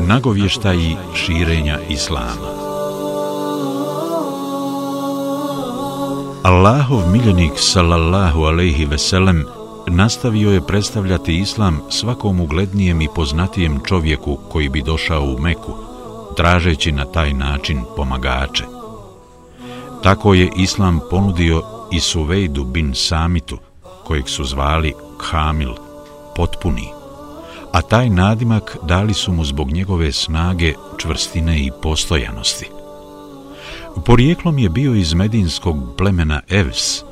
Nagovještaji 0.00 0.96
širenja 1.14 1.78
Islama 1.88 2.64
Allahov 6.42 7.12
miljenik 7.12 7.52
sallallahu 7.56 8.42
alejhi 8.42 8.84
ve 8.84 8.98
sellem 8.98 9.44
nastavio 9.86 10.50
je 10.50 10.66
predstavljati 10.66 11.38
islam 11.38 11.80
svakom 11.90 12.40
uglednijem 12.40 13.00
i 13.00 13.08
poznatijem 13.14 13.80
čovjeku 13.84 14.38
koji 14.52 14.68
bi 14.68 14.82
došao 14.82 15.22
u 15.22 15.38
Meku, 15.38 15.72
tražeći 16.36 16.92
na 16.92 17.04
taj 17.04 17.32
način 17.32 17.82
pomagače. 17.96 18.64
Tako 20.02 20.34
je 20.34 20.50
islam 20.56 21.00
ponudio 21.10 21.62
i 21.92 22.00
Suvejdu 22.00 22.64
bin 22.64 22.94
Samitu, 22.94 23.58
kojeg 24.04 24.28
su 24.28 24.44
zvali 24.44 24.94
Kamil, 25.30 25.74
potpuni, 26.36 26.88
a 27.72 27.82
taj 27.82 28.10
nadimak 28.10 28.76
dali 28.82 29.14
su 29.14 29.32
mu 29.32 29.44
zbog 29.44 29.72
njegove 29.72 30.12
snage, 30.12 30.74
čvrstine 30.98 31.58
i 31.58 31.70
postojanosti. 31.82 32.68
Porijeklom 34.04 34.58
je 34.58 34.68
bio 34.68 34.94
iz 34.94 35.14
medinskog 35.14 35.76
plemena 35.98 36.40
Evs, 36.48 37.02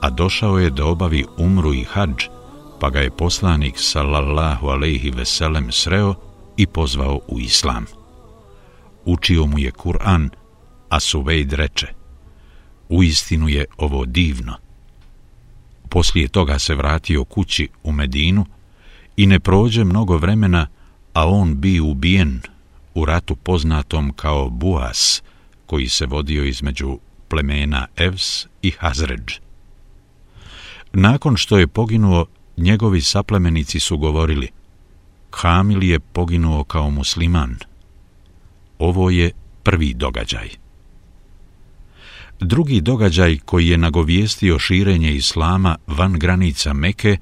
a 0.00 0.10
došao 0.10 0.58
je 0.58 0.70
da 0.70 0.86
obavi 0.86 1.24
umru 1.38 1.74
i 1.74 1.84
hađ, 1.84 2.24
pa 2.80 2.90
ga 2.90 3.00
je 3.00 3.10
poslanik 3.10 3.74
sallallahu 3.78 4.66
alaihi 4.66 5.10
veselem 5.10 5.72
sreo 5.72 6.14
i 6.56 6.66
pozvao 6.66 7.20
u 7.28 7.40
islam. 7.40 7.84
Učio 9.04 9.46
mu 9.46 9.58
je 9.58 9.70
Kur'an, 9.70 10.28
a 10.88 11.00
Suvejd 11.00 11.52
reče, 11.52 11.86
u 12.88 13.02
istinu 13.02 13.48
je 13.48 13.64
ovo 13.78 14.04
divno. 14.06 14.56
Poslije 15.92 16.28
toga 16.28 16.58
se 16.58 16.74
vratio 16.74 17.24
kući 17.24 17.68
u 17.82 17.92
Medinu 17.92 18.46
i 19.16 19.26
ne 19.26 19.40
prođe 19.40 19.84
mnogo 19.84 20.16
vremena, 20.16 20.66
a 21.12 21.28
on 21.28 21.60
bi 21.60 21.80
ubijen 21.80 22.40
u 22.94 23.04
ratu 23.04 23.36
poznatom 23.36 24.12
kao 24.16 24.50
Buas, 24.50 25.22
koji 25.66 25.88
se 25.88 26.06
vodio 26.06 26.44
između 26.44 26.98
plemena 27.28 27.86
Evs 27.96 28.46
i 28.62 28.70
Hazređ. 28.70 29.32
Nakon 30.92 31.36
što 31.36 31.58
je 31.58 31.66
poginuo, 31.66 32.26
njegovi 32.56 33.00
saplemenici 33.00 33.80
su 33.80 33.98
govorili 33.98 34.48
Kamil 35.30 35.82
je 35.82 36.00
poginuo 36.00 36.64
kao 36.64 36.90
musliman. 36.90 37.56
Ovo 38.78 39.10
je 39.10 39.30
prvi 39.62 39.94
događaj. 39.94 40.61
Drugi 42.44 42.80
događaj 42.80 43.38
koji 43.44 43.68
je 43.68 43.78
nagovijestio 43.78 44.58
širenje 44.58 45.14
islama 45.14 45.76
van 45.86 46.12
granica 46.12 46.72
Meke 46.72 47.16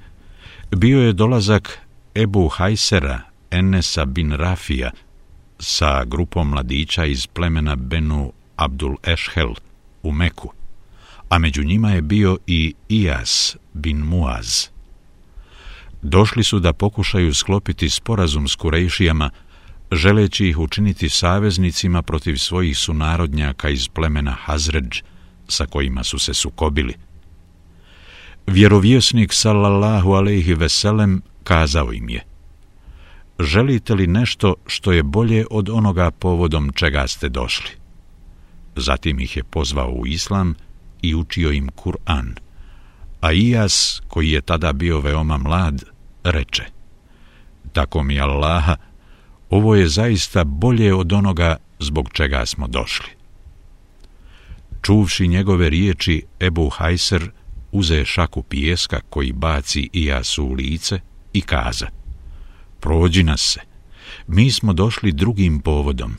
bio 0.71 1.01
je 1.01 1.13
dolazak 1.13 1.79
Ebu 2.15 2.47
Hajsera 2.47 3.21
Enesa 3.51 4.05
bin 4.05 4.31
Rafija 4.31 4.91
sa 5.59 6.03
grupom 6.05 6.49
mladića 6.49 7.05
iz 7.05 7.27
plemena 7.27 7.75
Benu 7.75 8.33
Abdul 8.55 8.95
Eshel 9.03 9.53
u 10.03 10.11
Meku, 10.11 10.53
a 11.29 11.39
među 11.39 11.63
njima 11.63 11.91
je 11.91 12.01
bio 12.01 12.37
i 12.47 12.73
Ijas 12.89 13.57
bin 13.73 13.97
Muaz. 13.97 14.67
Došli 16.01 16.43
su 16.43 16.59
da 16.59 16.73
pokušaju 16.73 17.33
sklopiti 17.33 17.89
sporazum 17.89 18.47
s 18.47 18.55
Kurejšijama, 18.55 19.29
želeći 19.91 20.47
ih 20.47 20.57
učiniti 20.57 21.09
saveznicima 21.09 22.01
protiv 22.01 22.35
svojih 22.35 22.77
sunarodnjaka 22.77 23.69
iz 23.69 23.87
plemena 23.87 24.31
Hazređ, 24.31 25.01
sa 25.47 25.65
kojima 25.65 26.03
su 26.03 26.19
se 26.19 26.33
sukobili. 26.33 26.93
Vjerovjesnik 28.47 29.33
sallallahu 29.33 30.11
alejhi 30.11 30.53
veselem 30.53 31.21
kazao 31.43 31.93
im 31.93 32.09
je: 32.09 32.25
Želite 33.39 33.95
li 33.95 34.07
nešto 34.07 34.55
što 34.67 34.91
je 34.91 35.03
bolje 35.03 35.45
od 35.51 35.69
onoga 35.69 36.11
povodom 36.11 36.71
čega 36.75 37.07
ste 37.07 37.29
došli? 37.29 37.69
Zatim 38.75 39.19
ih 39.19 39.37
je 39.37 39.43
pozvao 39.43 39.89
u 39.89 40.07
islam 40.07 40.55
i 41.01 41.15
učio 41.15 41.51
im 41.51 41.69
Kur'an. 41.69 42.33
A 43.21 43.31
Ijas, 43.31 44.01
koji 44.07 44.31
je 44.31 44.41
tada 44.41 44.73
bio 44.73 44.99
veoma 44.99 45.37
mlad, 45.37 45.83
reče 46.23 46.63
Tako 47.73 48.03
mi 48.03 48.19
Allaha, 48.19 48.75
ovo 49.51 49.75
je 49.75 49.87
zaista 49.87 50.43
bolje 50.43 50.93
od 50.93 51.13
onoga 51.13 51.57
zbog 51.79 52.09
čega 52.13 52.45
smo 52.45 52.67
došli. 52.67 53.09
Čuvši 54.81 55.27
njegove 55.27 55.69
riječi, 55.69 56.23
Ebu 56.39 56.69
Hajser 56.69 57.31
uze 57.71 58.05
šaku 58.05 58.43
pijeska 58.43 58.99
koji 59.09 59.31
baci 59.31 59.89
Ijasu 59.93 60.45
u 60.45 60.53
lice 60.53 60.99
i 61.33 61.41
kaza 61.41 61.87
Prođi 62.79 63.23
nas 63.23 63.41
se, 63.41 63.59
mi 64.27 64.51
smo 64.51 64.73
došli 64.73 65.11
drugim 65.11 65.59
povodom. 65.59 66.15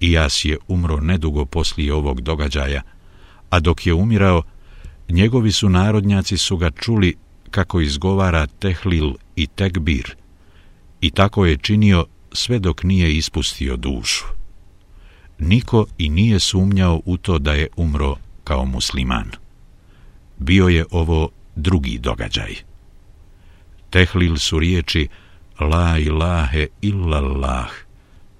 Ijas 0.00 0.44
je 0.44 0.58
umro 0.68 1.00
nedugo 1.00 1.44
poslije 1.44 1.94
ovog 1.94 2.20
događaja, 2.20 2.82
a 3.50 3.60
dok 3.60 3.86
je 3.86 3.94
umirao, 3.94 4.42
njegovi 5.08 5.52
su 5.52 5.68
narodnjaci 5.68 6.36
su 6.36 6.56
ga 6.56 6.70
čuli 6.70 7.16
kako 7.50 7.80
izgovara 7.80 8.46
tehlil 8.46 9.12
i 9.36 9.46
tekbir 9.46 10.16
i 11.00 11.10
tako 11.10 11.46
je 11.46 11.56
činio 11.56 12.06
sve 12.34 12.58
dok 12.58 12.82
nije 12.82 13.16
ispustio 13.16 13.76
dušu. 13.76 14.24
Niko 15.38 15.86
i 15.98 16.08
nije 16.08 16.40
sumnjao 16.40 17.00
u 17.04 17.16
to 17.16 17.38
da 17.38 17.52
je 17.52 17.68
umro 17.76 18.16
kao 18.44 18.64
musliman. 18.64 19.30
Bio 20.38 20.68
je 20.68 20.84
ovo 20.90 21.30
drugi 21.56 21.98
događaj. 21.98 22.54
Tehlil 23.90 24.36
su 24.36 24.58
riječi 24.58 25.08
La 25.60 25.98
ilahe 25.98 26.66
illallah, 26.80 27.70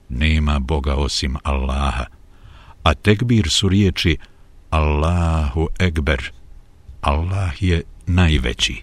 nema 0.08 0.58
Boga 0.58 0.94
osim 0.94 1.36
Allaha, 1.42 2.04
a 2.82 2.94
tekbir 2.94 3.48
su 3.50 3.68
riječi 3.68 4.16
Allahu 4.70 5.68
ekber, 5.78 6.32
Allah 7.00 7.62
je 7.62 7.82
najveći. 8.06 8.82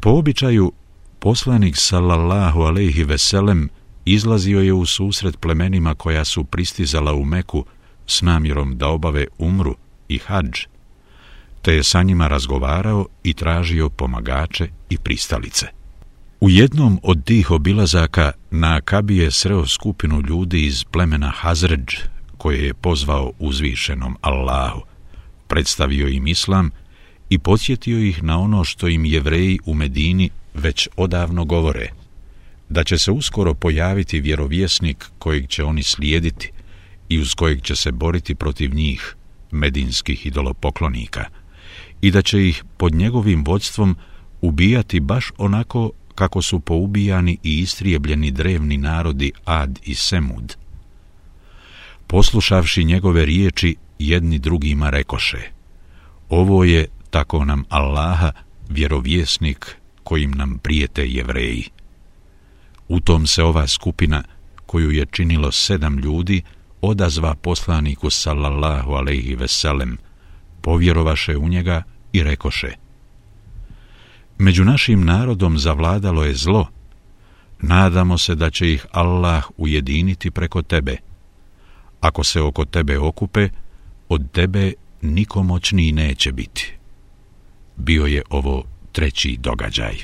Po 0.00 0.10
običaju, 0.10 0.72
poslanik 1.18 1.76
sallallahu 1.76 2.60
alaihi 2.60 3.04
veselem 3.04 3.68
izlazio 4.12 4.60
je 4.60 4.72
u 4.72 4.86
susret 4.86 5.40
plemenima 5.40 5.94
koja 5.94 6.24
su 6.24 6.44
pristizala 6.44 7.14
u 7.14 7.24
Meku 7.24 7.64
s 8.06 8.22
namjerom 8.22 8.78
da 8.78 8.88
obave 8.88 9.26
umru 9.38 9.76
i 10.08 10.18
hađ, 10.18 10.58
te 11.62 11.74
je 11.74 11.82
sa 11.84 12.02
njima 12.02 12.28
razgovarao 12.28 13.06
i 13.24 13.34
tražio 13.34 13.88
pomagače 13.88 14.68
i 14.90 14.98
pristalice. 14.98 15.66
U 16.40 16.50
jednom 16.50 17.00
od 17.02 17.24
tih 17.24 17.50
obilazaka 17.50 18.32
na 18.50 18.76
Akabi 18.76 19.16
je 19.16 19.30
sreo 19.30 19.66
skupinu 19.66 20.22
ljudi 20.28 20.64
iz 20.66 20.84
plemena 20.84 21.30
Hazređ, 21.30 21.94
koje 22.36 22.64
je 22.64 22.74
pozvao 22.74 23.32
uzvišenom 23.38 24.16
Allahu, 24.20 24.80
predstavio 25.48 26.08
im 26.08 26.26
islam 26.26 26.70
i 27.30 27.38
podsjetio 27.38 27.98
ih 27.98 28.22
na 28.22 28.38
ono 28.38 28.64
što 28.64 28.88
im 28.88 29.04
jevreji 29.04 29.58
u 29.66 29.74
Medini 29.74 30.30
već 30.54 30.88
odavno 30.96 31.44
govore, 31.44 31.88
da 32.68 32.84
će 32.84 32.98
se 32.98 33.10
uskoro 33.10 33.54
pojaviti 33.54 34.20
vjerovjesnik 34.20 35.04
kojeg 35.18 35.48
će 35.48 35.64
oni 35.64 35.82
slijediti 35.82 36.50
i 37.08 37.18
uz 37.18 37.34
kojeg 37.34 37.62
će 37.62 37.76
se 37.76 37.92
boriti 37.92 38.34
protiv 38.34 38.74
njih, 38.74 39.16
medinskih 39.50 40.26
idolopoklonika, 40.26 41.24
i 42.00 42.10
da 42.10 42.22
će 42.22 42.48
ih 42.48 42.64
pod 42.76 42.94
njegovim 42.94 43.44
vodstvom 43.44 43.96
ubijati 44.40 45.00
baš 45.00 45.32
onako 45.38 45.90
kako 46.14 46.42
su 46.42 46.60
poubijani 46.60 47.38
i 47.42 47.58
istrijebljeni 47.58 48.30
drevni 48.30 48.76
narodi 48.76 49.32
Ad 49.44 49.78
i 49.84 49.94
Semud. 49.94 50.56
Poslušavši 52.06 52.84
njegove 52.84 53.24
riječi, 53.24 53.76
jedni 53.98 54.38
drugima 54.38 54.90
rekoše, 54.90 55.50
ovo 56.28 56.64
je 56.64 56.86
tako 57.10 57.44
nam 57.44 57.64
Allaha, 57.68 58.32
vjerovjesnik 58.68 59.76
kojim 60.04 60.30
nam 60.30 60.58
prijete 60.58 61.08
jevreji. 61.08 61.64
U 62.88 63.00
tom 63.00 63.26
se 63.26 63.42
ova 63.42 63.66
skupina, 63.66 64.22
koju 64.66 64.90
je 64.90 65.06
činilo 65.06 65.52
sedam 65.52 65.98
ljudi, 65.98 66.42
odazva 66.80 67.34
poslaniku 67.34 68.10
sallallahu 68.10 68.92
alaihi 68.92 69.34
veselem, 69.34 69.98
povjerovaše 70.60 71.36
u 71.36 71.48
njega 71.48 71.82
i 72.12 72.22
rekoše 72.22 72.72
Među 74.38 74.64
našim 74.64 75.04
narodom 75.04 75.58
zavladalo 75.58 76.24
je 76.24 76.34
zlo, 76.34 76.66
nadamo 77.60 78.18
se 78.18 78.34
da 78.34 78.50
će 78.50 78.72
ih 78.72 78.86
Allah 78.90 79.44
ujediniti 79.56 80.30
preko 80.30 80.62
tebe. 80.62 80.96
Ako 82.00 82.24
se 82.24 82.40
oko 82.40 82.64
tebe 82.64 82.98
okupe, 82.98 83.48
od 84.08 84.30
tebe 84.32 84.72
niko 85.02 85.42
moćniji 85.42 85.92
neće 85.92 86.32
biti 86.32 86.78
bio 87.78 88.06
je 88.06 88.22
ovo 88.30 88.64
treći 88.92 89.36
događaj. 89.40 89.96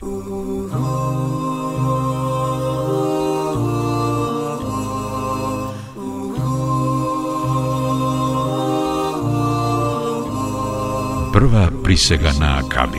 prva 11.35 11.67
prisega 11.83 12.31
na 12.39 12.63
Akabi. 12.63 12.99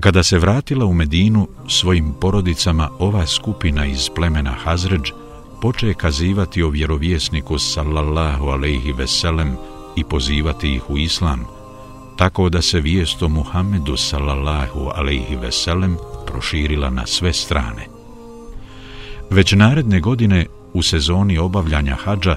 Kada 0.00 0.22
se 0.22 0.38
vratila 0.38 0.84
u 0.84 0.94
Medinu, 0.94 1.48
svojim 1.68 2.12
porodicama 2.20 2.88
ova 2.98 3.26
skupina 3.26 3.86
iz 3.86 4.08
plemena 4.14 4.50
Hazređ 4.64 5.10
poče 5.62 5.88
je 5.88 5.94
kazivati 5.94 6.62
o 6.62 6.68
vjerovjesniku 6.68 7.58
sallallahu 7.58 8.46
alaihi 8.46 8.92
veselem 8.92 9.56
i 9.96 10.04
pozivati 10.04 10.74
ih 10.74 10.90
u 10.90 10.98
islam, 10.98 11.44
tako 12.16 12.48
da 12.48 12.62
se 12.62 12.80
vijest 12.80 13.22
o 13.22 13.28
Muhammedu 13.28 13.96
sallallahu 13.96 14.90
alaihi 14.94 15.36
veselem– 15.36 15.96
proširila 16.30 16.90
na 16.90 17.06
sve 17.06 17.32
strane. 17.32 17.86
Već 19.30 19.52
naredne 19.52 20.00
godine 20.00 20.46
u 20.72 20.82
sezoni 20.82 21.38
obavljanja 21.38 21.96
hađa 22.04 22.36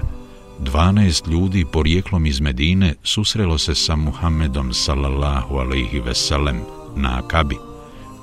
12 0.60 1.28
ljudi 1.28 1.64
porijeklom 1.72 2.26
iz 2.26 2.40
Medine 2.40 2.94
susrelo 3.02 3.58
se 3.58 3.74
sa 3.74 3.96
Muhammedom 3.96 4.72
sallallahu 4.72 5.56
alaihi 5.56 6.00
veselem 6.00 6.60
na 6.96 7.18
Akabi, 7.18 7.56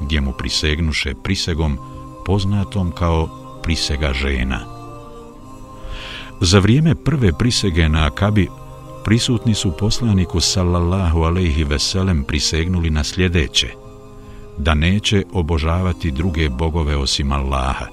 gdje 0.01 0.21
mu 0.21 0.31
prisegnuše 0.31 1.13
prisegom 1.23 1.77
poznatom 2.25 2.91
kao 2.91 3.29
prisega 3.63 4.13
žena. 4.13 4.59
Za 6.41 6.59
vrijeme 6.59 6.95
prve 6.95 7.33
prisege 7.33 7.89
na 7.89 8.05
Akabi 8.05 8.47
prisutni 9.03 9.55
su 9.55 9.71
poslaniku 9.79 10.39
sallallahu 10.39 11.21
alaihi 11.21 11.63
veselem 11.63 12.23
prisegnuli 12.23 12.89
na 12.89 13.03
sljedeće, 13.03 13.67
da 14.57 14.73
neće 14.73 15.23
obožavati 15.33 16.11
druge 16.11 16.49
bogove 16.49 16.97
osim 16.97 17.31
Allaha, 17.31 17.85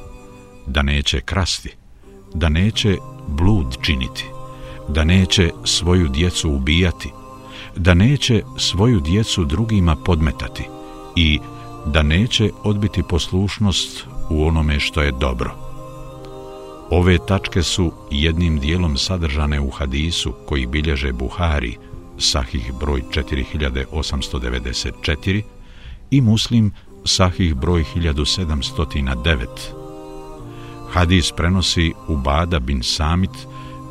da 0.66 0.82
neće 0.82 1.20
krasti, 1.20 1.74
da 2.34 2.48
neće 2.48 2.96
blud 3.28 3.76
činiti, 3.82 4.24
da 4.88 5.04
neće 5.04 5.50
svoju 5.64 6.08
djecu 6.08 6.50
ubijati, 6.50 7.10
da 7.76 7.94
neće 7.94 8.42
svoju 8.56 9.00
djecu 9.00 9.44
drugima 9.44 9.96
podmetati 9.96 10.64
i 11.16 11.38
da 11.86 12.02
neće 12.02 12.50
odbiti 12.64 13.02
poslušnost 13.02 14.06
u 14.30 14.46
onome 14.46 14.80
što 14.80 15.02
je 15.02 15.12
dobro. 15.12 15.54
Ove 16.90 17.18
tačke 17.26 17.62
su 17.62 17.92
jednim 18.10 18.58
dijelom 18.58 18.96
sadržane 18.96 19.60
u 19.60 19.70
hadisu 19.70 20.32
koji 20.46 20.66
bilježe 20.66 21.12
Buhari, 21.12 21.76
sahih 22.18 22.72
broj 22.80 23.02
4894 23.10 25.42
i 26.10 26.20
muslim 26.20 26.72
sahih 27.04 27.54
broj 27.54 27.84
1709. 27.96 29.46
Hadis 30.92 31.32
prenosi 31.32 31.92
Ubada 32.08 32.58
bin 32.58 32.82
Samit, 32.82 33.30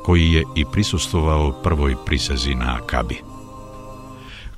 koji 0.04 0.34
je 0.34 0.44
i 0.56 0.66
prisustovao 0.72 1.62
prvoj 1.64 1.96
prisezi 2.06 2.56
na 2.56 2.78
Akabi. 2.82 3.22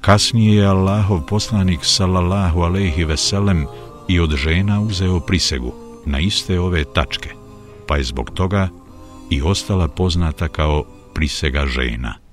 Kasnije 0.02 0.56
je 0.56 0.66
Allahov 0.66 1.26
poslanik 1.26 1.80
sallallahu 1.84 2.62
alejhi 2.62 3.04
ve 3.04 3.18
sellem 3.18 3.66
i 4.08 4.20
od 4.20 4.36
žena 4.36 4.82
uzeo 4.82 5.20
prisegu 5.20 5.74
na 6.06 6.20
iste 6.20 6.60
ove 6.60 6.84
tačke, 6.84 7.30
pa 7.88 7.98
je 7.98 8.04
zbog 8.04 8.32
toga 8.34 8.70
i 9.30 9.42
ostala 9.42 9.88
poznata 9.88 10.48
kao 10.48 10.84
prisega 11.14 11.66
žena. 11.66 12.29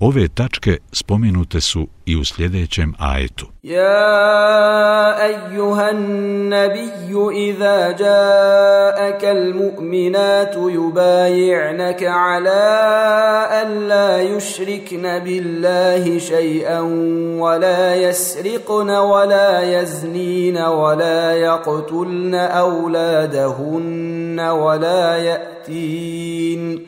Ove 0.00 0.28
tačke 0.28 0.76
spomenute 0.92 1.60
su 1.60 1.88
i 2.06 2.16
u 2.16 2.24
sljedećem 2.24 2.94
ajetu. 2.98 3.46
Ja 3.62 5.16
ejuhan 5.30 5.96
nabiju 6.48 7.30
iza 7.34 7.94
jaaka 8.00 9.26
al-mu'minatu 9.26 10.70
yubayi'naka 10.70 12.06
ala 12.06 13.48
an 13.62 13.88
la 13.88 14.22
yushrikna 14.22 15.20
billahi 15.20 16.20
shay'an 16.20 17.38
wa 17.38 17.58
la 17.58 17.94
yasriqna 17.94 19.02
wa 19.02 19.24
la 19.24 19.60
yaznina 19.60 20.70
wa 20.70 20.94
la 20.94 21.32
yaqtulna 21.32 22.50
awladahunna 22.52 24.52
wa 24.52 24.76
la 24.76 25.16
ya'tin 25.16 26.87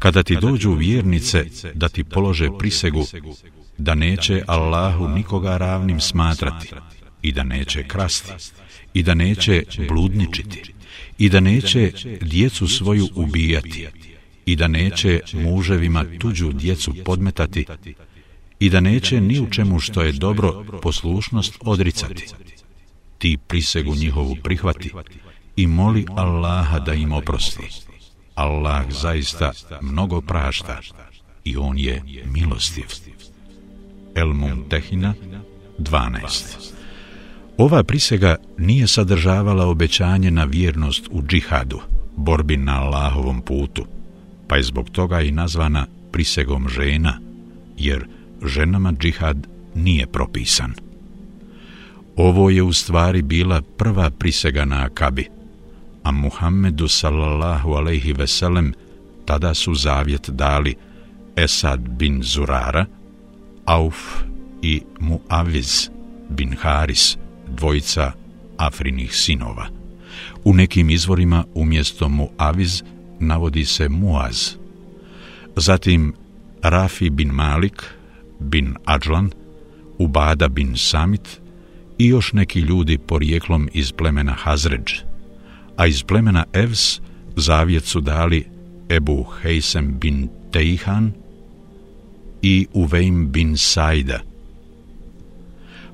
kada 0.00 0.22
ti 0.22 0.36
dođu 0.40 0.72
vjernice 0.72 1.46
da 1.74 1.88
ti 1.88 2.04
polože 2.04 2.48
prisegu 2.58 3.06
da 3.78 3.94
neće 3.94 4.42
Allahu 4.46 5.08
nikoga 5.08 5.56
ravnim 5.56 6.00
smatrati 6.00 6.68
i 7.22 7.32
da 7.32 7.42
neće 7.44 7.88
krasti 7.88 8.32
i 8.94 9.02
da 9.02 9.14
neće 9.14 9.62
bludničiti 9.88 10.74
i 11.18 11.28
da 11.28 11.40
neće 11.40 11.92
djecu 12.20 12.68
svoju 12.68 13.08
ubijati 13.14 13.86
i 14.46 14.56
da 14.56 14.68
neće 14.68 15.20
muževima 15.32 16.04
tuđu 16.18 16.52
djecu 16.52 16.94
podmetati 17.04 17.66
i 18.60 18.70
da 18.70 18.80
neće 18.80 19.20
ni 19.20 19.40
u 19.40 19.50
čemu 19.50 19.80
što 19.80 20.02
je 20.02 20.12
dobro 20.12 20.64
poslušnost 20.82 21.58
odricati. 21.60 22.26
Ti 23.18 23.38
prisegu 23.46 23.94
njihovu 23.94 24.36
prihvati 24.42 24.90
i 25.56 25.66
moli 25.66 26.06
Allaha 26.16 26.78
da 26.78 26.94
im 26.94 27.12
oprosti. 27.12 27.89
Allah 28.40 28.84
zaista 28.90 29.52
mnogo 29.80 30.20
prašta 30.20 30.80
i 31.44 31.56
on 31.56 31.78
je 31.78 32.02
milostiv. 32.24 32.86
El 34.14 34.32
Mumtehina 34.32 35.14
12 35.78 36.70
Ova 37.58 37.82
prisega 37.82 38.36
nije 38.58 38.86
sadržavala 38.86 39.66
obećanje 39.66 40.30
na 40.30 40.44
vjernost 40.44 41.08
u 41.10 41.22
džihadu, 41.22 41.80
borbi 42.16 42.56
na 42.56 42.82
Allahovom 42.82 43.40
putu, 43.40 43.84
pa 44.48 44.56
je 44.56 44.62
zbog 44.62 44.90
toga 44.90 45.20
i 45.20 45.30
nazvana 45.30 45.86
prisegom 46.12 46.68
žena, 46.68 47.18
jer 47.78 48.06
ženama 48.46 48.92
džihad 48.92 49.46
nije 49.74 50.06
propisan. 50.06 50.74
Ovo 52.16 52.50
je 52.50 52.62
u 52.62 52.72
stvari 52.72 53.22
bila 53.22 53.62
prva 53.62 54.10
prisega 54.10 54.64
na 54.64 54.84
Akabi, 54.84 55.28
a 56.02 56.12
Muhammedu 56.12 56.88
sallallahu 56.88 57.74
alaihi 57.74 58.12
veselem 58.12 58.72
tada 59.24 59.54
su 59.54 59.74
zavjet 59.74 60.30
dali 60.30 60.74
Esad 61.36 61.80
bin 61.80 62.22
Zurara, 62.22 62.86
Auf 63.66 64.24
i 64.62 64.82
Muaviz 65.00 65.88
bin 66.28 66.56
Haris, 66.56 67.16
dvojica 67.46 68.12
Afrinih 68.56 69.14
sinova. 69.14 69.66
U 70.44 70.54
nekim 70.54 70.90
izvorima 70.90 71.44
umjesto 71.54 72.08
Muaviz 72.08 72.82
navodi 73.20 73.64
se 73.64 73.88
Muaz. 73.88 74.50
Zatim 75.56 76.14
Rafi 76.62 77.10
bin 77.10 77.28
Malik, 77.28 77.84
bin 78.38 78.74
Adžlan, 78.84 79.30
Ubada 79.98 80.48
bin 80.48 80.76
Samit 80.76 81.40
i 81.98 82.06
još 82.06 82.32
neki 82.32 82.60
ljudi 82.60 82.98
porijeklom 82.98 83.68
iz 83.72 83.92
plemena 83.92 84.32
Hazređ, 84.32 84.92
a 85.80 85.86
iz 85.86 86.02
plemena 86.02 86.44
Evs 86.52 87.00
zavjet 87.36 87.84
su 87.84 88.00
dali 88.00 88.44
Ebu 88.88 89.26
Hejsem 89.42 89.98
bin 89.98 90.28
Teihan 90.52 91.12
i 92.42 92.66
Uveim 92.72 93.32
bin 93.32 93.56
Sajda. 93.56 94.20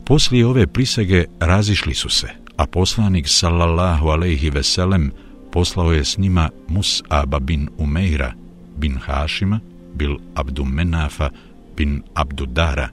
Poslije 0.06 0.46
ove 0.46 0.66
prisege 0.66 1.24
razišli 1.40 1.94
su 1.94 2.08
se, 2.08 2.28
a 2.56 2.66
poslanik 2.66 3.28
sallallahu 3.28 4.08
alejhi 4.08 4.50
ve 4.50 4.62
sellem 4.62 5.12
poslao 5.52 5.92
je 5.92 6.04
s 6.04 6.18
njima 6.18 6.50
Mus'aba 6.68 7.40
bin 7.40 7.68
Umeira 7.78 8.32
bin 8.76 8.98
Hašima 8.98 9.60
bil 9.94 10.16
Abdumenafa 10.34 11.30
bin 11.76 12.02
Abdudara, 12.14 12.88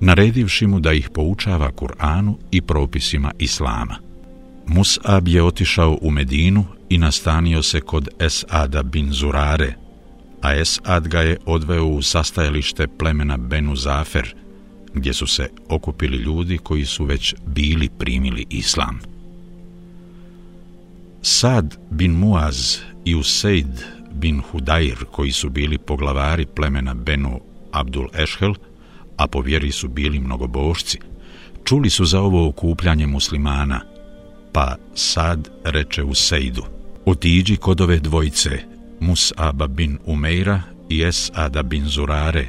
naredivši 0.00 0.66
mu 0.66 0.80
da 0.80 0.92
ih 0.92 1.10
poučava 1.14 1.70
Kur'anu 1.70 2.38
i 2.50 2.62
propisima 2.62 3.32
Islama. 3.38 4.11
Mus'ab 4.66 5.28
je 5.28 5.42
otišao 5.42 5.98
u 6.02 6.10
Medinu 6.10 6.64
i 6.88 6.98
nastanio 6.98 7.62
se 7.62 7.80
kod 7.80 8.08
Esada 8.18 8.82
bin 8.82 9.12
Zurare, 9.12 9.74
a 10.42 10.54
Esad 10.54 11.08
ga 11.08 11.20
je 11.20 11.36
odveo 11.46 11.86
u 11.86 12.02
sastajalište 12.02 12.86
plemena 12.86 13.36
Benu 13.36 13.76
Zafer, 13.76 14.34
gdje 14.94 15.12
su 15.12 15.26
se 15.26 15.48
okupili 15.68 16.16
ljudi 16.16 16.58
koji 16.58 16.84
su 16.84 17.04
već 17.04 17.34
bili 17.46 17.88
primili 17.98 18.46
islam. 18.50 18.98
Sad 21.22 21.76
bin 21.90 22.12
Muaz 22.12 22.76
i 23.04 23.14
Useid 23.14 23.84
bin 24.12 24.40
Hudair, 24.40 25.04
koji 25.10 25.32
su 25.32 25.50
bili 25.50 25.78
poglavari 25.78 26.46
plemena 26.46 26.94
Benu 26.94 27.40
Abdul 27.72 28.08
Eshel, 28.14 28.54
a 29.16 29.26
po 29.26 29.40
vjeri 29.40 29.72
su 29.72 29.88
bili 29.88 30.20
mnogobošci, 30.20 30.98
čuli 31.64 31.90
su 31.90 32.04
za 32.04 32.20
ovo 32.20 32.48
okupljanje 32.48 33.06
muslimana– 33.06 33.80
Pa 34.52 34.76
sad 34.94 35.48
reče 35.64 36.02
u 36.02 36.14
Sejdu, 36.14 36.62
otiđi 37.06 37.56
kod 37.56 37.80
ove 37.80 37.98
dvojice, 37.98 38.50
Mus'aba 39.00 39.66
bin 39.66 39.98
Umeira 40.06 40.62
i 40.88 40.98
Es'ada 40.98 41.62
bin 41.62 41.84
Zurare, 41.86 42.46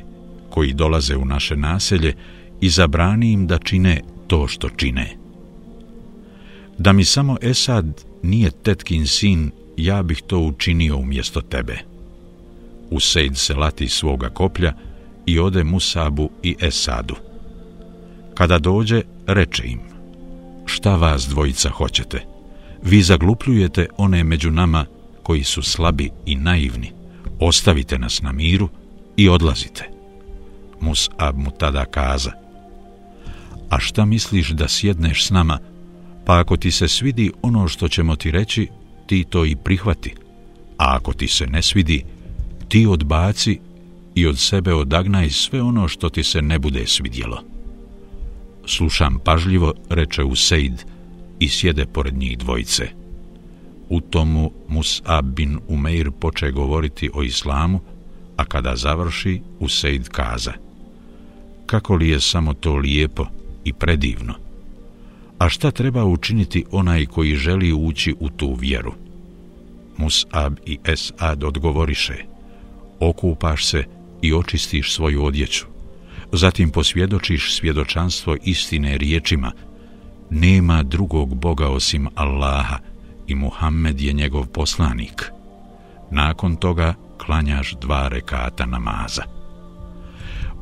koji 0.49 0.73
dolaze 0.73 1.15
u 1.15 1.25
naše 1.25 1.55
naselje 1.55 2.13
i 2.61 2.69
zabrani 2.69 3.31
im 3.31 3.47
da 3.47 3.57
čine 3.57 4.01
to 4.27 4.47
što 4.47 4.69
čine. 4.69 5.17
Da 6.77 6.93
mi 6.93 7.05
samo 7.05 7.37
Esad 7.41 8.03
nije 8.23 8.51
tetkin 8.51 9.07
sin, 9.07 9.51
ja 9.77 10.03
bih 10.03 10.21
to 10.27 10.39
učinio 10.39 10.97
umjesto 10.97 11.41
tebe. 11.41 11.77
Usejd 12.89 13.37
se 13.37 13.55
lati 13.55 13.89
svoga 13.89 14.29
koplja 14.29 14.73
i 15.25 15.39
ode 15.39 15.63
Musabu 15.63 16.29
i 16.43 16.55
Esadu. 16.61 17.15
Kada 18.33 18.59
dođe, 18.59 19.01
reče 19.27 19.63
im, 19.67 19.79
šta 20.65 20.95
vas 20.95 21.27
dvojica 21.27 21.69
hoćete? 21.69 22.25
Vi 22.83 23.01
zaglupljujete 23.01 23.87
one 23.97 24.23
među 24.23 24.51
nama 24.51 24.85
koji 25.23 25.43
su 25.43 25.61
slabi 25.61 26.09
i 26.25 26.35
naivni. 26.35 26.91
Ostavite 27.39 27.97
nas 27.97 28.21
na 28.21 28.31
miru 28.31 28.69
i 29.17 29.29
odlazite. 29.29 29.89
Musab 30.81 31.37
mu 31.37 31.51
tada 31.51 31.85
kaza, 31.85 32.31
a 33.69 33.79
šta 33.79 34.05
misliš 34.05 34.49
da 34.49 34.67
sjedneš 34.67 35.25
s 35.25 35.29
nama, 35.29 35.59
pa 36.25 36.39
ako 36.39 36.57
ti 36.57 36.71
se 36.71 36.87
svidi 36.87 37.31
ono 37.41 37.67
što 37.67 37.87
ćemo 37.87 38.15
ti 38.15 38.31
reći, 38.31 38.67
ti 39.07 39.25
to 39.29 39.45
i 39.45 39.55
prihvati, 39.55 40.15
a 40.77 40.95
ako 40.95 41.13
ti 41.13 41.27
se 41.27 41.47
ne 41.47 41.61
svidi, 41.61 42.03
ti 42.67 42.85
odbaci 42.85 43.59
i 44.15 44.27
od 44.27 44.39
sebe 44.39 44.73
odagnaj 44.73 45.29
sve 45.29 45.61
ono 45.61 45.87
što 45.87 46.09
ti 46.09 46.23
se 46.23 46.41
ne 46.41 46.59
bude 46.59 46.87
svidjelo. 46.87 47.52
Slušam 48.65 49.19
pažljivo, 49.25 49.73
reče 49.89 50.23
Useid, 50.23 50.83
i 51.39 51.49
sjede 51.49 51.85
pored 51.85 52.17
njih 52.17 52.37
dvojice. 52.37 52.87
U 53.89 54.01
tomu 54.01 54.51
Mus'ab 54.69 55.21
bin 55.21 55.59
Umeir 55.67 56.11
poče 56.11 56.51
govoriti 56.51 57.09
o 57.13 57.23
islamu, 57.23 57.79
a 58.37 58.45
kada 58.45 58.75
završi, 58.75 59.41
Useid 59.59 60.09
kaza. 60.09 60.53
Kako 61.65 61.95
li 61.95 62.09
je 62.09 62.19
samo 62.19 62.53
to 62.53 62.75
lijepo 62.75 63.25
i 63.63 63.73
predivno? 63.73 64.33
A 65.39 65.49
šta 65.49 65.71
treba 65.71 66.05
učiniti 66.05 66.65
onaj 66.71 67.05
koji 67.05 67.35
želi 67.35 67.73
ući 67.73 68.15
u 68.19 68.29
tu 68.29 68.53
vjeru? 68.53 68.93
Mus'ab 69.97 70.55
i 70.65 70.77
Es'ad 70.83 71.43
odgovoriše, 71.47 72.25
okupaš 72.99 73.65
se 73.65 73.83
i 74.21 74.33
očistiš 74.33 74.93
svoju 74.93 75.25
odjeću. 75.25 75.72
Zatim 76.35 76.69
posvjedočiš 76.69 77.55
svjedočanstvo 77.55 78.37
istine 78.43 78.97
riječima, 78.97 79.51
nema 80.29 80.83
drugog 80.83 81.35
Boga 81.35 81.69
osim 81.69 82.07
Allaha 82.15 82.77
i 83.27 83.35
Muhammed 83.35 84.01
je 84.01 84.13
njegov 84.13 84.45
poslanik. 84.45 85.31
Nakon 86.11 86.55
toga 86.55 86.93
klanjaš 87.17 87.75
dva 87.81 88.07
rekata 88.07 88.65
namaza. 88.65 89.23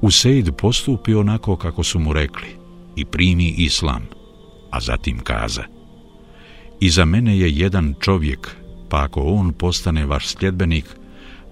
Usejd 0.01 0.49
postupi 0.57 1.13
onako 1.13 1.55
kako 1.55 1.83
su 1.83 1.99
mu 1.99 2.13
rekli 2.13 2.47
i 2.95 3.05
primi 3.05 3.49
islam, 3.57 4.01
a 4.71 4.79
zatim 4.79 5.19
kaza. 5.19 5.63
I 6.79 6.89
za 6.89 7.05
mene 7.05 7.39
je 7.39 7.57
jedan 7.57 7.93
čovjek, 7.99 8.55
pa 8.89 9.03
ako 9.03 9.21
on 9.21 9.53
postane 9.53 10.05
vaš 10.05 10.27
sljedbenik, 10.27 10.85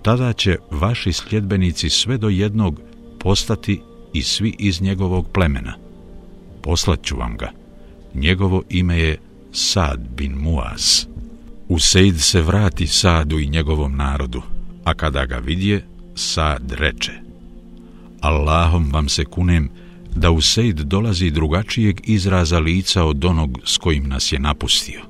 tada 0.01 0.33
će 0.33 0.57
vaši 0.71 1.13
sljedbenici 1.13 1.89
sve 1.89 2.17
do 2.17 2.29
jednog 2.29 2.81
postati 3.19 3.81
i 4.13 4.21
svi 4.21 4.55
iz 4.59 4.81
njegovog 4.81 5.27
plemena. 5.33 5.73
Poslaću 6.61 7.17
vam 7.17 7.37
ga. 7.37 7.51
Njegovo 8.13 8.63
ime 8.69 8.99
je 8.99 9.17
Sad 9.51 9.99
bin 10.17 10.31
Muaz. 10.31 11.05
Useid 11.67 12.21
se 12.21 12.41
vrati 12.41 12.87
Sadu 12.87 13.39
i 13.39 13.49
njegovom 13.49 13.95
narodu, 13.95 14.41
a 14.83 14.93
kada 14.93 15.25
ga 15.25 15.37
vidje, 15.37 15.85
Sad 16.15 16.71
reče 16.71 17.29
Allahom 18.21 18.89
vam 18.91 19.09
se 19.09 19.25
kunem 19.25 19.69
da 20.15 20.31
Useid 20.31 20.79
dolazi 20.79 21.31
drugačijeg 21.31 22.01
izraza 22.03 22.59
lica 22.59 23.03
od 23.03 23.25
onog 23.25 23.59
s 23.65 23.77
kojim 23.77 24.07
nas 24.07 24.31
je 24.31 24.39
napustio. 24.39 25.01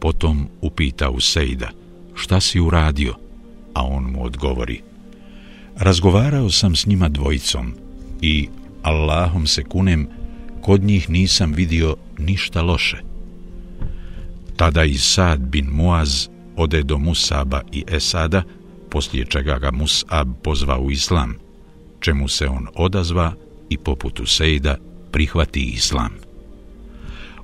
Potom 0.00 0.48
upita 0.60 1.10
Useida, 1.10 1.70
šta 2.14 2.40
si 2.40 2.60
uradio? 2.60 3.14
A 3.74 3.86
on 3.86 4.04
mu 4.04 4.24
odgovori, 4.24 4.82
razgovarao 5.76 6.50
sam 6.50 6.76
s 6.76 6.86
njima 6.86 7.08
dvojicom 7.08 7.74
i 8.20 8.48
Allahom 8.82 9.46
se 9.46 9.64
kunem, 9.64 10.08
kod 10.60 10.82
njih 10.82 11.10
nisam 11.10 11.52
vidio 11.52 11.96
ništa 12.18 12.62
loše. 12.62 12.96
Tada 14.56 14.84
i 14.84 14.94
Sad 14.98 15.40
bin 15.40 15.66
Muaz 15.70 16.28
ode 16.56 16.82
do 16.82 16.98
Musaba 16.98 17.60
i 17.72 17.84
Esada, 17.88 18.42
poslije 18.90 19.24
čega 19.24 19.58
ga 19.58 19.70
Musab 19.70 20.28
pozva 20.42 20.78
u 20.78 20.90
islam, 20.90 21.34
čemu 22.00 22.28
se 22.28 22.48
on 22.48 22.66
odazva 22.74 23.32
i 23.68 23.78
poput 23.78 24.20
Usejda 24.20 24.76
prihvati 25.12 25.60
islam. 25.60 26.10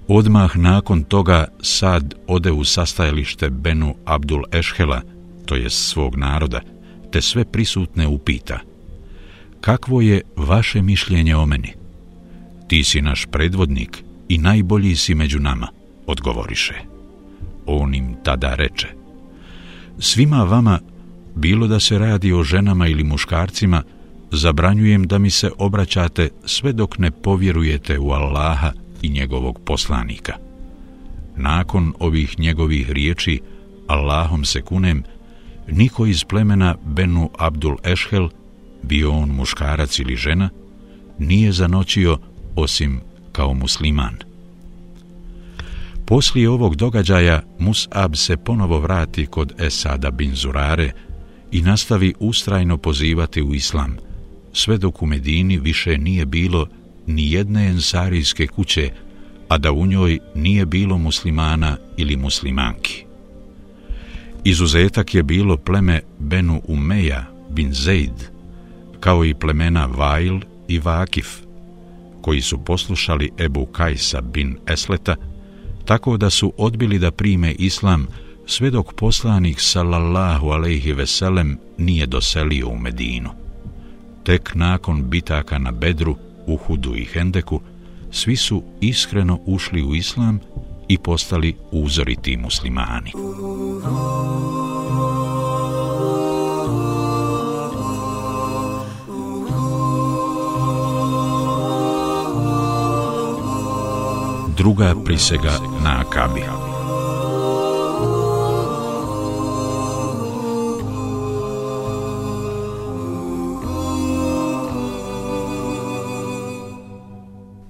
Odmah 0.09 0.57
nakon 0.57 1.03
toga 1.03 1.49
Sad 1.63 2.15
ode 2.27 2.53
u 2.53 2.65
sastajalište 2.65 3.51
Benu 3.51 3.95
Abdul 4.05 4.43
Ešhela, 4.53 5.03
to 5.47 5.57
je 5.57 5.71
svog 5.71 6.17
naroda, 6.17 6.61
te 7.13 7.23
sve 7.23 7.45
prisutne 7.45 8.07
upita. 8.07 8.59
Kakvo 9.67 10.01
je 10.01 10.21
vaše 10.37 10.83
mišljenje 10.83 11.37
o 11.37 11.47
meni? 11.47 11.73
Ti 12.69 12.85
si 12.85 13.01
naš 13.03 13.27
predvodnik 13.31 14.05
i 14.29 14.39
najbolji 14.39 14.97
si 14.97 15.15
među 15.15 15.41
nama, 15.41 15.69
odgovoriše. 16.07 16.75
On 17.67 17.95
im 17.95 18.15
tada 18.25 18.55
reče. 18.55 18.89
Svima 19.99 20.43
vama, 20.43 20.79
bilo 21.35 21.67
da 21.67 21.81
se 21.81 21.99
radi 21.99 22.33
o 22.33 22.43
ženama 22.43 22.87
ili 22.87 23.05
muškarcima, 23.05 23.83
zabranjujem 24.33 25.07
da 25.07 25.19
mi 25.19 25.31
se 25.31 25.51
obraćate 25.59 26.29
sve 26.45 26.73
dok 26.73 26.99
ne 26.99 27.11
povjerujete 27.11 27.99
u 27.99 28.11
Allaha 28.11 28.73
i 29.03 29.09
njegovog 29.09 29.61
poslanika. 29.65 30.37
Nakon 31.37 31.93
ovih 31.99 32.39
njegovih 32.39 32.91
riječi, 32.91 33.41
Allahom 33.87 34.45
se 34.45 34.63
kunem, 34.63 35.03
niko 35.69 36.07
iz 36.07 36.25
plemena 36.25 36.77
Benu 36.85 37.31
Abdul 37.39 37.77
Ešhel, 37.85 38.29
bio 38.83 39.13
on 39.13 39.29
muškarac 39.29 39.99
ili 39.99 40.17
žena, 40.17 40.49
nije 41.19 41.53
zanoćio 41.53 42.19
osim 42.57 43.01
kao 43.33 43.55
musliman. 43.55 44.17
Poslije 46.07 46.51
ovog 46.51 46.77
događaja 46.77 47.43
Mus'ab 47.59 48.15
se 48.15 48.37
ponovo 48.37 48.81
vrati 48.81 49.27
kod 49.27 49.53
Esada 49.61 50.11
bin 50.11 50.35
Zurare 50.35 50.93
i 51.53 51.63
nastavi 51.63 52.15
ustrajno 52.21 52.79
pozivati 52.79 53.43
u 53.43 53.55
islam, 53.55 53.97
sve 54.53 54.79
dok 54.79 55.03
u 55.03 55.07
Medini 55.07 55.59
više 55.59 55.99
nije 55.99 56.27
bilo 56.27 56.67
ni 57.07 57.33
jedne 57.33 57.67
ensarijske 57.67 58.47
kuće, 58.47 58.91
a 59.49 59.59
da 59.59 59.73
u 59.73 59.87
njoj 59.87 60.19
nije 60.35 60.67
bilo 60.67 60.99
muslimana 60.99 61.77
ili 61.97 62.17
muslimanki. 62.17 63.05
Izuzetak 64.45 65.15
je 65.15 65.23
bilo 65.23 65.57
pleme 65.57 66.01
Benu 66.19 66.63
Umeja 66.69 67.25
bin 67.51 67.73
Zaid, 67.73 68.36
kao 69.07 69.25
i 69.25 69.35
plemena 69.35 69.87
Vail 69.87 70.41
i 70.69 70.79
Vakif, 70.79 71.27
koji 72.23 72.41
su 72.41 72.59
poslušali 72.65 73.31
Ebu 73.39 73.67
Kajsa 73.67 74.21
bin 74.21 74.57
Esleta, 74.67 75.17
tako 75.85 76.17
da 76.17 76.31
su 76.31 76.53
odbili 76.57 76.99
da 76.99 77.11
prime 77.11 77.53
islam 77.53 78.07
sve 78.47 78.71
dok 78.71 78.95
poslanik 78.95 79.61
sallallahu 79.61 80.49
alejhi 80.49 80.93
ve 80.93 81.07
sellem 81.07 81.59
nije 81.79 82.07
doselio 82.07 82.69
u 82.69 82.79
Medinu. 82.79 83.31
Tek 84.25 84.55
nakon 84.55 85.11
bitaka 85.11 85.59
na 85.59 85.71
Bedru, 85.71 86.17
Uhudu 86.47 86.95
i 86.95 87.05
Hendeku, 87.05 87.61
svi 88.11 88.37
su 88.37 88.63
iskreno 88.81 89.39
ušli 89.47 89.83
u 89.83 89.95
islam 89.95 90.41
i 90.89 90.99
postali 90.99 91.57
uzoriti 91.71 92.37
muslimani. 92.37 93.13
Druga 104.67 104.95
prisega 105.05 105.53
na 105.85 106.01
Akabi. 106.01 106.41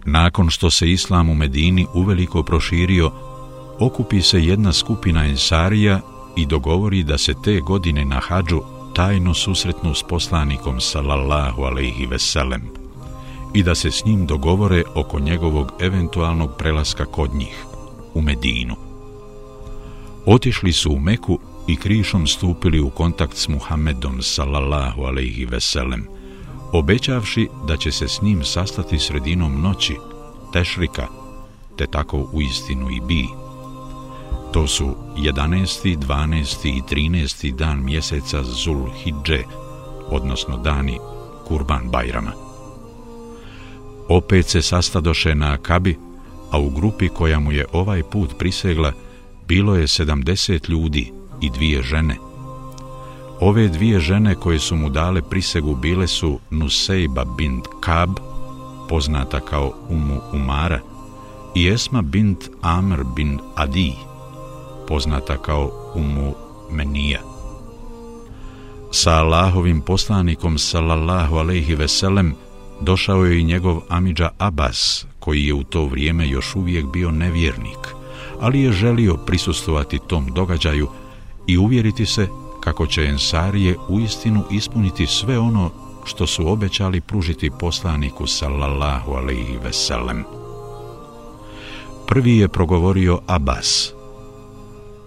Nakon 0.04 0.50
što 0.50 0.70
se 0.70 0.90
islam 0.90 1.30
u 1.30 1.34
Medini 1.34 1.86
uveliko 1.94 2.42
proširio, 2.42 3.10
okupi 3.80 4.22
se 4.22 4.44
jedna 4.44 4.72
skupina 4.72 5.26
ensarija 5.26 6.00
i 6.36 6.46
dogovori 6.46 7.02
da 7.02 7.18
se 7.18 7.34
te 7.44 7.60
godine 7.60 8.04
na 8.04 8.20
hađu 8.20 8.60
tajno 8.94 9.34
susretnu 9.34 9.94
s 9.94 10.02
poslanikom 10.02 10.80
sallallahu 10.80 11.62
alaihi 11.62 12.06
veselem 12.06 12.85
i 13.56 13.62
da 13.62 13.74
se 13.74 13.90
s 13.90 14.04
njim 14.04 14.26
dogovore 14.26 14.82
oko 14.94 15.20
njegovog 15.20 15.72
eventualnog 15.80 16.50
prelaska 16.58 17.04
kod 17.04 17.34
njih. 17.34 17.64
u 18.14 18.20
Medinu. 18.20 18.76
Otišli 20.26 20.72
su 20.72 20.92
u 20.92 21.00
Meku 21.00 21.38
i 21.66 21.76
krišom 21.76 22.26
stupili 22.26 22.80
u 22.80 22.90
kontakt 22.90 23.36
s 23.36 23.48
Muhammedom 23.48 24.22
sallallahu 24.22 25.02
alaihi 25.02 25.44
veselem, 25.44 26.06
obećavši 26.72 27.48
da 27.68 27.76
će 27.76 27.92
se 27.92 28.08
s 28.08 28.22
njim 28.22 28.44
sastati 28.44 28.98
sredinom 28.98 29.60
noći, 29.62 29.96
tešrika, 30.52 31.06
te 31.76 31.86
tako 31.86 32.28
u 32.32 32.42
istinu 32.42 32.90
i 32.90 33.00
bi. 33.00 33.26
To 34.52 34.66
su 34.66 34.94
11., 35.16 35.96
12. 35.96 36.68
i 36.68 36.82
13. 36.94 37.54
dan 37.54 37.84
mjeseca 37.84 38.42
Zul 38.42 38.90
Hidže, 39.04 39.42
odnosno 40.08 40.56
dani 40.56 40.98
Kurban 41.48 41.90
Bajrama. 41.90 42.45
Opet 44.08 44.46
se 44.46 44.62
sastadoše 44.62 45.34
na 45.34 45.52
Akabi, 45.52 45.98
a 46.50 46.58
u 46.58 46.70
grupi 46.70 47.08
koja 47.08 47.40
mu 47.40 47.52
je 47.52 47.64
ovaj 47.72 48.02
put 48.02 48.38
prisegla 48.38 48.92
bilo 49.48 49.74
je 49.74 49.86
70 49.86 50.70
ljudi 50.70 51.12
i 51.40 51.50
dvije 51.50 51.82
žene. 51.82 52.16
Ove 53.40 53.68
dvije 53.68 54.00
žene 54.00 54.34
koje 54.34 54.58
su 54.58 54.76
mu 54.76 54.90
dale 54.90 55.22
prisegu 55.22 55.74
bile 55.74 56.06
su 56.06 56.38
Nusejba 56.50 57.24
bint 57.24 57.64
Kab, 57.80 58.10
poznata 58.88 59.40
kao 59.40 59.72
Umu 59.88 60.20
Umara, 60.32 60.80
i 61.54 61.68
Esma 61.68 62.02
bint 62.02 62.38
Amr 62.62 63.04
bin 63.16 63.38
Adi, 63.54 63.92
poznata 64.88 65.36
kao 65.36 65.92
Umu 65.94 66.34
Menija. 66.70 67.20
Sa 68.90 69.10
Allahovim 69.10 69.80
poslanikom 69.80 70.58
sallallahu 70.58 71.36
alejhi 71.36 71.74
ve 71.74 71.88
sellem 71.88 72.34
došao 72.80 73.24
je 73.24 73.40
i 73.40 73.44
njegov 73.44 73.80
amidža 73.88 74.30
Abbas, 74.38 75.06
koji 75.18 75.46
je 75.46 75.54
u 75.54 75.62
to 75.62 75.86
vrijeme 75.86 76.28
još 76.28 76.56
uvijek 76.56 76.86
bio 76.86 77.10
nevjernik, 77.10 77.94
ali 78.40 78.60
je 78.60 78.72
želio 78.72 79.16
prisustovati 79.16 79.98
tom 80.06 80.26
događaju 80.34 80.88
i 81.46 81.58
uvjeriti 81.58 82.06
se 82.06 82.28
kako 82.60 82.86
će 82.86 83.04
Ensarije 83.04 83.76
uistinu 83.88 84.44
ispuniti 84.50 85.06
sve 85.06 85.38
ono 85.38 85.70
što 86.04 86.26
su 86.26 86.48
obećali 86.48 87.00
pružiti 87.00 87.50
poslaniku 87.60 88.26
sallallahu 88.26 89.12
alejhi 89.12 89.58
ve 89.64 89.72
sellem. 89.72 90.24
Prvi 92.06 92.36
je 92.36 92.48
progovorio 92.48 93.20
Abbas. 93.26 93.92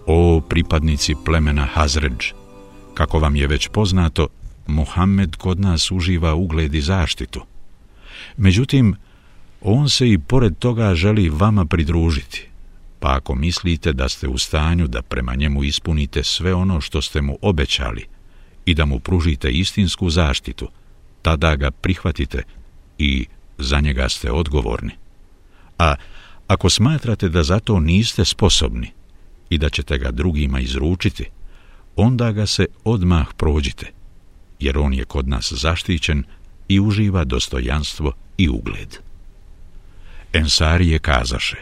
O 0.05 0.41
pripadnici 0.49 1.15
plemena 1.25 1.65
Hazređ, 1.65 2.31
kako 2.93 3.19
vam 3.19 3.35
je 3.35 3.47
već 3.47 3.67
poznato, 3.67 4.27
Muhammed 4.67 5.35
kod 5.35 5.59
nas 5.59 5.91
uživa 5.91 6.35
ugled 6.35 6.75
i 6.75 6.81
zaštitu. 6.81 7.41
Međutim, 8.37 8.95
on 9.61 9.89
se 9.89 10.09
i 10.09 10.19
pored 10.19 10.57
toga 10.57 10.95
želi 10.95 11.29
vama 11.29 11.65
pridružiti. 11.65 12.49
Pa 12.99 13.15
ako 13.15 13.35
mislite 13.35 13.93
da 13.93 14.09
ste 14.09 14.27
u 14.27 14.37
stanju 14.37 14.87
da 14.87 15.01
prema 15.01 15.35
njemu 15.35 15.63
ispunite 15.63 16.23
sve 16.23 16.53
ono 16.53 16.81
što 16.81 17.01
ste 17.01 17.21
mu 17.21 17.37
obećali 17.41 18.05
i 18.65 18.73
da 18.73 18.85
mu 18.85 18.99
pružite 18.99 19.51
istinsku 19.51 20.09
zaštitu, 20.09 20.67
tada 21.21 21.55
ga 21.55 21.71
prihvatite 21.71 22.43
i 22.97 23.25
za 23.57 23.79
njega 23.79 24.09
ste 24.09 24.31
odgovorni. 24.31 24.91
A 25.77 25.95
ako 26.47 26.69
smatrate 26.69 27.29
da 27.29 27.43
za 27.43 27.59
to 27.59 27.79
niste 27.79 28.25
sposobni 28.25 28.91
i 29.49 29.57
da 29.57 29.69
ćete 29.69 29.97
ga 29.97 30.11
drugima 30.11 30.59
izručiti, 30.59 31.25
onda 31.95 32.31
ga 32.31 32.45
se 32.45 32.65
odmah 32.83 33.27
prođite, 33.37 33.91
jer 34.59 34.77
on 34.77 34.93
je 34.93 35.05
kod 35.05 35.27
nas 35.27 35.53
zaštićen 35.53 36.23
i 36.67 36.79
uživa 36.79 37.23
dostojanstvo 37.23 38.13
i 38.39 38.49
ugled. 38.49 38.97
Ensarije 40.33 40.99
kazaše, 40.99 41.57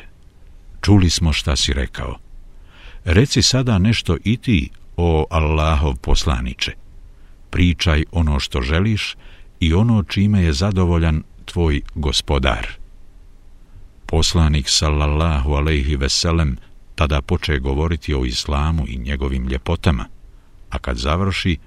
čuli 0.81 1.09
smo 1.09 1.33
šta 1.33 1.55
si 1.55 1.73
rekao. 1.73 2.17
Reci 3.05 3.41
sada 3.41 3.77
nešto 3.77 4.17
i 4.23 4.37
ti, 4.37 4.69
o 4.97 5.25
Allahov 5.29 5.95
poslaniče. 5.95 6.71
Pričaj 7.49 8.03
ono 8.11 8.39
što 8.39 8.61
želiš 8.61 9.15
i 9.59 9.73
ono 9.73 10.03
čime 10.03 10.41
je 10.41 10.53
zadovoljan 10.53 11.23
tvoj 11.45 11.81
gospodar. 11.95 12.67
Poslanik 14.05 14.69
sallallahu 14.69 15.53
alejhi 15.53 15.95
ve 15.95 16.09
sellem 16.09 16.57
tada 16.95 17.21
poče 17.21 17.59
govoriti 17.59 18.13
o 18.13 18.25
islamu 18.25 18.85
i 18.87 18.97
njegovim 18.97 19.47
ljepotama, 19.47 20.05
a 20.69 20.79
kad 20.79 20.97
završi, 20.97 21.57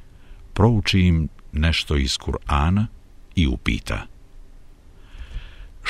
prouči 0.54 1.00
im 1.00 1.28
nešto 1.52 1.96
iz 1.96 2.18
Kur'ana 2.18 2.86
i 3.34 3.46
upita. 3.46 4.06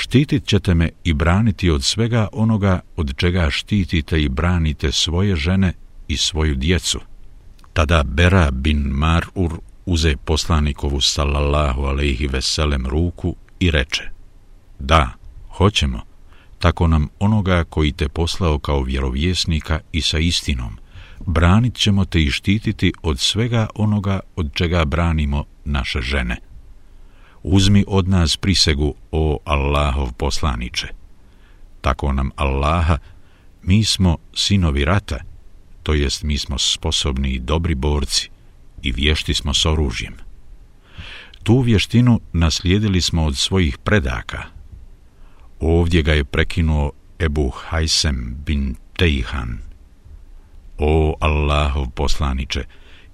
Štitit 0.01 0.45
ćete 0.45 0.73
me 0.73 0.89
i 1.03 1.13
braniti 1.13 1.69
od 1.69 1.83
svega 1.83 2.27
onoga 2.31 2.79
od 2.95 3.13
čega 3.17 3.49
štitite 3.49 4.21
i 4.21 4.29
branite 4.29 4.91
svoje 4.91 5.35
žene 5.35 5.73
i 6.07 6.17
svoju 6.17 6.55
djecu. 6.55 6.99
Tada 7.73 8.03
Bera 8.03 8.51
bin 8.51 8.83
Mar'ur 8.83 9.57
uze 9.85 10.15
poslanikovu 10.25 11.01
sallallahu 11.01 11.81
alaihi 11.81 12.27
veselem 12.27 12.87
ruku 12.87 13.35
i 13.59 13.71
reče 13.71 14.09
Da, 14.79 15.11
hoćemo, 15.49 16.01
tako 16.59 16.87
nam 16.87 17.07
onoga 17.19 17.63
koji 17.63 17.91
te 17.91 18.09
poslao 18.09 18.59
kao 18.59 18.83
vjerovjesnika 18.83 19.79
i 19.91 20.01
sa 20.01 20.19
istinom, 20.19 20.77
branit 21.25 21.75
ćemo 21.75 22.05
te 22.05 22.21
i 22.21 22.31
štititi 22.31 22.93
od 23.03 23.19
svega 23.19 23.67
onoga 23.75 24.19
od 24.35 24.53
čega 24.53 24.85
branimo 24.85 25.43
naše 25.65 26.01
žene 26.01 26.50
uzmi 27.43 27.85
od 27.87 28.07
nas 28.07 28.37
prisegu, 28.37 28.93
o 29.11 29.39
Allahov 29.45 30.13
poslaniče. 30.13 30.87
Tako 31.81 32.13
nam 32.13 32.31
Allaha, 32.35 32.97
mi 33.63 33.83
smo 33.83 34.17
sinovi 34.33 34.85
rata, 34.85 35.17
to 35.83 35.93
jest 35.93 36.23
mi 36.23 36.37
smo 36.37 36.57
sposobni 36.57 37.29
i 37.29 37.39
dobri 37.39 37.75
borci 37.75 38.29
i 38.81 38.91
vješti 38.91 39.33
smo 39.33 39.53
s 39.53 39.65
oružjem. 39.65 40.13
Tu 41.43 41.59
vještinu 41.59 42.19
naslijedili 42.33 43.01
smo 43.01 43.25
od 43.25 43.37
svojih 43.37 43.77
predaka. 43.77 44.43
Ovdje 45.59 46.03
ga 46.03 46.13
je 46.13 46.23
prekinuo 46.23 46.91
Ebu 47.19 47.49
Hajsem 47.49 48.35
bin 48.45 48.75
Tejhan. 48.97 49.57
O 50.77 51.15
Allahov 51.19 51.89
poslaniče, 51.89 52.63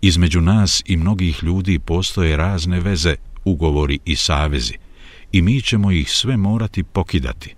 između 0.02 0.42
nas 0.42 0.82
i 0.86 0.98
mnogih 0.98 1.44
ljudi 1.44 1.80
postoje 1.80 2.38
razne 2.38 2.80
veze 2.80 3.16
ugovori 3.51 3.99
i 4.05 4.15
savezi 4.15 4.73
i 5.31 5.41
mi 5.41 5.62
ćemo 5.62 5.91
ih 5.91 6.12
sve 6.12 6.38
morati 6.38 6.83
pokidati. 6.83 7.55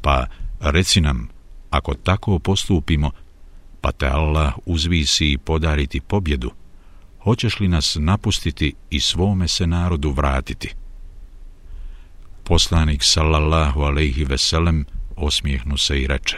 Pa 0.00 0.26
reci 0.60 1.00
nam, 1.00 1.28
ako 1.70 1.94
tako 1.94 2.38
postupimo, 2.38 3.10
pa 3.80 3.92
te 3.92 4.06
Allah 4.06 4.54
uzvisi 4.66 5.32
i 5.32 5.38
podariti 5.38 6.00
pobjedu, 6.00 6.50
hoćeš 7.22 7.60
li 7.60 7.68
nas 7.68 7.96
napustiti 8.00 8.74
i 8.90 9.00
svome 9.00 9.48
se 9.48 9.66
narodu 9.66 10.10
vratiti? 10.10 10.74
Poslanik 12.44 13.02
sallallahu 13.02 13.80
alejhi 13.80 14.24
ve 14.24 14.38
sellem 14.38 14.84
osmijehnu 15.16 15.76
se 15.76 16.00
i 16.00 16.06
reče: 16.06 16.36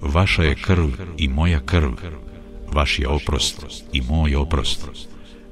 Vaša 0.00 0.42
je 0.42 0.54
krv 0.54 0.88
i 1.18 1.28
moja 1.28 1.60
krv, 1.60 1.92
vaš 2.72 2.98
je 2.98 3.08
oprost 3.08 3.66
i 3.92 4.00
moj 4.00 4.36
oprost. 4.36 4.86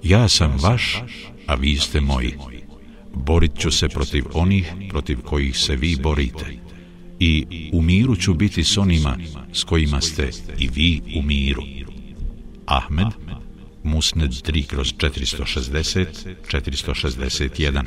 Ja 0.03 0.29
sam 0.29 0.57
vaš, 0.63 1.03
a 1.47 1.55
vi 1.55 1.77
ste 1.77 2.01
moji. 2.01 2.35
Borit 3.15 3.59
ću 3.59 3.71
se 3.71 3.89
protiv 3.89 4.25
onih 4.33 4.73
protiv 4.91 5.23
kojih 5.23 5.59
se 5.59 5.77
vi 5.77 5.97
borite. 6.03 6.59
I 7.21 7.47
u 7.73 7.83
miru 7.83 8.17
ću 8.17 8.35
biti 8.35 8.65
s 8.65 8.79
onima 8.79 9.19
s 9.53 9.65
kojima 9.65 10.01
ste 10.01 10.31
i 10.59 10.69
vi 10.69 11.01
u 11.17 11.23
miru. 11.23 11.63
Ahmed, 12.67 13.07
Musned 13.83 14.31
3 14.31 14.67
kroz 14.67 14.95
460, 14.95 16.07
461, 16.51 17.85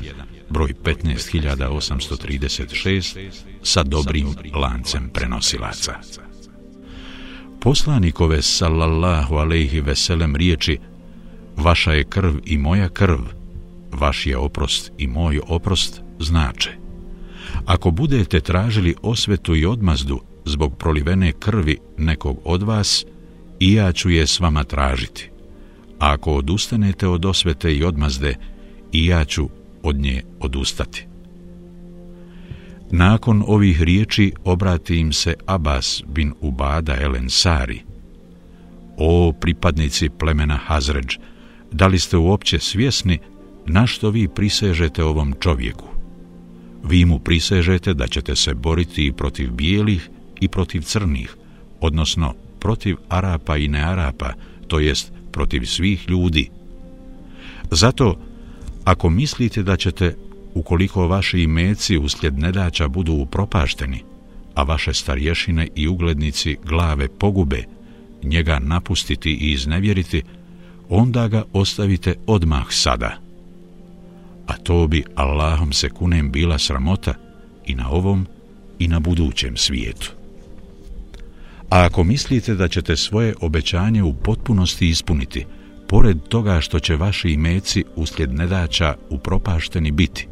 broj 0.50 0.74
15836, 0.84 3.30
sa 3.64 3.84
dobrim 3.84 4.36
lancem 4.54 5.10
prenosilaca. 5.10 5.94
Poslanikove 7.62 8.42
sallallahu 8.42 9.36
alejhi 9.36 9.82
ve 9.82 9.96
sellem 9.96 10.36
riječi 10.36 10.78
Vaša 11.56 11.92
je 11.92 12.04
krv 12.04 12.36
i 12.46 12.58
moja 12.58 12.90
krv, 12.90 13.20
vaš 14.00 14.26
je 14.26 14.38
oprost 14.38 14.92
i 14.98 15.08
moj 15.08 15.40
oprost 15.48 16.02
znače. 16.20 16.72
Ako 17.66 17.92
budete 17.92 18.40
tražili 18.40 18.96
osvetu 19.02 19.56
i 19.56 19.66
odmazdu 19.66 20.20
zbog 20.46 20.78
prolivene 20.78 21.32
krvi 21.32 21.78
nekog 21.98 22.40
od 22.44 22.64
vas, 22.64 23.06
i 23.60 23.74
ja 23.74 23.92
ću 23.92 24.10
je 24.10 24.28
s 24.28 24.40
vama 24.40 24.64
tražiti. 24.64 25.30
A 26.00 26.14
ako 26.14 26.34
odustanete 26.34 27.08
od 27.08 27.26
osvete 27.26 27.76
i 27.76 27.84
odmazde, 27.84 28.36
i 28.92 29.06
ja 29.06 29.26
ću 29.26 29.50
od 29.84 29.96
nje 29.96 30.24
odustati. 30.40 31.08
Nakon 32.92 33.44
ovih 33.48 33.82
riječi 33.82 34.34
obrati 34.44 34.96
im 34.96 35.14
se 35.14 35.36
Abbas 35.46 36.04
bin 36.08 36.34
Ubada 36.42 36.96
el 37.02 37.16
Ensari. 37.16 37.82
O 38.98 39.34
pripadnici 39.42 40.10
plemena 40.10 40.58
Hazređ, 40.66 41.18
da 41.72 41.88
li 41.88 42.00
ste 42.00 42.18
uopće 42.18 42.60
svjesni 42.60 43.20
na 43.68 43.88
što 43.88 44.10
vi 44.10 44.28
prisežete 44.28 45.04
ovom 45.04 45.34
čovjeku. 45.40 45.88
Vi 46.84 47.06
mu 47.06 47.20
prisežete 47.20 47.94
da 47.94 48.08
ćete 48.08 48.36
se 48.36 48.54
boriti 48.54 49.08
i 49.08 49.12
protiv 49.12 49.52
bijelih 49.52 50.10
i 50.40 50.48
protiv 50.48 50.82
crnih, 50.82 51.36
odnosno 51.82 52.34
protiv 52.60 52.96
Arapa 53.10 53.58
i 53.58 53.68
nearapa, 53.68 54.34
to 54.68 54.80
jest 54.80 55.12
protiv 55.32 55.66
svih 55.66 56.10
ljudi. 56.10 56.50
Zato, 57.72 58.20
ako 58.84 59.10
mislite 59.10 59.64
da 59.64 59.78
ćete, 59.78 60.16
ukoliko 60.54 61.08
vaši 61.08 61.40
imeci 61.40 61.98
uslijed 61.98 62.40
nedaća 62.40 62.88
budu 62.88 63.14
upropašteni, 63.14 64.04
a 64.56 64.64
vaše 64.64 64.94
starješine 64.94 65.68
i 65.76 65.88
uglednici 65.88 66.58
glave 66.66 67.08
pogube, 67.08 67.64
njega 68.24 68.60
napustiti 68.60 69.32
i 69.32 69.52
iznevjeriti, 69.52 70.22
onda 70.90 71.28
ga 71.28 71.44
ostavite 71.54 72.16
odmah 72.28 72.66
sada. 72.70 73.27
A 74.48 74.58
to 74.64 74.88
bi 74.88 75.04
Allahom 75.16 75.74
se 75.74 75.90
kunem 75.90 76.32
bila 76.32 76.58
sramota 76.58 77.14
i 77.66 77.76
na 77.76 77.90
ovom 77.90 78.28
i 78.80 78.88
na 78.88 79.00
budućem 79.00 79.58
svijetu. 79.58 80.12
A 81.70 81.86
ako 81.86 82.04
mislite 82.04 82.56
da 82.56 82.68
ćete 82.68 82.98
svoje 82.98 83.34
obećanje 83.42 84.04
u 84.04 84.14
potpunosti 84.14 84.90
ispuniti, 84.90 85.46
pored 85.88 86.18
toga 86.30 86.62
što 86.62 86.80
će 86.80 86.96
vaši 86.96 87.30
imeci 87.30 87.84
uslijed 87.96 88.34
nedaća 88.34 88.96
upropašteni 89.10 89.92
biti, 89.92 90.28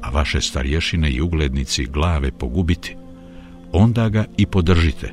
a 0.00 0.10
vaše 0.10 0.40
starješine 0.40 1.10
i 1.10 1.20
uglednici 1.20 1.86
glave 1.86 2.32
pogubiti, 2.32 2.96
onda 3.72 4.08
ga 4.08 4.24
i 4.36 4.46
podržite, 4.46 5.12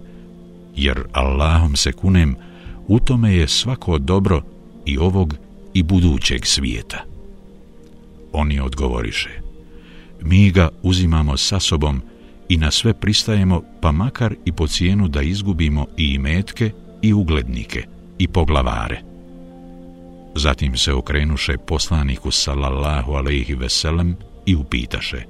jer 0.76 1.04
Allahom 1.12 1.76
se 1.76 1.92
kunem, 1.92 2.36
u 2.88 3.00
tome 3.00 3.34
je 3.34 3.48
svako 3.48 3.98
dobro 3.98 4.42
i 4.86 4.98
ovog 4.98 5.36
i 5.74 5.84
budućeg 5.84 6.46
svijeta. 6.46 7.09
Oni 8.34 8.60
odgovoriše, 8.60 9.30
mi 10.22 10.52
ga 10.52 10.70
uzimamo 10.84 11.38
sa 11.38 11.60
sobom 11.60 12.02
i 12.50 12.58
na 12.58 12.72
sve 12.72 12.94
pristajemo, 12.94 13.62
pa 13.82 13.92
makar 13.92 14.36
i 14.46 14.52
po 14.52 14.68
cijenu 14.68 15.08
da 15.08 15.22
izgubimo 15.22 15.86
i 15.98 16.14
imetke 16.14 16.72
i 17.02 17.14
uglednike 17.14 17.84
i 18.18 18.28
poglavare. 18.28 19.02
Zatim 20.36 20.78
se 20.78 20.94
okrenuše 20.94 21.58
poslaniku 21.58 22.32
sallallahu 22.32 23.14
alaihi 23.14 23.54
veselem 23.54 24.16
i 24.46 24.56
upitaše, 24.56 25.24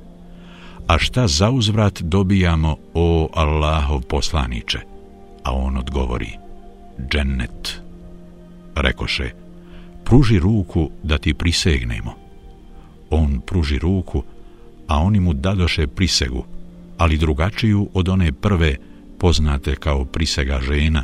a 0.88 0.98
šta 0.98 1.28
za 1.28 1.52
uzvrat 1.52 2.02
dobijamo 2.02 2.78
o 2.94 3.30
Allahov 3.34 4.02
poslaniče? 4.02 4.80
A 5.44 5.54
on 5.54 5.78
odgovori, 5.78 6.32
džennet. 7.12 7.82
Rekoše, 8.76 9.32
pruži 10.06 10.40
ruku 10.40 10.90
da 11.04 11.18
ti 11.18 11.34
prisegnemo. 11.34 12.19
On 13.10 13.42
pruži 13.42 13.80
ruku, 13.80 14.24
a 14.88 14.98
oni 14.98 15.20
mu 15.20 15.34
dadoše 15.34 15.88
prisegu, 15.88 16.44
ali 16.98 17.18
drugačiju 17.18 17.90
od 17.94 18.10
one 18.10 18.32
prve 18.32 18.76
poznate 19.20 19.76
kao 19.76 20.06
prisega 20.06 20.60
žena, 20.62 21.04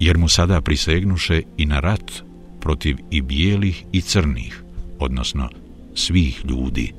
jer 0.00 0.18
mu 0.18 0.28
sada 0.28 0.60
prisegnuše 0.60 1.42
i 1.56 1.66
na 1.66 1.80
rat 1.80 2.12
protiv 2.60 2.96
i 3.10 3.20
bijelih 3.20 3.84
i 3.92 4.00
crnih, 4.00 4.62
odnosno 4.98 5.48
svih 5.94 6.44
ljudi. 6.44 6.92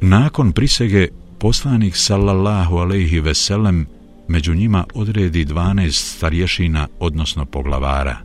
Nakon 0.00 0.52
prisege, 0.52 1.08
poslanik 1.38 1.96
sallallahu 1.96 2.76
alejhi 2.76 3.20
ve 3.20 3.34
sellem 3.34 3.86
među 4.28 4.54
njima 4.54 4.84
odredi 4.94 5.44
12 5.44 5.90
starješina, 5.90 6.88
odnosno 7.00 7.44
poglavara, 7.44 8.16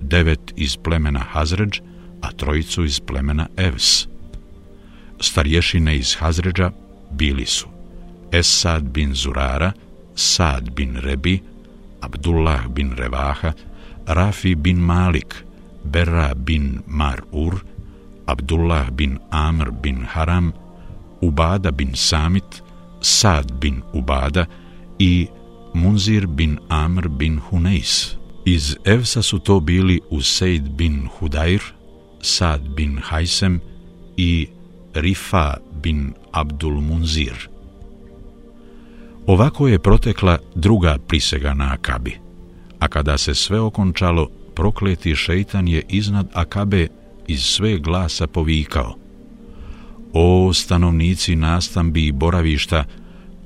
devet 0.00 0.52
iz 0.56 0.76
plemena 0.76 1.20
Hazređ, 1.20 1.80
a 2.20 2.32
trojicu 2.32 2.84
iz 2.84 3.00
plemena 3.00 3.46
Evs. 3.56 4.06
Starješine 5.20 5.96
iz 5.96 6.16
Hazređa 6.18 6.70
bili 7.10 7.46
su 7.46 7.66
Esad 8.32 8.82
bin 8.82 9.14
Zurara, 9.14 9.72
Sad 10.14 10.70
bin 10.70 10.96
Rebi, 10.96 11.40
Abdullah 12.00 12.68
bin 12.68 12.92
Revaha, 12.96 13.52
Rafi 14.06 14.54
bin 14.54 14.76
Malik, 14.76 15.44
Berra 15.84 16.34
bin 16.34 16.82
Mar'ur, 16.86 17.60
Abdullah 18.26 18.90
bin 18.90 19.18
Amr 19.30 19.70
bin 19.70 20.04
Haram, 20.04 20.52
Ubada 21.20 21.70
bin 21.70 21.94
Samit, 21.94 22.62
Sad 23.00 23.60
bin 23.60 23.82
Ubada 23.92 24.46
i 24.98 25.28
Munzir 25.74 26.26
bin 26.26 26.58
Amr 26.68 27.08
bin 27.08 27.38
Huneis. 27.38 28.16
Iz 28.44 28.76
Evsa 28.84 29.22
su 29.22 29.38
to 29.38 29.60
bili 29.60 30.00
Useid 30.10 30.68
bin 30.76 31.08
Hudair, 31.18 31.60
Sad 32.20 32.68
bin 32.68 32.98
Hajsem 33.02 33.60
i 34.16 34.48
Rifa 34.94 35.56
bin 35.82 36.12
Abdul 36.32 36.80
Munzir. 36.80 37.48
Ovako 39.26 39.68
je 39.68 39.78
protekla 39.78 40.38
druga 40.54 40.98
prisega 41.08 41.54
na 41.54 41.72
Akabi, 41.72 42.16
a 42.78 42.88
kada 42.88 43.18
se 43.18 43.34
sve 43.34 43.60
okončalo, 43.60 44.28
prokleti 44.54 45.14
šeitan 45.14 45.68
je 45.68 45.82
iznad 45.88 46.28
Akabe 46.32 46.88
iz 47.26 47.42
sve 47.42 47.78
glasa 47.78 48.26
povikao. 48.26 48.94
O 50.12 50.52
stanovnici 50.54 51.36
nastambi 51.36 52.06
i 52.06 52.12
boravišta, 52.12 52.84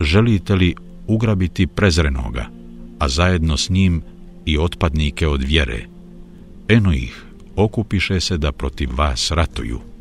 želite 0.01 0.55
li 0.55 0.75
ugrabiti 1.07 1.67
prezrenoga, 1.67 2.47
a 2.99 3.09
zajedno 3.09 3.57
s 3.57 3.71
njim 3.71 4.03
i 4.45 4.59
otpadnike 4.59 5.29
od 5.29 5.43
vjere? 5.43 5.87
Eno 6.69 6.93
ih, 6.93 7.25
okupiše 7.57 8.21
se 8.21 8.38
da 8.38 8.53
protiv 8.53 8.88
vas 8.97 9.31
ratuju 9.31 9.93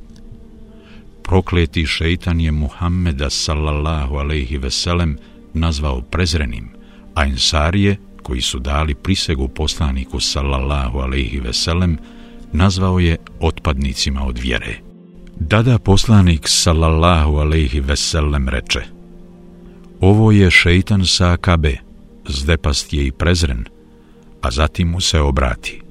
prokleti 1.32 1.86
šeitan 1.86 2.40
je 2.40 2.52
Muhammeda 2.52 3.30
sallallahu 3.30 4.16
alaihi 4.16 4.58
veselem 4.58 5.18
nazvao 5.54 6.02
prezrenim, 6.02 6.70
a 7.16 7.26
ensarije, 7.26 7.96
koji 8.24 8.42
su 8.42 8.60
dali 8.60 8.96
prisegu 8.96 9.48
poslaniku 9.48 10.20
sallallahu 10.20 11.00
alaihi 11.00 11.40
veselem, 11.40 11.98
nazvao 12.54 13.00
je 13.00 13.18
otpadnicima 13.40 14.26
od 14.26 14.38
vjere. 14.38 14.76
Dada 15.40 15.80
poslanik 15.80 16.48
sallallahu 16.48 17.36
alaihi 17.36 17.80
veselem 17.80 18.50
reče 18.50 18.82
Ovo 20.02 20.32
je 20.32 20.52
šeitan 20.52 21.06
sa 21.06 21.32
akabe, 21.32 21.78
zdepast 22.28 22.94
je 22.94 23.08
i 23.08 23.12
prezren, 23.12 23.66
a 24.42 24.52
zatim 24.52 24.88
mu 24.88 25.02
se 25.02 25.20
obrati. 25.20 25.82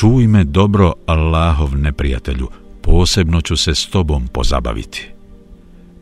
Čuj 0.00 0.26
me 0.26 0.44
dobro, 0.44 0.92
Allahov 1.06 1.78
neprijatelju, 1.78 2.48
posebno 2.82 3.40
ću 3.40 3.56
se 3.56 3.74
s 3.74 3.86
tobom 3.86 4.28
pozabaviti. 4.28 5.08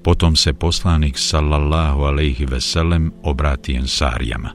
Potom 0.05 0.37
se 0.37 0.53
poslanik 0.53 1.19
sallallahu 1.19 2.03
alejhi 2.03 2.45
ve 2.45 2.61
sellem 2.61 3.13
obrati 3.23 3.75
ensarijama. 3.75 4.51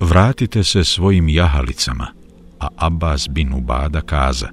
Vratite 0.00 0.64
se 0.64 0.84
svojim 0.84 1.28
jahalicama, 1.28 2.06
a 2.60 2.68
Abbas 2.76 3.28
bin 3.28 3.52
Ubada 3.52 4.00
kaza: 4.00 4.48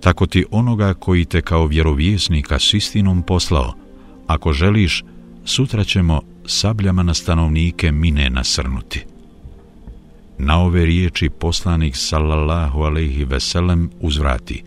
Tako 0.00 0.26
ti 0.26 0.44
onoga 0.50 0.94
koji 0.94 1.24
te 1.24 1.42
kao 1.42 1.66
vjerovjesnika 1.66 2.58
s 2.58 2.74
istinom 2.74 3.22
poslao, 3.22 3.74
ako 4.26 4.52
želiš, 4.52 5.04
sutra 5.44 5.84
ćemo 5.84 6.20
sabljama 6.46 7.02
na 7.02 7.14
stanovnike 7.14 7.92
mine 7.92 8.30
nasrnuti. 8.30 9.04
Na 10.42 10.60
ove 10.60 10.86
riječi 10.86 11.30
poslanik 11.30 11.96
sallallahu 11.96 12.82
alaihi 12.82 13.24
ve 13.24 13.40
sellem 13.40 13.90
uzvrati: 14.00 14.62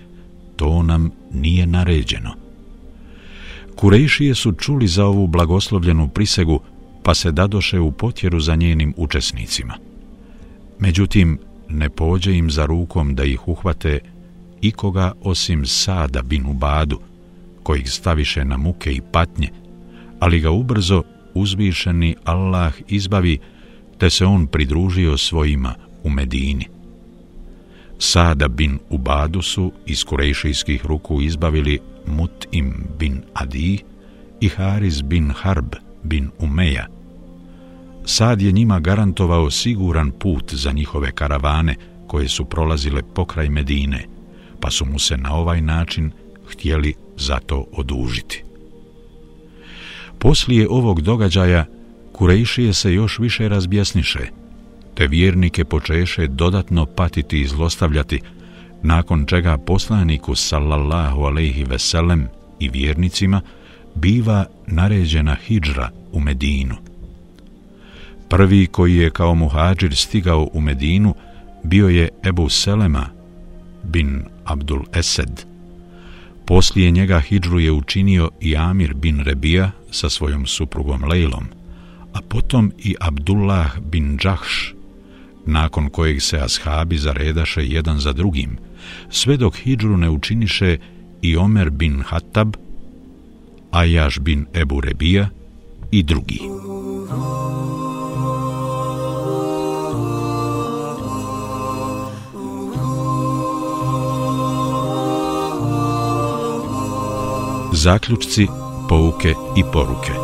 to 0.55 0.83
nam 0.83 1.11
nije 1.33 1.67
naređeno. 1.67 2.33
Kurejšije 3.75 4.35
su 4.35 4.51
čuli 4.51 4.87
za 4.87 5.05
ovu 5.05 5.27
blagoslovljenu 5.27 6.07
prisegu, 6.07 6.59
pa 7.03 7.13
se 7.13 7.31
dadoše 7.31 7.79
u 7.79 7.91
potjeru 7.91 8.39
za 8.39 8.55
njenim 8.55 8.93
učesnicima. 8.97 9.73
Međutim, 10.79 11.39
ne 11.69 11.89
pođe 11.89 12.37
im 12.37 12.51
za 12.51 12.65
rukom 12.65 13.15
da 13.15 13.23
ih 13.23 13.47
uhvate 13.47 13.99
ikoga 14.61 15.11
osim 15.21 15.65
Sada 15.65 16.21
bin 16.21 16.45
Ubadu, 16.45 16.99
kojih 17.63 17.91
staviše 17.91 18.45
na 18.45 18.57
muke 18.57 18.91
i 18.91 19.01
patnje, 19.11 19.49
ali 20.19 20.39
ga 20.39 20.51
ubrzo 20.51 21.03
uzvišeni 21.33 22.15
Allah 22.23 22.73
izbavi, 22.87 23.39
te 24.03 24.09
se 24.09 24.25
on 24.25 24.47
pridružio 24.47 25.17
svojima 25.17 25.75
u 26.03 26.09
Medini. 26.09 26.67
Sada 27.99 28.47
bin 28.47 28.79
Ubadu 28.89 29.41
su 29.41 29.71
iz 29.85 30.03
kurejšijskih 30.03 30.85
ruku 30.85 31.21
izbavili 31.21 31.79
Mut'im 32.07 32.73
bin 32.99 33.21
Adi 33.33 33.83
i 34.41 34.49
Haris 34.49 35.03
bin 35.03 35.31
Harb 35.35 35.75
bin 36.03 36.29
Umeja. 36.39 36.87
Sad 38.05 38.41
je 38.41 38.51
njima 38.51 38.79
garantovao 38.79 39.51
siguran 39.51 40.11
put 40.11 40.53
za 40.53 40.71
njihove 40.71 41.11
karavane 41.11 41.75
koje 42.07 42.27
su 42.27 42.45
prolazile 42.45 43.01
pokraj 43.15 43.49
Medine, 43.49 44.05
pa 44.59 44.71
su 44.71 44.85
mu 44.85 44.99
se 44.99 45.17
na 45.17 45.35
ovaj 45.35 45.61
način 45.61 46.11
htjeli 46.51 46.93
zato 47.17 47.65
odužiti. 47.71 48.43
Poslije 50.19 50.67
ovog 50.69 51.01
događaja, 51.01 51.65
Kurejšije 52.23 52.73
se 52.73 52.93
još 52.93 53.19
više 53.19 53.49
razbjesniše– 53.49 54.19
te 54.95 55.07
vjernike 55.07 55.65
počeše 55.65 56.27
dodatno 56.27 56.85
patiti 56.85 57.41
i 57.41 57.47
zlostavljati, 57.47 58.21
nakon 58.83 59.25
čega 59.25 59.57
poslaniku 59.57 60.35
sallallahu 60.35 61.21
alaihi 61.21 61.63
veselem 61.63 62.27
i 62.59 62.69
vjernicima 62.69 63.41
biva 63.95 64.45
naređena 64.67 65.35
hidžra 65.35 65.89
u 66.11 66.19
Medinu. 66.19 66.75
Prvi 68.29 68.67
koji 68.67 68.95
je 68.95 69.09
kao 69.09 69.35
muhađir 69.35 69.95
stigao 69.95 70.49
u 70.53 70.61
Medinu 70.61 71.15
bio 71.63 71.87
je 71.87 72.09
Ebu 72.25 72.49
Selema 72.49 73.09
bin 73.83 74.23
Abdul 74.45 74.83
Esed. 74.93 75.45
Poslije 76.45 76.91
njega 76.91 77.19
hidžru 77.19 77.59
je 77.59 77.71
učinio 77.71 78.29
i 78.41 78.57
Amir 78.57 78.93
bin 78.93 79.19
Rebija 79.19 79.71
sa 79.91 80.09
svojom 80.09 80.45
suprugom 80.45 81.03
Lejlom, 81.03 81.62
a 82.13 82.21
potom 82.21 82.71
i 82.77 82.95
Abdullah 82.99 83.79
bin 83.79 84.17
Džahš, 84.17 84.73
nakon 85.45 85.89
kojeg 85.89 86.21
se 86.21 86.37
ashabi 86.39 86.97
zaredaše 86.97 87.65
jedan 87.65 87.99
za 87.99 88.13
drugim, 88.13 88.57
sve 89.09 89.37
dok 89.37 89.55
hidžru 89.55 89.97
ne 89.97 90.09
učiniše 90.09 90.77
i 91.21 91.37
Omer 91.37 91.69
bin 91.69 92.01
Hattab, 92.01 92.55
Ajaš 93.71 94.19
bin 94.19 94.45
Ebu 94.53 94.81
Rebija 94.81 95.29
i 95.91 96.03
drugi. 96.03 96.39
Zaključci, 107.73 108.47
pouke 108.89 109.33
i 109.57 109.63
poruke 109.73 110.22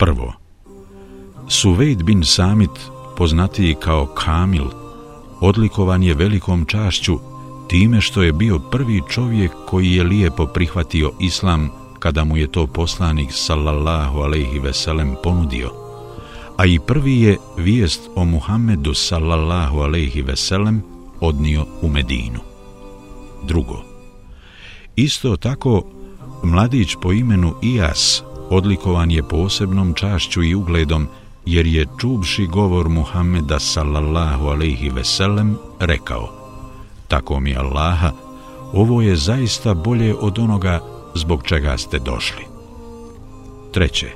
Prvo, 0.00 0.32
Suvejd 1.48 2.02
bin 2.02 2.24
Samit, 2.24 2.70
poznatiji 3.16 3.74
kao 3.74 4.06
Kamil, 4.06 4.64
odlikovan 5.40 6.02
je 6.02 6.14
velikom 6.14 6.64
čašću 6.64 7.18
time 7.68 8.00
što 8.00 8.22
je 8.22 8.32
bio 8.32 8.58
prvi 8.58 9.02
čovjek 9.10 9.52
koji 9.66 9.92
je 9.92 10.04
lijepo 10.04 10.46
prihvatio 10.46 11.12
islam 11.20 11.70
kada 11.98 12.24
mu 12.24 12.36
je 12.36 12.52
to 12.52 12.66
poslanik 12.66 13.28
sallallahu 13.32 14.18
alejhi 14.18 14.58
ve 14.58 14.72
sellem 14.72 15.14
ponudio. 15.22 15.70
A 16.56 16.66
i 16.66 16.78
prvi 16.78 17.20
je 17.20 17.36
vijest 17.56 18.00
o 18.14 18.24
Muhammedu 18.24 18.94
sallallahu 18.94 19.78
alejhi 19.78 20.22
ve 20.22 20.36
sellem 20.36 20.82
odnio 21.20 21.66
u 21.82 21.88
Medinu. 21.88 22.40
Drugo. 23.42 23.82
Isto 24.96 25.36
tako 25.36 25.82
mladić 26.42 26.96
po 27.02 27.12
imenu 27.12 27.54
Ijas 27.62 28.22
odlikovan 28.50 29.10
je 29.10 29.22
posebnom 29.22 29.94
čašću 29.94 30.42
i 30.42 30.54
ugledom 30.54 31.08
jer 31.46 31.66
je 31.66 31.86
čubši 32.00 32.46
govor 32.46 32.88
Muhammeda 32.88 33.58
sallallahu 33.58 34.46
alaihi 34.46 34.88
veselem 34.88 35.56
rekao 35.78 36.28
Tako 37.08 37.40
mi 37.40 37.56
Allaha, 37.56 38.12
ovo 38.72 39.02
je 39.02 39.16
zaista 39.16 39.74
bolje 39.74 40.14
od 40.14 40.38
onoga 40.38 40.80
zbog 41.14 41.42
čega 41.42 41.78
ste 41.78 41.98
došli. 41.98 42.44
Treće, 43.72 44.10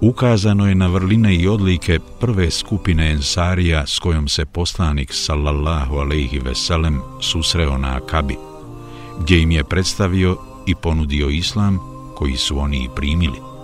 ukazano 0.00 0.68
je 0.68 0.74
na 0.74 0.86
vrline 0.86 1.34
i 1.34 1.48
odlike 1.48 1.98
prve 2.20 2.50
skupine 2.50 3.10
ensarija 3.10 3.86
s 3.86 3.98
kojom 3.98 4.28
se 4.28 4.44
poslanik 4.44 5.12
sallallahu 5.12 5.96
alaihi 5.96 6.38
veselem 6.38 7.00
susreo 7.20 7.78
na 7.78 7.96
Akabi, 7.96 8.36
gdje 9.20 9.42
im 9.42 9.50
je 9.50 9.64
predstavio 9.64 10.36
i 10.66 10.74
ponudio 10.74 11.28
islam 11.28 11.95
koji 12.16 12.36
su 12.36 12.58
oni 12.58 12.84
i 12.84 12.88
primili 12.96 13.56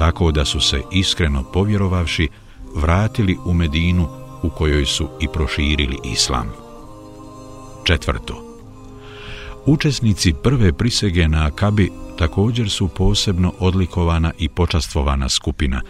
tako 0.00 0.32
da 0.32 0.44
su 0.44 0.60
se 0.60 0.82
iskreno 0.92 1.42
povjerovavši 1.42 2.28
vratili 2.74 3.36
u 3.44 3.54
Medinu 3.54 4.08
u 4.42 4.50
kojoj 4.50 4.86
su 4.86 5.08
i 5.20 5.28
proširili 5.28 5.98
islam. 6.04 6.46
Četvrto. 7.84 8.44
Učesnici 9.66 10.32
prve 10.42 10.72
prisege 10.72 11.28
na 11.28 11.46
Akabi 11.46 11.90
također 12.18 12.70
su 12.70 12.88
posebno 12.88 13.52
odlikovana 13.58 14.32
i 14.38 14.48
počastvovana 14.48 15.28
skupina, 15.28 15.82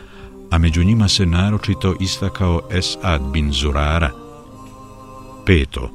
a 0.51 0.59
među 0.59 0.85
njima 0.85 1.09
se 1.09 1.27
naročito 1.27 1.94
istakao 2.01 2.61
Esad 2.70 3.23
bin 3.33 3.53
Zurara. 3.53 4.11
Peto. 5.46 5.90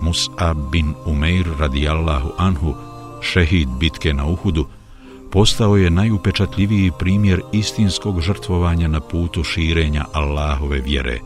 Mus'ab 0.00 0.70
bin 0.70 0.94
Umeir 1.06 1.46
radijallahu 1.58 2.30
anhu, 2.38 2.74
šehid 3.20 3.68
bitke 3.68 4.14
na 4.14 4.26
Uhudu, 4.26 4.66
postao 5.30 5.76
je 5.76 5.90
najupečatljiviji 5.90 6.92
primjer 6.98 7.40
istinskog 7.52 8.20
žrtvovanja 8.20 8.88
na 8.88 9.00
putu 9.00 9.44
širenja 9.44 10.04
Allahove 10.12 10.80
vjere, 10.80 11.20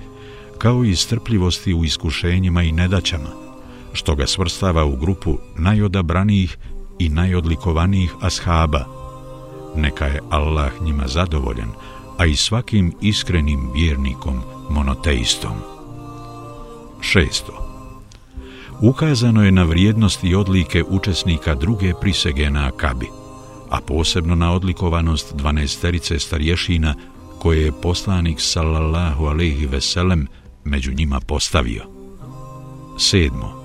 kao 0.58 0.84
i 0.84 0.96
strpljivosti 0.96 1.74
u 1.74 1.84
iskušenjima 1.84 2.62
i 2.62 2.72
nedaćama, 2.72 3.30
što 3.92 4.14
ga 4.14 4.26
svrstava 4.26 4.84
u 4.84 4.96
grupu 4.96 5.38
najodabranijih 5.56 6.58
i 6.98 7.08
najodlikovanijih 7.08 8.14
ashaba. 8.20 8.84
Neka 9.76 10.06
je 10.06 10.20
Allah 10.30 10.72
njima 10.82 11.04
zadovoljan, 11.06 11.68
a 12.18 12.26
i 12.26 12.36
svakim 12.36 12.92
iskrenim 13.00 13.70
vjernikom 13.74 14.40
monoteistom. 14.70 15.54
Šesto. 17.00 17.52
Ukazano 18.80 19.44
je 19.44 19.52
na 19.52 19.62
vrijednost 19.62 20.24
i 20.24 20.34
odlike 20.34 20.84
učesnika 20.88 21.54
druge 21.54 21.92
prisege 22.00 22.50
na 22.50 22.66
Akabi– 22.66 23.06
a 23.70 23.80
posebno 23.80 24.34
na 24.34 24.52
odlikovanost 24.52 25.34
dvanaesterice 25.34 26.18
starješina 26.18 26.94
koje 27.38 27.62
je 27.64 27.72
poslanik 27.82 28.40
sallallahu 28.40 29.26
alaihi 29.26 29.66
veselem 29.66 30.26
među 30.64 30.92
njima 30.92 31.20
postavio. 31.20 31.82
Sedmo. 32.98 33.60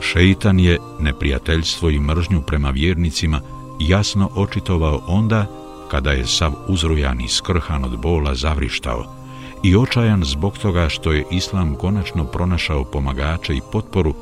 Šeitan 0.00 0.60
je 0.60 0.78
neprijateljstvo 1.00 1.90
i 1.90 1.98
mržnju 1.98 2.42
prema 2.42 2.70
vjernicima 2.70 3.40
jasno 3.80 4.30
očitovao 4.34 5.02
onda 5.06 5.46
kada 5.90 6.10
je 6.10 6.26
sav 6.26 6.52
uzrujan 6.68 7.20
i 7.20 7.28
skrhan 7.28 7.84
od 7.84 7.98
bola 7.98 8.34
zavrištao 8.34 9.04
i 9.62 9.76
očajan 9.76 10.24
zbog 10.24 10.58
toga 10.58 10.88
što 10.88 11.12
je 11.12 11.24
Islam 11.30 11.74
konačno 11.74 12.24
pronašao 12.24 12.84
pomagače 12.84 13.56
i 13.56 13.60
potporu, 13.72 14.14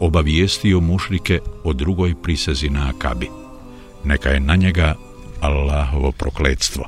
obavijestio 0.00 0.80
mušrike 0.80 1.40
o 1.64 1.72
drugoj 1.72 2.14
prisezi 2.22 2.70
na 2.70 2.88
Akabi 2.88 3.43
neka 4.04 4.28
je 4.28 4.40
na 4.40 4.56
njega 4.56 4.94
Allahovo 5.40 6.12
prokledstvo. 6.12 6.84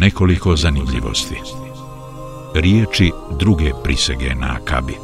Nekoliko 0.00 0.56
zanimljivosti. 0.56 1.36
Riječi 2.54 3.12
druge 3.38 3.72
prisege 3.84 4.34
na 4.34 4.56
Akabi. 4.62 4.94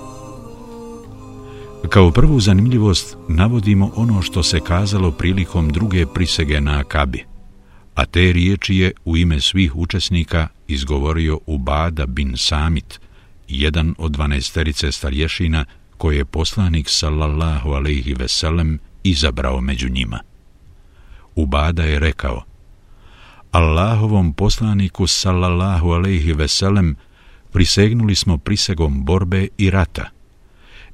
Kao 1.89 2.11
prvu 2.11 2.41
zanimljivost 2.41 3.17
navodimo 3.29 3.91
ono 3.97 4.23
što 4.23 4.43
se 4.43 4.61
kazalo 4.61 5.11
prilikom 5.11 5.69
druge 5.69 6.07
prisege 6.07 6.61
na 6.61 6.81
Akabi– 6.81 7.25
a 7.95 8.07
te 8.07 8.33
riječi 8.33 8.77
je 8.77 8.93
u 9.05 9.17
ime 9.17 9.41
svih 9.41 9.77
učesnika 9.77 10.49
izgovorio 10.69 11.41
Ubada 11.47 12.07
bin 12.07 12.33
Samit, 12.37 13.01
jedan 13.49 13.95
od 13.99 14.13
dvanesterice 14.13 14.93
starješina 14.93 15.65
koje 15.99 16.17
je 16.17 16.25
poslanik 16.25 16.89
sallallahu 16.89 17.71
alaihi 17.71 18.15
veselem 18.15 18.79
izabrao 19.03 19.61
među 19.61 19.89
njima. 19.89 20.21
Ubada 21.35 21.83
je 21.83 21.99
rekao, 21.99 22.45
Allahovom 23.51 24.33
poslaniku 24.33 25.07
sallallahu 25.07 25.91
alaihi 25.91 26.33
veselem 26.33 26.97
prisegnuli 27.53 28.15
smo 28.15 28.39
prisegom 28.39 29.05
borbe 29.05 29.49
i 29.59 29.71
rata 29.71 30.11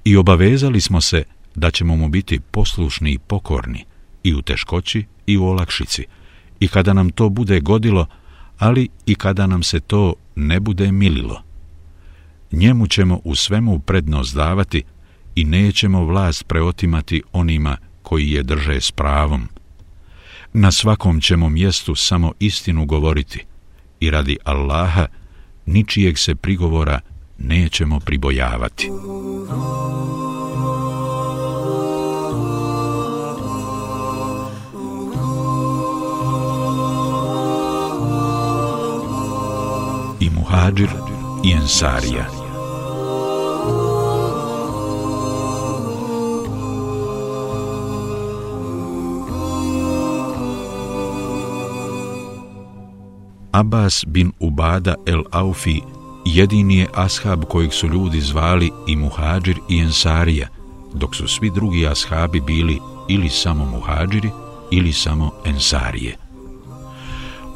i 0.04 0.16
obavezali 0.16 0.80
smo 0.80 1.00
se 1.00 1.24
da 1.54 1.70
ćemo 1.70 1.96
mu 1.96 2.08
biti 2.08 2.40
poslušni 2.40 3.12
i 3.12 3.18
pokorni 3.18 3.84
i 4.22 4.34
u 4.34 4.42
teškoći 4.42 5.04
i 5.26 5.38
u 5.38 5.44
olakšici, 5.44 6.04
i 6.60 6.68
kada 6.68 6.92
nam 6.92 7.10
to 7.10 7.28
bude 7.28 7.60
godilo, 7.60 8.06
ali 8.58 8.88
i 9.06 9.14
kada 9.14 9.46
nam 9.46 9.62
se 9.62 9.80
to 9.80 10.14
ne 10.36 10.60
bude 10.60 10.92
mililo. 10.92 11.42
Njemu 12.52 12.86
ćemo 12.86 13.20
u 13.24 13.34
svemu 13.34 13.78
prednost 13.78 14.34
davati 14.34 14.82
i 15.34 15.44
nećemo 15.44 16.04
vlast 16.04 16.46
preotimati 16.46 17.22
onima 17.32 17.76
koji 18.02 18.30
je 18.30 18.42
drže 18.42 18.80
s 18.80 18.90
pravom. 18.90 19.48
Na 20.52 20.72
svakom 20.72 21.20
ćemo 21.20 21.48
mjestu 21.48 21.94
samo 21.94 22.32
istinu 22.38 22.84
govoriti 22.86 23.44
i 24.00 24.10
radi 24.10 24.38
Allaha 24.44 25.06
ničijeg 25.66 26.18
se 26.18 26.34
prigovora 26.34 27.00
nećemo 27.38 28.00
pribojavati. 28.00 28.90
Muhađir 40.50 40.88
i 41.44 41.52
Ensarija. 41.52 42.26
Abbas 53.52 54.04
bin 54.06 54.32
Ubada 54.40 54.94
el 55.06 55.22
Aufi 55.30 55.80
jedini 56.24 56.78
je 56.78 56.86
ashab 56.94 57.44
kojeg 57.44 57.72
su 57.72 57.88
ljudi 57.88 58.20
zvali 58.20 58.70
i 58.86 58.96
Muhađir 58.96 59.58
i 59.68 59.78
Ensarija, 59.78 60.48
dok 60.94 61.16
su 61.16 61.28
svi 61.28 61.50
drugi 61.50 61.86
ashabi 61.86 62.40
bili 62.40 62.78
ili 63.08 63.28
samo 63.28 63.64
Muhađiri 63.64 64.30
ili 64.70 64.92
samo 64.92 65.30
Ensarije. 65.44 66.16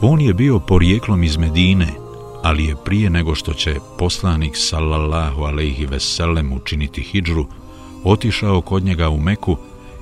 On 0.00 0.20
je 0.20 0.34
bio 0.34 0.58
porijeklom 0.58 1.22
iz 1.24 1.36
Medine– 1.36 1.88
ali 2.44 2.64
je 2.64 2.76
prije 2.84 3.10
nego 3.10 3.34
što 3.34 3.52
će 3.52 3.76
poslanik 3.98 4.52
sallallahu 4.56 5.42
alejhi 5.42 5.86
ve 5.86 6.00
sellem 6.00 6.52
učiniti 6.52 7.02
hidžru, 7.02 7.46
otišao 8.04 8.60
kod 8.60 8.84
njega 8.84 9.08
u 9.08 9.20
Meku 9.20 9.56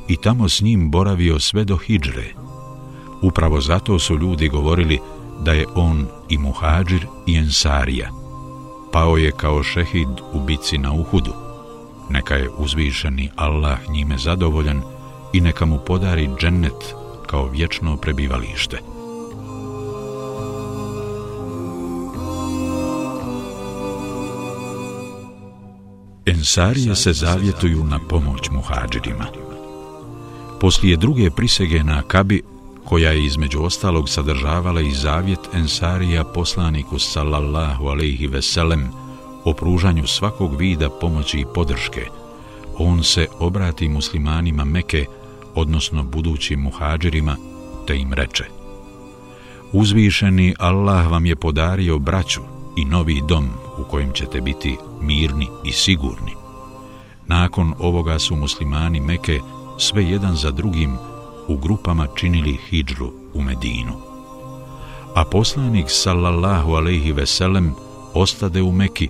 i 0.08 0.16
tamo 0.16 0.48
s 0.48 0.60
njim 0.60 0.90
boravio 0.90 1.40
sve 1.40 1.64
do 1.64 1.76
hidžre. 1.76 2.34
Upravo 3.22 3.60
zato 3.60 3.98
su 3.98 4.18
ljudi 4.18 4.48
govorili 4.48 4.98
da 5.40 5.52
je 5.52 5.66
on 5.74 6.06
i 6.28 6.38
muhađir 6.38 7.06
i 7.26 7.36
ensarija. 7.36 8.10
Pao 8.92 9.16
je 9.16 9.32
kao 9.32 9.62
šehid 9.62 10.20
u 10.32 10.40
bici 10.40 10.78
na 10.78 10.92
Uhudu. 10.92 11.32
Neka 12.10 12.34
je 12.34 12.50
uzvišeni 12.58 13.30
Allah 13.36 13.78
njime 13.90 14.18
zadovoljan 14.18 14.82
i 15.32 15.40
neka 15.40 15.66
mu 15.66 15.78
podari 15.86 16.28
džennet 16.40 16.94
kao 17.26 17.48
vječno 17.48 17.96
prebivalište. 17.96 18.91
Ensarije 26.26 26.94
se 26.96 27.12
zavjetuju 27.12 27.84
na 27.84 27.98
pomoć 28.08 28.50
muhađirima. 28.50 29.26
Poslije 30.60 30.96
druge 30.96 31.30
prisege 31.30 31.84
na 31.84 31.98
Akabi, 31.98 32.42
koja 32.84 33.10
je 33.10 33.24
između 33.24 33.62
ostalog 33.62 34.08
sadržavala 34.08 34.80
i 34.80 34.92
zavjet 34.92 35.40
Ensarija 35.54 36.24
poslaniku 36.24 36.98
sallallahu 36.98 37.86
alaihi 37.86 38.26
veselem 38.26 38.90
o 39.44 39.52
pružanju 39.52 40.06
svakog 40.06 40.56
vida 40.56 40.90
pomoći 40.90 41.38
i 41.38 41.46
podrške, 41.54 42.06
on 42.78 43.04
se 43.04 43.26
obrati 43.38 43.88
muslimanima 43.88 44.64
Meke, 44.64 45.06
odnosno 45.54 46.02
budućim 46.02 46.60
muhađirima, 46.60 47.36
te 47.86 47.96
im 47.96 48.12
reče 48.12 48.44
Uzvišeni 49.72 50.54
Allah 50.58 51.10
vam 51.10 51.26
je 51.26 51.36
podario 51.36 51.98
braću 51.98 52.40
i 52.76 52.84
novi 52.84 53.22
dom 53.28 53.48
u 53.78 53.84
kojem 53.84 54.12
ćete 54.12 54.40
biti 54.40 54.76
mirni 55.02 55.48
i 55.64 55.72
sigurni. 55.72 56.32
Nakon 57.26 57.74
ovoga 57.78 58.18
su 58.18 58.36
muslimani 58.36 59.00
Meke 59.00 59.40
sve 59.78 60.04
jedan 60.04 60.36
za 60.36 60.50
drugim 60.50 60.96
u 61.48 61.56
grupama 61.56 62.06
činili 62.16 62.58
hidžru 62.70 63.12
u 63.34 63.42
Medinu. 63.42 63.92
A 65.14 65.24
poslanik 65.24 65.86
sallallahu 65.88 66.74
alaihi 66.74 67.12
veselem 67.12 67.74
ostade 68.14 68.62
u 68.62 68.72
Meki, 68.72 69.08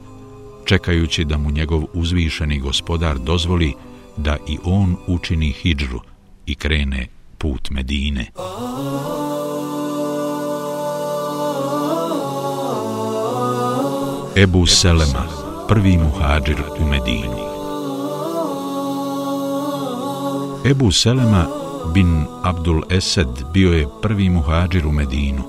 čekajući 0.64 1.24
da 1.24 1.38
mu 1.38 1.50
njegov 1.50 1.82
uzvišeni 1.94 2.58
gospodar 2.58 3.18
dozvoli 3.18 3.74
da 4.16 4.36
i 4.48 4.58
on 4.64 4.96
učini 5.06 5.52
hidžru 5.52 6.00
i 6.46 6.54
krene 6.54 7.06
put 7.38 7.70
Medine. 7.70 8.30
Ebu 14.36 14.66
Selema, 14.66 15.41
prvi 15.68 15.98
muhađir 15.98 16.62
u 16.80 16.84
Medini. 16.84 17.42
Ebu 20.64 20.92
Selema 20.92 21.46
bin 21.94 22.24
Abdul 22.42 22.82
Esed 22.90 23.28
bio 23.52 23.72
je 23.72 23.88
prvi 24.02 24.30
muhađir 24.30 24.86
u 24.86 24.92
Medinu, 24.92 25.42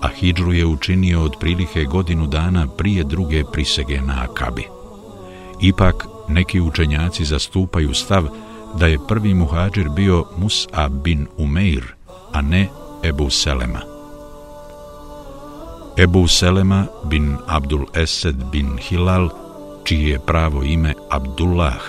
a 0.00 0.08
hidžru 0.08 0.52
je 0.52 0.66
učinio 0.66 1.22
otprilike 1.22 1.84
godinu 1.84 2.26
dana 2.26 2.66
prije 2.66 3.04
druge 3.04 3.44
prisege 3.44 4.00
na 4.00 4.26
Akabi. 4.30 4.68
Ipak, 5.60 6.06
neki 6.28 6.60
učenjaci 6.60 7.24
zastupaju 7.24 7.94
stav 7.94 8.24
da 8.78 8.86
je 8.86 9.06
prvi 9.08 9.34
muhađir 9.34 9.88
bio 9.88 10.24
Musa 10.36 10.88
bin 10.88 11.26
Umeir, 11.36 11.94
a 12.32 12.42
ne 12.42 12.68
Ebu 13.04 13.30
Selema. 13.30 13.80
Ebu 15.98 16.28
Selema 16.28 16.86
bin 17.04 17.36
Abdul 17.46 17.84
Esed 17.94 18.36
bin 18.52 18.78
Hilal, 18.78 19.28
čije 19.84 20.10
je 20.10 20.18
pravo 20.26 20.62
ime 20.62 20.94
Abdullah, 21.10 21.80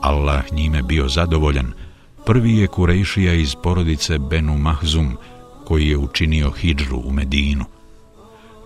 Allah 0.00 0.52
njime 0.52 0.82
bio 0.82 1.08
zadovoljan, 1.08 1.72
prvi 2.26 2.58
je 2.58 2.66
Kurejšija 2.66 3.34
iz 3.34 3.54
porodice 3.62 4.18
Benu 4.18 4.56
Mahzum, 4.56 5.16
koji 5.64 5.88
je 5.88 5.96
učinio 5.98 6.50
hidžru 6.50 7.02
u 7.04 7.12
Medinu. 7.12 7.64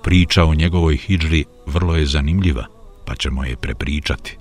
Priča 0.03 0.45
o 0.45 0.55
njegovoj 0.55 0.97
hidžri 0.97 1.45
vrlo 1.67 1.97
je 1.97 2.07
zanimljiva, 2.07 2.65
pa 3.07 3.15
ćemo 3.15 3.45
je 3.45 3.57
prepričati. 3.57 4.37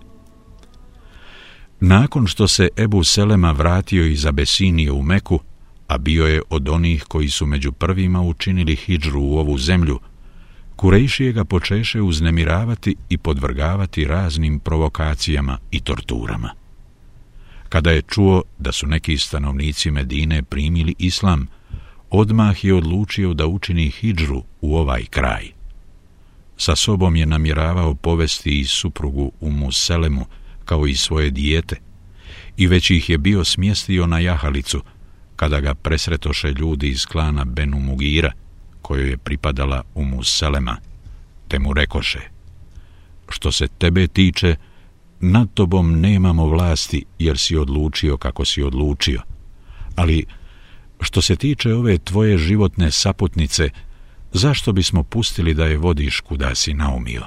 Nakon 1.79 2.27
što 2.27 2.47
se 2.47 2.69
Ebu 2.77 3.03
Selema 3.03 3.51
vratio 3.51 4.05
iz 4.05 4.25
Abesinije 4.25 4.91
u 4.91 5.01
Meku, 5.01 5.39
a 5.87 5.97
bio 5.97 6.25
je 6.25 6.41
od 6.49 6.69
onih 6.69 7.03
koji 7.03 7.29
su 7.29 7.45
među 7.45 7.71
prvima 7.71 8.21
učinili 8.21 8.75
hidžru 8.75 9.21
u 9.21 9.37
ovu 9.37 9.57
zemlju, 9.57 9.99
Kurejšije 10.77 11.31
ga 11.31 11.43
počeše 11.43 12.01
uznemiravati 12.01 12.95
i 13.09 13.17
podvrgavati 13.17 14.05
raznim 14.05 14.59
provokacijama 14.59 15.57
i 15.71 15.79
torturama. 15.79 16.49
Kada 17.69 17.91
je 17.91 18.01
čuo 18.01 18.43
da 18.59 18.71
su 18.71 18.87
neki 18.87 19.17
stanovnici 19.17 19.91
Medine 19.91 20.43
primili 20.43 20.95
islam, 20.99 21.47
odmah 22.09 22.65
je 22.65 22.73
odlučio 22.73 23.33
da 23.33 23.47
učini 23.47 23.89
hidžru 23.89 24.43
u 24.61 24.77
ovaj 24.77 25.05
kraj. 25.05 25.51
Sa 26.57 26.75
sobom 26.75 27.15
je 27.15 27.25
namjeravao 27.25 27.95
povesti 27.95 28.59
i 28.59 28.65
suprugu 28.65 29.31
u 29.39 29.51
Muselemu 29.51 30.25
kao 30.65 30.87
i 30.87 30.95
svoje 30.95 31.31
dijete 31.31 31.75
i 32.57 32.67
već 32.67 32.89
ih 32.91 33.09
je 33.09 33.17
bio 33.17 33.43
smjestio 33.43 34.07
na 34.07 34.19
jahalicu 34.19 34.81
kada 35.35 35.59
ga 35.59 35.73
presretoše 35.73 36.51
ljudi 36.51 36.89
iz 36.89 37.05
klana 37.05 37.45
Benu 37.45 37.79
Mugira, 37.79 38.31
kojoj 38.87 39.09
je 39.09 39.17
pripadala 39.17 39.83
u 39.95 40.03
Muselema, 40.05 40.77
te 41.47 41.59
mu 41.59 41.73
rekoše, 41.73 42.19
što 43.29 43.51
se 43.51 43.67
tebe 43.67 44.07
tiče, 44.07 44.55
nad 45.19 45.47
tobom 45.53 45.99
nemamo 45.99 46.45
vlasti 46.47 47.05
jer 47.19 47.37
si 47.37 47.57
odlučio 47.57 48.17
kako 48.17 48.45
si 48.45 48.63
odlučio. 48.63 49.21
Ali 49.95 50.25
što 51.01 51.21
se 51.21 51.35
tiče 51.35 51.73
ove 51.73 51.97
tvoje 51.97 52.37
životne 52.37 52.91
saputnice, 52.91 53.69
zašto 54.33 54.71
bismo 54.71 55.03
pustili 55.03 55.53
da 55.53 55.65
je 55.65 55.77
vodiš 55.77 56.19
kuda 56.19 56.55
si 56.55 56.73
naumio? 56.73 57.23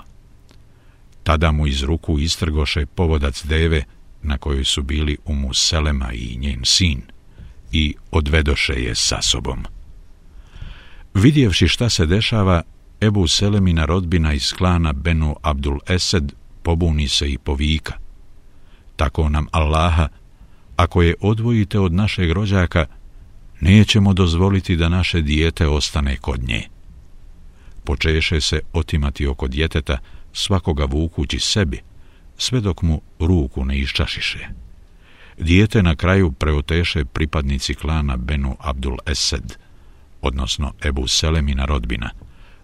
Tada 1.22 1.52
mu 1.52 1.66
iz 1.66 1.82
ruku 1.82 2.18
istrgoše 2.18 2.86
povodac 2.86 3.44
deve 3.44 3.84
na 4.22 4.38
kojoj 4.38 4.64
su 4.64 4.82
bili 4.82 5.18
u 5.24 5.34
Muselema 5.34 6.12
i 6.12 6.36
njen 6.36 6.60
sin 6.64 7.02
i 7.72 7.94
odvedoše 8.10 8.72
je 8.72 8.94
sa 8.94 9.22
sobom. 9.22 9.79
Vidjevši 11.14 11.68
šta 11.68 11.88
se 11.88 12.06
dešava, 12.06 12.62
Ebu 13.00 13.28
Selemina 13.28 13.84
rodbina 13.84 14.32
iz 14.32 14.52
klana 14.52 14.92
Benu 14.92 15.36
Abdul 15.42 15.78
Esed 15.88 16.32
pobuni 16.62 17.08
se 17.08 17.32
i 17.32 17.38
povika. 17.38 17.94
Tako 18.96 19.28
nam 19.28 19.46
Allaha, 19.52 20.08
ako 20.76 21.02
je 21.02 21.14
odvojite 21.20 21.78
od 21.78 21.92
našeg 21.92 22.32
rođaka, 22.32 22.86
nećemo 23.60 24.12
dozvoliti 24.12 24.76
da 24.76 24.88
naše 24.88 25.20
dijete 25.20 25.66
ostane 25.68 26.16
kod 26.16 26.42
nje. 26.48 26.62
Počeše 27.84 28.40
se 28.40 28.60
otimati 28.72 29.26
oko 29.26 29.48
djeteta, 29.48 29.98
svakoga 30.32 30.84
vukući 30.84 31.38
sebi, 31.38 31.80
sve 32.38 32.60
dok 32.60 32.82
mu 32.82 33.00
ruku 33.18 33.64
ne 33.64 33.78
iščašiše. 33.78 34.48
Dijete 35.38 35.82
na 35.82 35.96
kraju 35.96 36.32
preoteše 36.32 37.04
pripadnici 37.04 37.74
klana 37.74 38.16
Benu 38.16 38.56
Abdul 38.60 38.96
Esed, 39.06 39.56
odnosno 40.22 40.72
Ebu 40.84 41.08
Selemina 41.08 41.64
rodbina, 41.64 42.10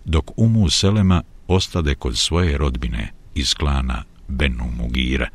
dok 0.04 0.30
Umu 0.36 0.70
Selema 0.70 1.22
ostade 1.48 1.94
kod 1.94 2.18
svoje 2.18 2.58
rodbine, 2.58 3.12
iz 3.34 3.54
klana 3.54 4.04
Benu 4.28 4.64
Mugira. 4.78 5.28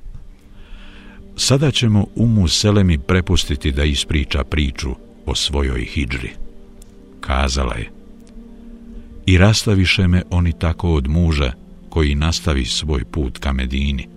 Sada 1.36 1.72
ćemo 1.72 2.06
Umu 2.16 2.48
Selemi 2.48 2.98
prepustiti 2.98 3.72
da 3.72 3.84
ispriča 3.84 4.44
priču 4.44 4.96
o 5.26 5.36
svojoj 5.36 5.86
hidžri. 5.86 6.32
Kazala 7.20 7.76
je, 7.76 7.92
i 9.26 9.38
rastaviše 9.38 10.08
me 10.08 10.24
oni 10.30 10.54
tako 10.60 10.94
od 10.94 11.08
muža 11.08 11.54
koji 11.90 12.16
nastavi 12.16 12.66
svoj 12.66 13.04
put 13.06 13.38
ka 13.38 13.54
Medini, 13.54 14.08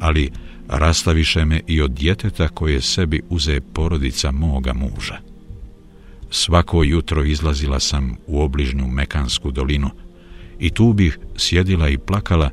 ali 0.00 0.30
rastaviše 0.68 1.44
me 1.44 1.60
i 1.66 1.82
od 1.82 1.90
djeteta 1.90 2.48
koje 2.48 2.80
sebi 2.80 3.22
uze 3.28 3.60
porodica 3.60 4.30
moga 4.30 4.72
muža. 4.72 5.33
Svako 6.36 6.82
jutro 6.82 7.24
izlazila 7.24 7.80
sam 7.80 8.16
u 8.26 8.42
obližnju 8.42 8.86
Mekansku 8.86 9.50
dolinu 9.50 9.90
i 10.58 10.70
tu 10.70 10.92
bih 10.92 11.18
sjedila 11.36 11.88
i 11.88 11.98
plakala 11.98 12.50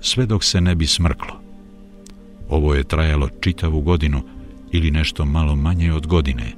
sve 0.00 0.26
dok 0.26 0.44
se 0.44 0.60
ne 0.60 0.74
bi 0.74 0.86
smrklo. 0.86 1.40
Ovo 2.48 2.74
je 2.74 2.84
trajalo 2.84 3.28
čitavu 3.40 3.80
godinu 3.80 4.22
ili 4.72 4.90
nešto 4.90 5.24
malo 5.24 5.56
manje 5.56 5.92
od 5.92 6.06
godine, 6.06 6.52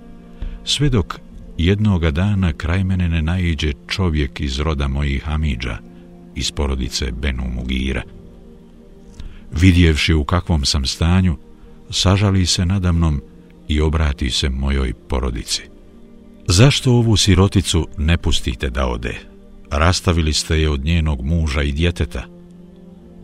sve 0.64 0.88
dok 0.88 1.18
jednoga 1.58 2.10
dana 2.10 2.52
kraj 2.52 2.84
mene 2.84 3.08
ne 3.08 3.22
naiđe 3.22 3.72
čovjek 3.88 4.40
iz 4.40 4.58
roda 4.58 4.88
mojih 4.88 5.22
Hamidža, 5.24 5.78
iz 6.34 6.50
porodice 6.50 7.12
Benu 7.12 7.44
Mugira. 7.54 8.02
Vidjevši 9.60 10.14
u 10.14 10.24
kakvom 10.24 10.64
sam 10.64 10.86
stanju, 10.86 11.36
sažali 11.90 12.46
se 12.46 12.66
nadamnom 12.66 13.22
i 13.68 13.80
obrati 13.80 14.30
se 14.30 14.48
mojoj 14.50 14.92
porodici. 15.08 15.75
Zašto 16.48 16.92
ovu 16.92 17.16
siroticu 17.16 17.88
ne 17.98 18.18
pustite 18.18 18.70
da 18.70 18.86
ode? 18.86 19.14
Rastavili 19.70 20.32
ste 20.32 20.60
je 20.60 20.70
od 20.70 20.84
njenog 20.84 21.22
muža 21.22 21.62
i 21.62 21.72
djeteta. 21.72 22.24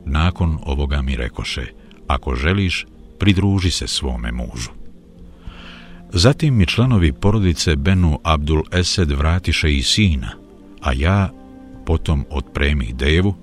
Nakon 0.04 0.58
ovoga 0.62 1.02
mi 1.02 1.16
rekoše, 1.16 1.66
ako 2.06 2.34
želiš, 2.34 2.86
pridruži 3.18 3.70
se 3.70 3.86
svome 3.86 4.32
mužu. 4.32 4.70
Zatim 6.12 6.56
mi 6.56 6.66
članovi 6.66 7.12
porodice 7.12 7.76
Benu 7.76 8.18
Abdul 8.22 8.62
Esed 8.72 9.10
vratiše 9.10 9.76
i 9.76 9.82
sina, 9.82 10.30
a 10.80 10.92
ja, 10.92 11.30
potom 11.86 12.24
otpremih 12.30 12.94
devu, 12.96 13.34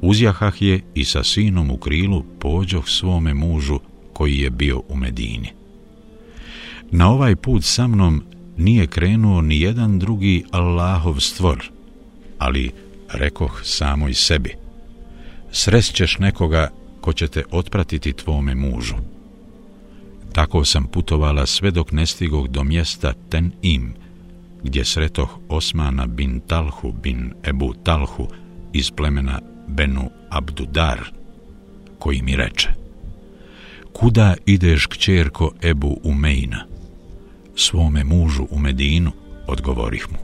uzjahah 0.00 0.62
je 0.62 0.80
i 0.94 1.04
sa 1.04 1.24
sinom 1.24 1.70
u 1.70 1.76
krilu 1.76 2.24
pođoh 2.38 2.88
svome 2.88 3.34
mužu 3.34 3.78
koji 4.12 4.38
je 4.38 4.50
bio 4.50 4.82
u 4.88 4.96
Medini. 4.96 5.48
Na 6.90 7.10
ovaj 7.10 7.36
put 7.36 7.64
sa 7.64 7.86
mnom 7.86 8.22
nije 8.60 8.86
krenuo 8.86 9.40
ni 9.40 9.60
jedan 9.60 9.98
drugi 9.98 10.44
Allahov 10.50 11.20
stvor, 11.20 11.70
ali 12.38 12.70
rekoh 13.12 13.60
samo 13.64 14.08
i 14.08 14.14
sebi, 14.14 14.54
sresćeš 15.52 16.18
nekoga 16.18 16.70
ko 17.00 17.12
će 17.12 17.28
te 17.28 17.44
otpratiti 17.50 18.12
tvome 18.12 18.54
mužu. 18.54 18.94
Tako 20.32 20.64
sam 20.64 20.84
putovala 20.84 21.46
sve 21.46 21.70
dok 21.70 21.92
ne 21.92 22.06
stigog 22.06 22.48
do 22.48 22.64
mjesta 22.64 23.12
Ten 23.28 23.52
Im, 23.62 23.94
gdje 24.62 24.84
sretoh 24.84 25.38
Osmana 25.48 26.06
bin 26.06 26.40
Talhu 26.40 26.92
bin 26.92 27.32
Ebu 27.44 27.74
Talhu 27.84 28.28
iz 28.72 28.90
plemena 28.90 29.40
Benu 29.68 30.10
Abdudar, 30.30 31.00
koji 31.98 32.22
mi 32.22 32.36
reče 32.36 32.68
Kuda 33.92 34.34
ideš 34.46 34.86
kćerko 34.86 35.52
Ebu 35.62 36.00
Umejna? 36.04 36.69
Svome 37.60 38.04
mužu 38.04 38.46
u 38.50 38.58
Medinu, 38.58 39.12
odgovorih 39.46 40.06
mu. 40.12 40.18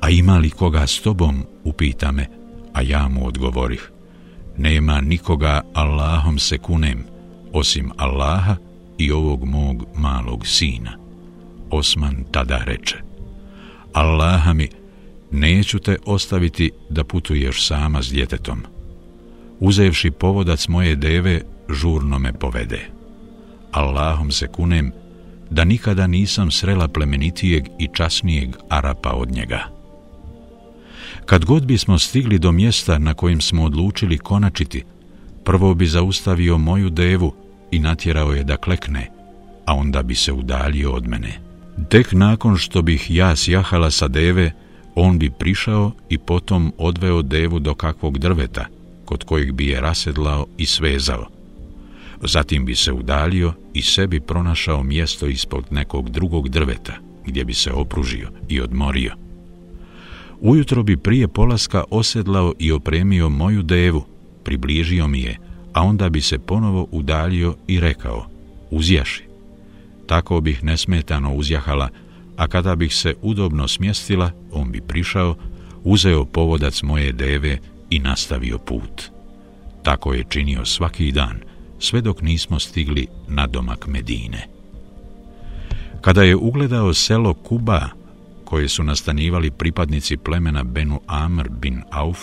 A 0.00 0.10
ima 0.10 0.38
li 0.38 0.50
koga 0.50 0.86
s 0.86 1.00
tobom, 1.00 1.44
upita 1.64 2.12
me, 2.12 2.26
a 2.72 2.82
ja 2.82 3.08
mu 3.08 3.26
odgovorih. 3.26 3.90
Nema 4.56 5.00
nikoga 5.00 5.60
Allahom 5.74 6.38
se 6.38 6.58
kunem, 6.58 7.04
osim 7.52 7.90
Allaha 7.96 8.56
i 8.98 9.12
ovog 9.12 9.44
mog 9.44 9.84
malog 9.94 10.46
sina. 10.46 10.98
Osman 11.70 12.24
tada 12.30 12.58
reče, 12.64 12.96
Allaha 13.92 14.52
mi, 14.52 14.68
neću 15.30 15.78
te 15.78 15.96
ostaviti 16.06 16.70
da 16.90 17.04
putuješ 17.04 17.66
sama 17.66 18.02
s 18.02 18.10
djetetom. 18.10 18.62
Uzevši 19.60 20.10
povodac 20.10 20.68
moje 20.68 20.96
deve, 20.96 21.42
žurno 21.68 22.18
me 22.18 22.32
povede. 22.32 22.90
Allahom 23.72 24.30
se 24.30 24.46
kunem 24.46 24.92
da 25.50 25.64
nikada 25.64 26.06
nisam 26.06 26.50
srela 26.50 26.88
plemenitijeg 26.88 27.68
i 27.78 27.88
časnijeg 27.92 28.56
Arapa 28.68 29.10
od 29.10 29.30
njega. 29.30 29.78
Kad 31.26 31.44
god 31.44 31.66
bismo 31.66 31.98
stigli 31.98 32.38
do 32.38 32.52
mjesta 32.52 32.98
na 32.98 33.14
kojim 33.14 33.40
smo 33.40 33.64
odlučili 33.64 34.18
konačiti, 34.18 34.84
prvo 35.44 35.74
bi 35.74 35.86
zaustavio 35.86 36.58
moju 36.58 36.90
devu 36.90 37.34
i 37.70 37.78
natjerao 37.78 38.32
je 38.32 38.44
da 38.44 38.56
klekne, 38.56 39.10
a 39.66 39.74
onda 39.74 40.02
bi 40.02 40.14
se 40.14 40.32
udaljio 40.32 40.92
od 40.92 41.08
mene. 41.08 41.40
Tek 41.88 42.12
nakon 42.12 42.56
što 42.56 42.82
bih 42.82 43.10
ja 43.10 43.36
sjahala 43.36 43.90
sa 43.90 44.08
deve, 44.08 44.52
on 44.94 45.18
bi 45.18 45.30
prišao 45.30 45.92
i 46.08 46.18
potom 46.18 46.72
odveo 46.78 47.22
devu 47.22 47.58
do 47.58 47.74
kakvog 47.74 48.18
drveta, 48.18 48.64
kod 49.04 49.24
kojeg 49.24 49.52
bi 49.52 49.66
je 49.66 49.80
rasedlao 49.80 50.46
i 50.58 50.66
svezao. 50.66 51.37
Zatim 52.22 52.64
bi 52.64 52.74
se 52.74 52.92
udalio 52.92 53.52
i 53.74 53.82
sebi 53.82 54.20
pronašao 54.20 54.82
mjesto 54.82 55.26
ispod 55.26 55.64
nekog 55.70 56.10
drugog 56.10 56.48
drveta, 56.48 56.92
gdje 57.26 57.44
bi 57.44 57.54
se 57.54 57.72
opružio 57.72 58.30
i 58.48 58.60
odmorio. 58.60 59.14
Ujutro 60.40 60.82
bi 60.82 60.96
prije 60.96 61.28
polaska 61.28 61.84
osedlao 61.90 62.54
i 62.58 62.72
opremio 62.72 63.28
moju 63.28 63.62
devu, 63.62 64.04
približio 64.44 65.08
mi 65.08 65.20
je, 65.20 65.38
a 65.72 65.82
onda 65.82 66.08
bi 66.08 66.20
se 66.20 66.38
ponovo 66.38 66.88
udaljio 66.90 67.54
i 67.66 67.80
rekao, 67.80 68.26
uzjaši. 68.70 69.24
Tako 70.06 70.40
bih 70.40 70.64
nesmetano 70.64 71.34
uzjahala, 71.34 71.88
a 72.36 72.48
kada 72.48 72.76
bih 72.76 72.94
se 72.94 73.14
udobno 73.22 73.68
smjestila, 73.68 74.30
on 74.52 74.70
bi 74.72 74.80
prišao, 74.80 75.36
uzeo 75.84 76.24
povodac 76.24 76.82
moje 76.82 77.12
deve 77.12 77.58
i 77.90 77.98
nastavio 77.98 78.58
put. 78.58 79.02
Tako 79.82 80.14
je 80.14 80.24
činio 80.28 80.64
svaki 80.64 81.12
dan, 81.12 81.40
sve 81.78 82.00
dok 82.00 82.22
nismo 82.22 82.58
stigli 82.58 83.06
na 83.28 83.46
domak 83.46 83.86
Medine. 83.86 84.48
Kada 86.00 86.22
je 86.22 86.36
ugledao 86.36 86.94
selo 86.94 87.34
Kuba, 87.34 87.88
koje 88.44 88.68
su 88.68 88.82
nastanivali 88.82 89.50
pripadnici 89.50 90.16
plemena 90.16 90.64
Benu 90.64 91.00
Amr 91.06 91.48
bin 91.48 91.82
Auf, 91.90 92.18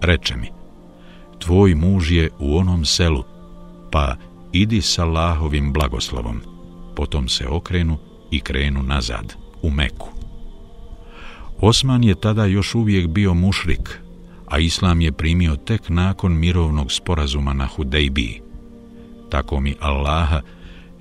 reče 0.00 0.36
mi, 0.36 0.48
tvoj 1.38 1.74
muž 1.74 2.12
je 2.12 2.30
u 2.38 2.58
onom 2.58 2.84
selu, 2.84 3.24
pa 3.90 4.16
idi 4.52 4.82
sa 4.82 5.02
Allahovim 5.02 5.72
blagoslovom. 5.72 6.40
Potom 6.96 7.28
se 7.28 7.48
okrenu 7.48 7.98
i 8.30 8.40
krenu 8.40 8.82
nazad, 8.82 9.34
u 9.62 9.70
Meku. 9.70 10.08
Osman 11.60 12.04
je 12.04 12.14
tada 12.14 12.44
još 12.44 12.74
uvijek 12.74 13.06
bio 13.06 13.34
mušrik, 13.34 14.00
a 14.46 14.58
Islam 14.58 15.00
je 15.00 15.12
primio 15.12 15.56
tek 15.56 15.88
nakon 15.88 16.38
mirovnog 16.38 16.92
sporazuma 16.92 17.52
na 17.52 17.66
Hudejbiji. 17.66 18.43
Tako 19.34 19.60
mi 19.60 19.74
Allaha, 19.80 20.40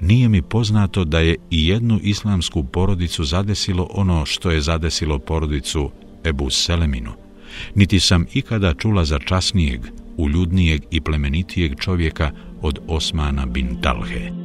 nije 0.02 0.30
mi 0.30 0.42
poznato 0.42 1.04
da 1.06 1.20
je 1.20 1.36
i 1.50 1.68
jednu 1.68 2.00
islamsku 2.04 2.64
porodicu 2.64 3.24
zadesilo 3.24 3.88
ono 3.92 4.26
što 4.26 4.52
je 4.52 4.62
zadesilo 4.62 5.20
porodicu 5.20 5.92
Ebu 6.26 6.50
Seleminu, 6.50 7.12
niti 7.76 8.00
sam 8.00 8.26
ikada 8.34 8.74
čula 8.74 9.06
za 9.06 9.20
časnijeg, 9.20 9.82
uljudnijeg 10.18 10.82
i 10.92 11.02
plemenitijeg 11.02 11.80
čovjeka 11.80 12.32
od 12.62 12.80
Osmana 12.88 13.46
bin 13.46 13.82
Talhe. 13.82 14.43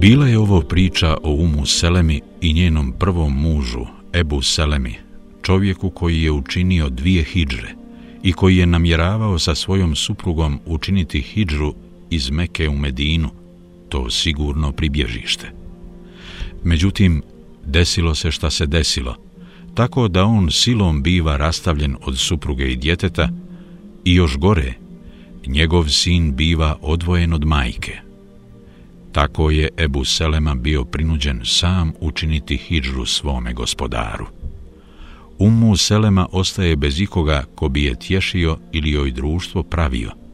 Bila 0.00 0.26
je 0.26 0.38
ovo 0.38 0.60
priča 0.60 1.16
o 1.22 1.32
Umu 1.32 1.66
Selemi 1.66 2.20
i 2.40 2.52
njenom 2.52 2.92
prvom 2.98 3.32
mužu, 3.32 3.86
Ebu 4.12 4.42
Selemi, 4.42 4.94
čovjeku 5.42 5.90
koji 5.90 6.22
je 6.22 6.30
učinio 6.30 6.88
dvije 6.88 7.24
hidžre 7.24 7.74
i 8.22 8.32
koji 8.32 8.56
je 8.56 8.66
namjeravao 8.66 9.38
sa 9.38 9.54
svojom 9.54 9.96
suprugom 9.96 10.60
učiniti 10.66 11.20
hidžru 11.20 11.74
iz 12.10 12.30
Meke 12.30 12.68
u 12.68 12.76
Medinu, 12.76 13.28
to 13.88 14.10
sigurno 14.10 14.72
pribježište. 14.72 15.52
Međutim, 16.64 17.22
desilo 17.66 18.14
se 18.14 18.30
šta 18.30 18.50
se 18.50 18.66
desilo, 18.66 19.16
tako 19.74 20.08
da 20.08 20.24
on 20.24 20.50
silom 20.50 21.02
biva 21.02 21.36
rastavljen 21.36 21.96
od 22.02 22.18
supruge 22.18 22.72
i 22.72 22.76
djeteta 22.76 23.28
i 24.04 24.14
još 24.14 24.36
gore, 24.36 24.74
njegov 25.46 25.88
sin 25.88 26.36
biva 26.36 26.76
odvojen 26.82 27.32
od 27.32 27.44
majke. 27.44 28.07
Tako 29.12 29.50
je 29.50 29.68
Ebu 29.76 30.04
Selema 30.04 30.54
bio 30.54 30.84
prinuđen 30.84 31.40
sam 31.44 31.92
učiniti 32.00 32.56
hidžru 32.56 33.06
svome 33.06 33.52
gospodaru. 33.52 34.26
Umu 35.38 35.76
Selema 35.76 36.26
ostaje 36.32 36.76
bez 36.76 37.00
ikoga 37.00 37.44
ko 37.54 37.68
bi 37.68 37.84
je 37.84 37.98
tješio 37.98 38.58
ili 38.72 38.90
joj 38.90 39.10
društvo 39.10 39.62
pravio– 39.62 40.10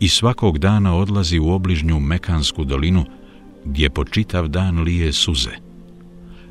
i 0.00 0.08
svakog 0.08 0.58
dana 0.58 0.96
odlazi 0.96 1.38
u 1.38 1.50
obližnju 1.50 2.00
Mekansku 2.00 2.64
dolinu, 2.64 3.04
gdje 3.64 3.90
po 3.90 4.04
čitav 4.04 4.48
dan 4.48 4.82
lije 4.82 5.12
suze. 5.12 5.50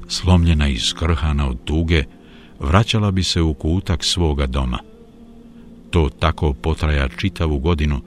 Slomljena 0.07 0.67
i 0.67 0.77
skrhana 0.77 1.49
od 1.49 1.63
tuge, 1.65 2.03
vraćala 2.59 3.11
bi 3.11 3.23
se 3.23 3.41
u 3.41 3.53
kutak 3.53 4.03
svoga 4.03 4.45
doma. 4.45 4.79
To 5.89 6.09
tako 6.19 6.53
potraja 6.53 7.09
čitavu 7.09 7.59
godinu, 7.59 8.01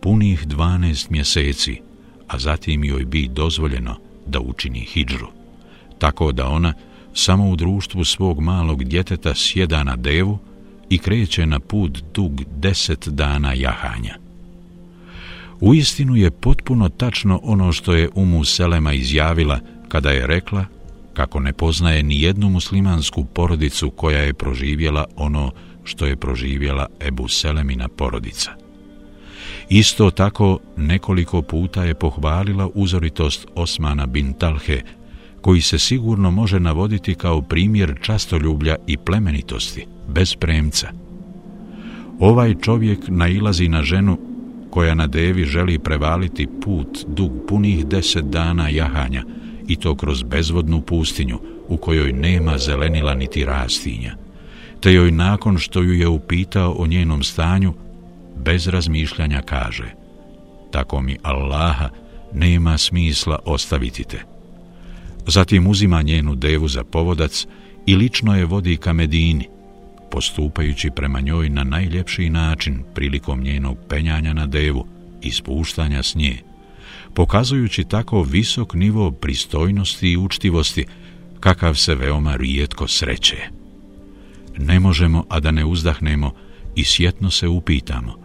punih 0.00 0.46
dvanest 0.46 1.10
mjeseci, 1.10 1.80
a 2.28 2.38
zatim 2.38 2.84
joj 2.84 3.04
bi 3.04 3.28
dozvoljeno 3.28 3.96
da 4.26 4.40
učini 4.40 4.80
hidžru. 4.80 5.26
Tako 5.98 6.32
da 6.32 6.48
ona, 6.48 6.72
samo 7.14 7.50
u 7.50 7.56
društvu 7.56 8.04
svog 8.04 8.40
malog 8.40 8.84
djeteta 8.84 9.34
sjeda 9.34 9.84
na 9.84 9.96
devu 9.96 10.38
i 10.90 10.98
kreće 10.98 11.46
na 11.46 11.60
put 11.60 11.98
dug 12.14 12.42
deset 12.56 13.08
dana 13.08 13.52
jahanja. 13.52 14.14
U 15.60 15.74
istinu 15.74 16.16
je 16.16 16.30
potpuno 16.30 16.88
tačno 16.88 17.40
ono 17.42 17.72
što 17.72 17.94
je 17.94 18.08
Umu 18.14 18.44
Selema 18.44 18.92
izjavila 18.92 19.60
kada 19.88 20.10
je 20.10 20.26
rekla 20.26 20.64
kako 21.14 21.40
ne 21.40 21.52
poznaje 21.52 22.02
ni 22.02 22.22
jednu 22.22 22.48
muslimansku 22.48 23.24
porodicu 23.24 23.90
koja 23.90 24.18
je 24.18 24.34
proživjela 24.34 25.04
ono 25.16 25.52
što 25.84 26.06
je 26.06 26.16
proživjela 26.16 26.86
Ebu 27.00 27.28
Selemina 27.28 27.88
porodica. 27.88 28.63
Isto 29.68 30.10
tako 30.10 30.58
nekoliko 30.76 31.42
puta 31.42 31.84
je 31.84 31.94
pohvalila 31.94 32.70
uzoritost 32.74 33.46
Osmana 33.54 34.06
bin 34.06 34.32
Talhe, 34.32 34.82
koji 35.40 35.60
se 35.60 35.78
sigurno 35.78 36.30
može 36.30 36.60
navoditi 36.60 37.14
kao 37.14 37.42
primjer 37.42 37.94
častoljublja 38.02 38.76
i 38.86 38.96
plemenitosti, 38.96 39.86
bez 40.08 40.34
premca. 40.36 40.88
Ovaj 42.18 42.54
čovjek 42.54 42.98
nailazi 43.08 43.68
na 43.68 43.82
ženu 43.82 44.18
koja 44.70 44.94
na 44.94 45.06
devi 45.06 45.44
želi 45.44 45.78
prevaliti 45.78 46.48
put 46.62 47.04
dug 47.06 47.32
punih 47.48 47.86
deset 47.86 48.24
dana 48.24 48.68
jahanja 48.68 49.22
i 49.68 49.76
to 49.76 49.94
kroz 49.94 50.22
bezvodnu 50.22 50.80
pustinju 50.80 51.38
u 51.68 51.76
kojoj 51.76 52.12
nema 52.12 52.58
zelenila 52.58 53.14
niti 53.14 53.44
rastinja, 53.44 54.16
te 54.80 54.92
joj 54.92 55.10
nakon 55.10 55.58
što 55.58 55.82
ju 55.82 55.92
je 55.94 56.08
upitao 56.08 56.74
o 56.78 56.86
njenom 56.86 57.22
stanju, 57.22 57.72
bez 58.44 58.66
razmišljanja 58.66 59.42
kaže 59.42 59.94
Tako 60.70 61.00
mi 61.00 61.16
Allaha 61.22 61.88
nema 62.32 62.78
smisla 62.78 63.38
ostaviti 63.44 64.04
te. 64.04 64.22
Zatim 65.26 65.66
uzima 65.66 66.02
njenu 66.02 66.34
devu 66.34 66.68
za 66.68 66.84
povodac 66.84 67.46
i 67.86 67.96
lično 67.96 68.36
je 68.36 68.44
vodi 68.44 68.76
ka 68.76 68.92
Medini, 68.92 69.48
postupajući 70.10 70.90
prema 70.90 71.20
njoj 71.20 71.48
na 71.48 71.64
najljepši 71.64 72.30
način 72.30 72.82
prilikom 72.94 73.40
njenog 73.40 73.78
penjanja 73.88 74.32
na 74.32 74.46
devu 74.46 74.86
i 75.22 75.30
spuštanja 75.30 76.02
s 76.02 76.14
nje, 76.14 76.38
pokazujući 77.14 77.84
tako 77.84 78.22
visok 78.22 78.74
nivo 78.74 79.10
pristojnosti 79.10 80.10
i 80.10 80.16
učtivosti, 80.16 80.84
kakav 81.40 81.74
se 81.74 81.94
veoma 81.94 82.36
rijetko 82.36 82.88
sreće. 82.88 83.36
Ne 84.58 84.80
možemo, 84.80 85.24
a 85.28 85.40
da 85.40 85.50
ne 85.50 85.64
uzdahnemo 85.64 86.32
i 86.74 86.84
sjetno 86.84 87.30
se 87.30 87.48
upitamo, 87.48 88.23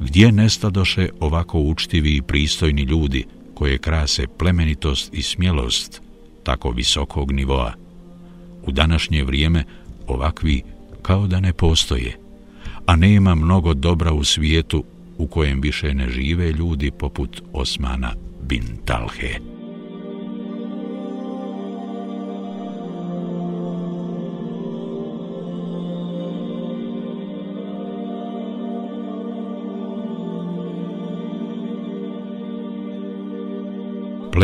gdje 0.00 0.32
nestadoše 0.32 1.08
ovako 1.20 1.60
učtivi 1.60 2.16
i 2.16 2.22
pristojni 2.22 2.82
ljudi 2.82 3.24
koje 3.54 3.78
krase 3.78 4.26
plemenitost 4.38 5.14
i 5.14 5.22
smjelost 5.22 6.02
tako 6.42 6.70
visokog 6.70 7.32
nivoa. 7.32 7.72
U 8.66 8.72
današnje 8.72 9.24
vrijeme 9.24 9.64
ovakvi 10.06 10.62
kao 11.02 11.26
da 11.26 11.40
ne 11.40 11.52
postoje, 11.52 12.18
a 12.86 12.96
nema 12.96 13.34
mnogo 13.34 13.74
dobra 13.74 14.12
u 14.12 14.24
svijetu 14.24 14.84
u 15.18 15.26
kojem 15.26 15.60
više 15.60 15.94
ne 15.94 16.10
žive 16.10 16.52
ljudi 16.52 16.90
poput 16.90 17.42
Osmana 17.52 18.12
bin 18.42 18.64
Talhe. 18.84 19.53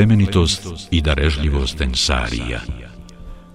Plemenitost 0.01 0.68
i 0.90 1.01
darežljivost 1.01 1.80
Ensarija 1.80 2.61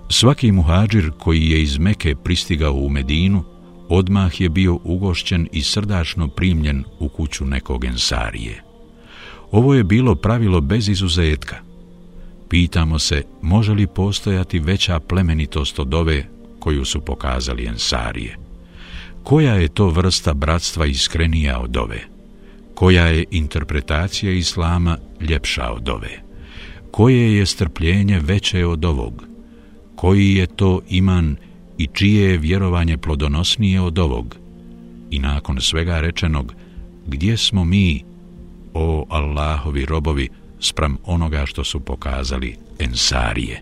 Svaki 0.10 0.52
muhađir 0.52 1.12
koji 1.18 1.50
je 1.50 1.62
iz 1.62 1.78
Meke 1.78 2.16
pristigao 2.16 2.74
u 2.74 2.90
Medinu, 2.90 3.44
odmah 3.90 4.42
je 4.42 4.50
bio 4.50 4.80
ugošćen 4.84 5.48
i 5.52 5.62
srdačno 5.62 6.28
primljen 6.28 6.84
u 7.00 7.10
kuću 7.10 7.46
nekog 7.46 7.86
ensarije. 7.86 8.64
Ovo 9.52 9.74
je 9.74 9.84
bilo 9.84 10.16
pravilo 10.16 10.62
bez 10.62 10.90
izuzetka. 10.90 11.56
Pitamo 12.50 13.00
se, 13.00 13.24
može 13.42 13.74
li 13.74 13.88
postojati 13.88 14.60
veća 14.60 15.00
plemenitost 15.00 15.80
od 15.80 15.94
ove 15.94 16.26
koju 16.60 16.86
su 16.86 17.02
pokazali 17.02 17.66
ensarije? 17.66 18.38
Koja 19.24 19.54
je 19.54 19.68
to 19.68 19.90
vrsta 19.90 20.34
bratstva 20.34 20.86
iskrenija 20.86 21.60
od 21.60 21.78
ove? 21.78 22.00
Koja 22.76 23.06
je 23.08 23.26
interpretacija 23.32 24.32
islama 24.32 24.98
ljepša 25.22 25.72
od 25.72 25.90
ove? 25.90 26.25
Koje 26.96 27.38
je 27.38 27.46
strpljenje 27.46 28.20
veće 28.20 28.66
od 28.66 28.86
ovog? 28.86 29.36
koji 29.96 30.34
je 30.34 30.48
to 30.48 30.82
iman 30.90 31.36
i 31.78 31.88
čije 31.88 32.32
je 32.32 32.38
vjerovanje 32.38 32.98
plodonosnije 32.98 33.82
od 33.82 34.00
ovog. 34.00 34.36
I 35.12 35.20
nakon 35.20 35.62
svega 35.62 36.00
rečenog, 36.00 36.54
gdje 37.08 37.38
smo 37.38 37.66
mi, 37.66 38.04
o 38.74 39.06
Allahovi 39.10 39.86
robovi, 39.86 40.30
spram 40.60 40.98
onoga 41.04 41.46
što 41.46 41.64
su 41.64 41.80
pokazali 41.80 42.56
ensarije? 42.80 43.62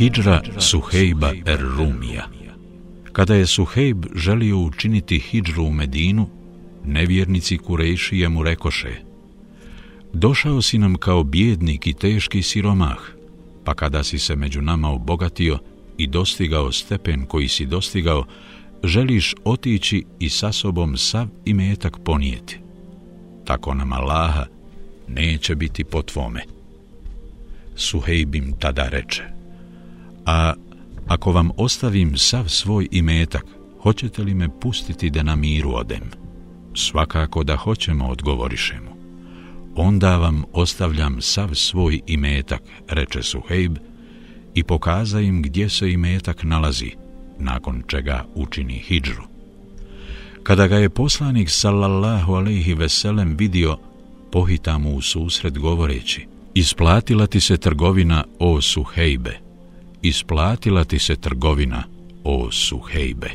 Hidra 0.00 0.40
Suhejba 0.58 1.32
Er-Rumija 1.44 2.24
Kada 3.12 3.34
je 3.34 3.46
Suhejb 3.46 4.04
želio 4.14 4.58
učiniti 4.58 5.18
hidžru 5.18 5.64
u 5.64 5.72
Medinu, 5.72 6.28
nevjernici 6.84 7.58
Kurejšije 7.58 8.28
mu 8.28 8.42
rekoše 8.42 9.02
Došao 10.12 10.62
si 10.62 10.78
nam 10.78 10.94
kao 10.94 11.24
bjednik 11.24 11.86
i 11.86 11.92
teški 11.92 12.42
siromah, 12.42 12.98
pa 13.64 13.74
kada 13.74 14.04
si 14.04 14.18
se 14.18 14.36
među 14.36 14.62
nama 14.62 14.90
obogatio 14.90 15.58
i 15.98 16.06
dostigao 16.06 16.72
stepen 16.72 17.26
koji 17.26 17.48
si 17.48 17.66
dostigao, 17.66 18.24
želiš 18.84 19.34
otići 19.44 20.04
i 20.18 20.28
sa 20.28 20.52
sobom 20.52 20.96
sav 20.96 21.26
imetak 21.44 21.98
ponijeti. 22.04 22.58
Tako 23.44 23.74
nam 23.74 23.92
Allaha 23.92 24.46
neće 25.08 25.54
biti 25.54 25.84
po 25.84 26.02
tvome. 26.02 26.42
Suhejbim 27.76 28.52
tada 28.58 28.88
reče, 28.88 29.39
a 30.26 30.54
ako 31.08 31.32
vam 31.32 31.50
ostavim 31.56 32.18
sav 32.18 32.48
svoj 32.48 32.88
imetak, 32.90 33.44
hoćete 33.82 34.22
li 34.22 34.34
me 34.34 34.60
pustiti 34.60 35.10
da 35.10 35.22
na 35.22 35.36
miru 35.36 35.72
odem? 35.74 36.10
Svakako 36.74 37.44
da 37.44 37.56
hoćemo, 37.56 38.06
odgovoriše 38.06 38.80
mu. 38.80 38.90
Onda 39.76 40.16
vam 40.16 40.42
ostavljam 40.52 41.20
sav 41.20 41.54
svoj 41.54 42.00
imetak, 42.06 42.62
reče 42.88 43.22
Suhejb, 43.22 43.76
i 44.54 44.62
pokaza 44.64 45.20
im 45.20 45.42
gdje 45.42 45.68
se 45.68 45.92
imetak 45.92 46.42
nalazi, 46.42 46.90
nakon 47.38 47.82
čega 47.86 48.24
učini 48.34 48.74
hidžru. 48.74 49.22
Kada 50.42 50.66
ga 50.66 50.76
je 50.76 50.90
poslanik 50.90 51.50
sallallahu 51.50 52.34
alaihi 52.34 52.74
veselem 52.74 53.36
vidio, 53.36 53.78
pohita 54.32 54.78
mu 54.78 54.96
u 54.96 55.00
susret 55.00 55.58
govoreći, 55.58 56.26
isplatila 56.54 57.26
ti 57.26 57.40
se 57.40 57.56
trgovina 57.56 58.24
o 58.38 58.60
Suhejbe, 58.60 59.49
isplatila 60.02 60.84
ti 60.84 60.98
se 60.98 61.16
trgovina, 61.16 61.82
o 62.24 62.52
Suhejbe. 62.52 63.30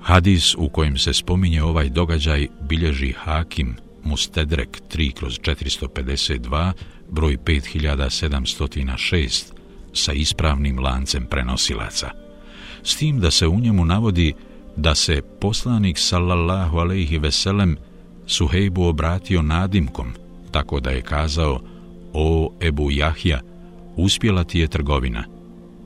Hadis 0.00 0.54
u 0.54 0.68
kojem 0.68 0.98
se 0.98 1.12
spominje 1.12 1.62
ovaj 1.62 1.88
događaj 1.88 2.48
bilježi 2.68 3.12
Hakim 3.12 3.76
Mustedrek 4.04 4.82
3 4.94 5.12
kroz 5.12 5.38
452, 5.38 6.72
broj 7.10 7.36
5706, 7.36 9.52
sa 9.92 10.12
ispravnim 10.12 10.78
lancem 10.78 11.26
prenosilaca. 11.26 12.10
S 12.82 12.96
tim 12.96 13.20
da 13.20 13.30
se 13.30 13.46
u 13.46 13.60
njemu 13.60 13.84
navodi 13.84 14.32
da 14.76 14.94
se 14.94 15.22
poslanik 15.40 15.98
sallallahu 15.98 16.78
alaihi 16.78 17.18
veselem 17.18 17.76
Suhejbu 18.26 18.82
obratio 18.82 19.42
nadimkom, 19.42 20.12
tako 20.50 20.80
da 20.80 20.90
je 20.90 21.02
kazao, 21.02 21.60
o 22.12 22.52
Ebu 22.60 22.90
Jahja, 22.90 23.40
uspjela 23.96 24.44
ti 24.44 24.58
je 24.58 24.68
trgovina 24.68 25.24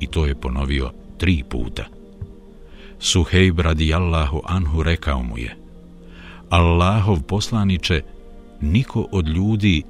i 0.00 0.06
to 0.06 0.26
je 0.26 0.34
ponovio 0.34 0.90
tri 1.18 1.42
puta. 1.48 1.84
Suhejb 2.98 3.60
radijallahu 3.60 4.40
anhu 4.44 4.82
rekao 4.82 5.22
mu 5.22 5.38
je 5.38 5.56
Allahov 6.48 7.22
poslaniče, 7.22 8.02
niko 8.60 9.08
od 9.12 9.28
ljudi 9.28 9.82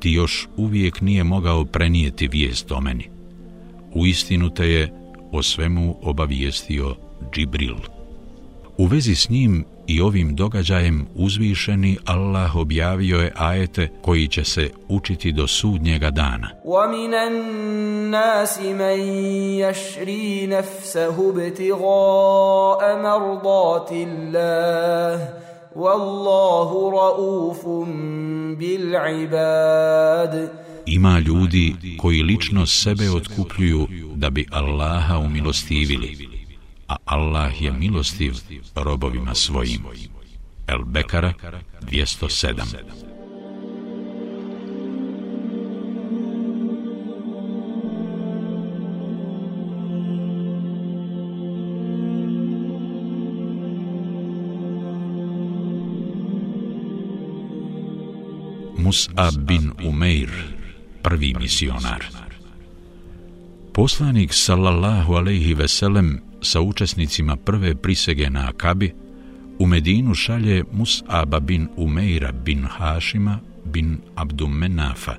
ti 0.00 0.10
još 0.10 0.48
uvijek 0.56 1.00
nije 1.00 1.24
mogao 1.24 1.64
prenijeti 1.64 2.28
vijest 2.28 2.72
o 2.72 2.80
meni. 2.80 3.08
U 3.94 4.06
istinu 4.06 4.50
te 4.50 4.68
je 4.70 4.92
o 5.32 5.42
svemu 5.42 5.96
obavijestio 6.02 6.96
Džibril. 7.32 7.76
U 8.78 8.86
vezi 8.86 9.14
s 9.14 9.28
njim 9.28 9.64
i 9.87 10.01
ovim 10.01 10.35
događajem 10.35 11.07
uzvišeni 11.15 11.97
Allah 12.05 12.55
objavio 12.55 13.17
je 13.17 13.31
ajete 13.35 13.89
koji 14.01 14.27
će 14.27 14.43
se 14.43 14.69
učiti 14.87 15.31
do 15.31 15.47
sudnjega 15.47 16.09
dana. 16.11 16.49
وَمِنَ 16.65 17.13
النَّاسِ 17.13 18.59
مَنْ 18.59 18.99
يَشْرِي 19.59 20.47
نَفْسَهُ 20.47 21.33
بِتِغَاءَ 21.35 22.81
مَرْضَاتِ 23.01 23.91
اللَّهِ 23.91 25.27
وَاللَّهُ 25.75 26.69
رَؤُوفٌ 26.91 27.65
بِالْعِبَادِ 28.59 30.49
Ima 30.85 31.19
ljudi 31.19 31.75
koji 31.97 32.23
lično 32.23 32.65
sebe 32.65 33.09
otkupljuju 33.09 33.87
da 34.15 34.29
bi 34.29 34.45
Allaha 34.51 35.17
umilostivili 35.17 36.07
a 36.07 36.32
Allah 37.14 37.62
je 37.62 37.70
milostiv 37.72 38.34
robovima 38.74 39.34
svojim. 39.34 39.86
El 40.66 40.84
Bekara 40.84 41.32
207 41.80 42.62
Mus'ab 58.76 59.38
bin 59.46 59.72
Umeir, 59.84 60.30
prvi 61.02 61.34
misionar. 61.34 62.02
Poslanik 63.72 64.34
sallallahu 64.34 65.16
alejhi 65.16 65.58
ve 65.58 65.68
sellem 65.68 66.33
sa 66.44 66.60
učesnicima 66.60 67.36
prve 67.36 67.74
prisege 67.74 68.30
na 68.30 68.48
Akabi 68.48 68.94
u 69.58 69.66
Medinu 69.66 70.14
šalje 70.14 70.64
Mus'aba 70.72 71.40
bin 71.40 71.68
Umeira 71.76 72.32
bin 72.32 72.64
Hašima 72.64 73.38
bin 73.64 73.98
Abdumenafa, 74.14 75.14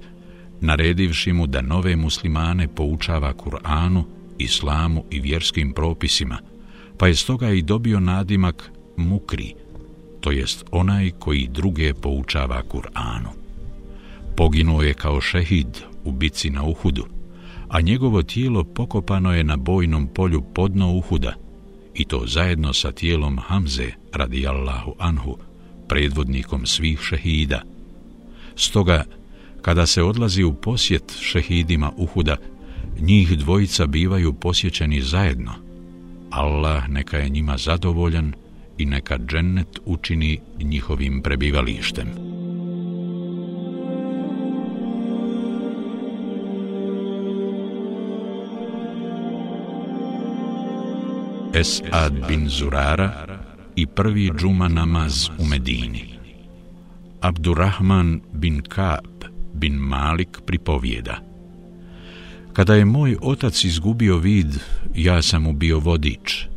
naredivši 0.62 1.34
mu 1.34 1.48
da 1.48 1.62
nove 1.62 1.96
muslimane 1.96 2.68
poučava 2.68 3.34
Kur'anu, 3.34 4.04
islamu 4.38 5.04
i 5.12 5.20
vjerskim 5.20 5.74
propisima, 5.74 6.38
pa 6.98 7.08
je 7.08 7.16
stoga 7.16 7.50
i 7.50 7.62
dobio 7.62 8.00
nadimak 8.00 8.72
Mukri, 8.98 9.54
to 10.22 10.32
jest 10.32 10.66
onaj 10.72 11.12
koji 11.20 11.48
druge 11.48 11.94
poučava 11.94 12.62
Kur'anu. 12.72 13.30
Poginuo 14.38 14.82
je 14.82 14.94
kao 14.94 15.22
šehid 15.22 15.78
u 16.04 16.12
bici 16.12 16.50
na 16.50 16.64
Uhudu, 16.64 17.06
a 17.70 17.82
njegovo 17.82 18.24
tijelo 18.24 18.64
pokopano 18.64 19.34
je 19.34 19.44
na 19.44 19.58
bojnom 19.58 20.08
polju 20.08 20.42
podno 20.42 20.94
Uhuda, 20.94 21.34
i 21.94 22.06
to 22.06 22.24
zajedno 22.26 22.74
sa 22.74 22.92
tijelom 22.92 23.40
Hamze, 23.40 23.92
radijallahu 24.14 24.96
anhu, 25.00 25.38
predvodnikom 25.88 26.66
svih 26.66 27.00
šehida. 27.00 27.62
Stoga, 28.56 29.04
kada 29.62 29.86
se 29.86 30.04
odlazi 30.04 30.44
u 30.44 30.54
posjet 30.54 31.18
šehidima 31.22 31.92
Uhuda, 31.98 32.36
njih 33.00 33.38
dvojica 33.38 33.88
bivaju 33.88 34.34
posjećeni 34.34 35.02
zajedno. 35.02 35.52
Allah 36.30 36.90
neka 36.90 37.18
je 37.18 37.30
njima 37.30 37.58
zadovoljan 37.58 38.34
i 38.78 38.86
neka 38.86 39.18
džennet 39.18 39.80
učini 39.86 40.40
njihovim 40.60 41.22
prebivalištem. 41.22 42.08
Esad 51.56 52.28
bin 52.28 52.50
Zurara 52.50 53.12
i 53.76 53.86
prvi 53.86 54.32
džuma 54.38 54.68
namaz 54.68 55.30
u 55.40 55.46
Medini. 55.46 56.20
Abdurrahman 57.22 58.22
bin 58.34 58.62
Kaab 58.62 59.24
bin 59.54 59.74
Malik 59.74 60.40
pripovjeda. 60.46 61.18
Kada 62.54 62.76
je 62.76 62.86
moj 62.86 63.18
otac 63.22 63.64
izgubio 63.64 64.18
vid, 64.18 64.60
ja 64.96 65.22
sam 65.22 65.44
mu 65.44 65.54
bio 65.54 65.80
vodič. 65.80 66.48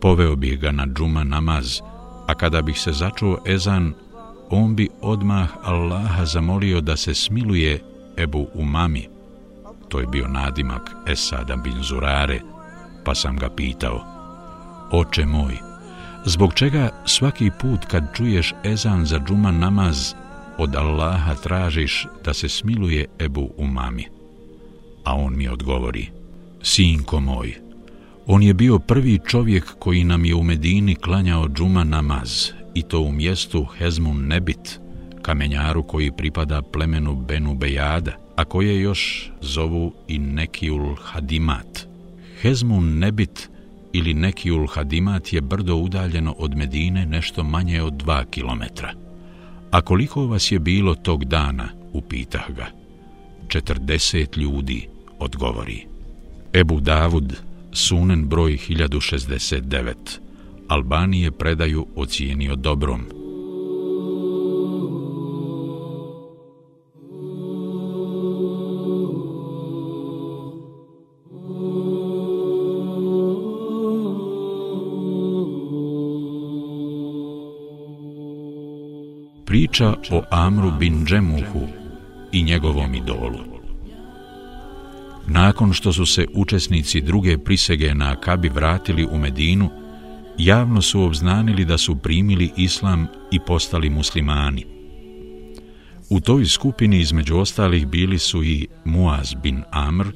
Poveo 0.00 0.36
bih 0.36 0.58
ga 0.60 0.72
na 0.72 0.86
džuma 0.86 1.24
namaz, 1.24 1.80
a 2.26 2.34
kada 2.34 2.62
bih 2.62 2.78
se 2.78 2.92
začuo 2.92 3.38
ezan, 3.46 3.92
on 4.50 4.76
bi 4.76 4.88
odmah 5.00 5.48
Allaha 5.62 6.24
zamolio 6.24 6.80
da 6.80 6.96
se 6.96 7.14
smiluje 7.14 7.82
Ebu 8.16 8.46
Umami. 8.54 9.08
To 9.88 10.00
je 10.00 10.06
bio 10.06 10.28
nadimak 10.28 10.90
Esada 11.06 11.56
bin 11.56 11.82
Zurare, 11.82 12.40
pa 13.04 13.14
sam 13.14 13.36
ga 13.36 13.48
pitao– 13.48 14.04
Oče 14.94 15.26
moj, 15.26 15.56
zbog 16.24 16.54
čega 16.54 16.90
svaki 17.06 17.50
put 17.60 17.84
kad 17.90 18.04
čuješ 18.16 18.54
ezan 18.64 19.06
za 19.06 19.20
džuma 19.28 19.50
namaz, 19.50 20.14
od 20.58 20.76
Allaha 20.76 21.34
tražiš 21.34 22.06
da 22.24 22.34
se 22.34 22.48
smiluje 22.48 23.06
Ebu 23.18 23.50
Umami? 23.56 24.06
A 25.04 25.14
on 25.16 25.36
mi 25.36 25.48
odgovori, 25.48 26.10
sinko 26.62 27.20
moj, 27.20 27.54
on 28.26 28.42
je 28.42 28.54
bio 28.54 28.78
prvi 28.78 29.20
čovjek 29.26 29.74
koji 29.78 30.04
nam 30.04 30.24
je 30.24 30.34
u 30.34 30.42
Medini 30.42 30.94
klanjao 30.94 31.48
džuma 31.48 31.84
namaz, 31.84 32.50
i 32.74 32.82
to 32.82 33.00
u 33.00 33.12
mjestu 33.12 33.64
Hezmun 33.64 34.26
Nebit, 34.26 34.80
kamenjaru 35.22 35.82
koji 35.82 36.12
pripada 36.12 36.62
plemenu 36.62 37.14
Benu 37.14 37.54
Bejada, 37.54 38.12
a 38.36 38.44
koje 38.44 38.80
još 38.80 39.30
zovu 39.40 39.92
i 40.08 40.18
Nekiul 40.18 40.96
Hadimat. 41.02 41.86
Hezmun 42.42 42.98
Nebit 42.98 43.53
ili 43.94 44.14
neki 44.14 44.50
ulhadimat 44.50 45.32
je 45.32 45.40
brdo 45.40 45.76
udaljeno 45.76 46.34
od 46.38 46.56
Medine 46.56 47.06
nešto 47.06 47.44
manje 47.44 47.82
od 47.82 47.94
dva 47.94 48.24
kilometra. 48.24 48.92
A 49.70 49.80
koliko 49.80 50.26
vas 50.26 50.52
je 50.52 50.58
bilo 50.58 50.94
tog 50.94 51.24
dana, 51.24 51.68
upitah 51.92 52.50
ga. 52.56 52.66
Četrdeset 53.48 54.36
ljudi, 54.36 54.88
odgovori. 55.18 55.86
Ebu 56.52 56.80
Davud, 56.80 57.36
sunen 57.72 58.28
broj 58.28 58.58
1069, 58.68 59.94
Albanije 60.68 61.30
predaju 61.30 61.86
ocijenio 61.96 62.56
dobrom. 62.56 63.23
Priča 79.74 79.94
o 80.10 80.22
Amru 80.30 80.70
bin 80.70 81.04
Džemuhu 81.06 81.66
i 82.32 82.42
njegovom 82.42 82.94
idolu. 82.94 83.38
Nakon 85.26 85.72
što 85.72 85.92
su 85.92 86.06
se 86.06 86.26
učesnici 86.34 87.00
druge 87.00 87.38
prisege 87.38 87.94
na 87.94 88.12
Akabi 88.12 88.48
vratili 88.48 89.06
u 89.06 89.18
Medinu, 89.18 89.70
javno 90.38 90.82
su 90.82 91.02
obznanili 91.02 91.64
da 91.64 91.78
su 91.78 91.96
primili 91.96 92.50
islam 92.56 93.06
i 93.30 93.40
postali 93.40 93.90
muslimani. 93.90 94.66
U 96.10 96.20
toj 96.20 96.46
skupini 96.46 97.00
između 97.00 97.36
ostalih 97.36 97.86
bili 97.86 98.18
su 98.18 98.44
i 98.44 98.68
Muaz 98.84 99.34
bin 99.42 99.62
Amr 99.70 100.06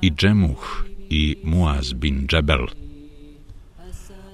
i 0.00 0.10
Džemuh 0.10 0.84
i 1.10 1.36
Muaz 1.44 1.92
bin 1.92 2.26
Džebel. 2.26 2.66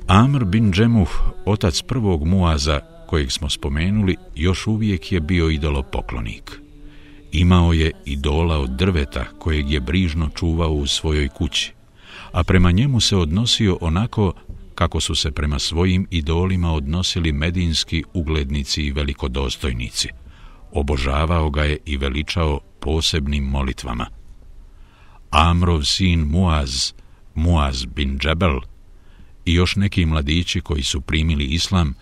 Amr 0.07 0.45
bin 0.45 0.73
Džemuh, 0.73 1.11
otac 1.45 1.83
prvog 1.83 2.27
Muaza, 2.27 2.90
kojeg 3.11 3.33
smo 3.33 3.51
spomenuli, 3.51 4.17
još 4.35 4.67
uvijek 4.67 5.13
je 5.13 5.21
bio 5.21 5.51
idolopoklonik. 5.51 6.61
Imao 7.33 7.73
je 7.73 7.93
idola 8.05 8.59
od 8.59 8.71
drveta 8.71 9.25
kojeg 9.39 9.71
je 9.71 9.81
brižno 9.81 10.29
čuvao 10.35 10.73
u 10.73 10.87
svojoj 10.87 11.29
kući, 11.29 11.73
a 12.33 12.45
prema 12.45 12.71
njemu 12.71 13.01
se 13.01 13.17
odnosio 13.17 13.79
onako 13.81 14.33
kako 14.75 15.01
su 15.01 15.15
se 15.15 15.31
prema 15.31 15.59
svojim 15.59 16.07
idolima 16.11 16.73
odnosili 16.73 17.33
medinski 17.33 18.05
uglednici 18.15 18.83
i 18.83 18.93
velikodostojnici. 18.93 20.09
Obožavao 20.73 21.51
ga 21.51 21.65
je 21.65 21.79
i 21.87 21.97
veličao 21.97 22.61
posebnim 22.81 23.45
molitvama. 23.45 24.07
Amrov 25.31 25.83
sin 25.83 26.21
Muaz, 26.21 26.93
Muaz 27.35 27.85
bin 27.85 28.19
Džebel 28.19 28.61
i 29.45 29.55
još 29.55 29.77
neki 29.77 30.07
mladići 30.07 30.61
koji 30.61 30.83
su 30.83 31.01
primili 31.01 31.45
islam, 31.45 31.95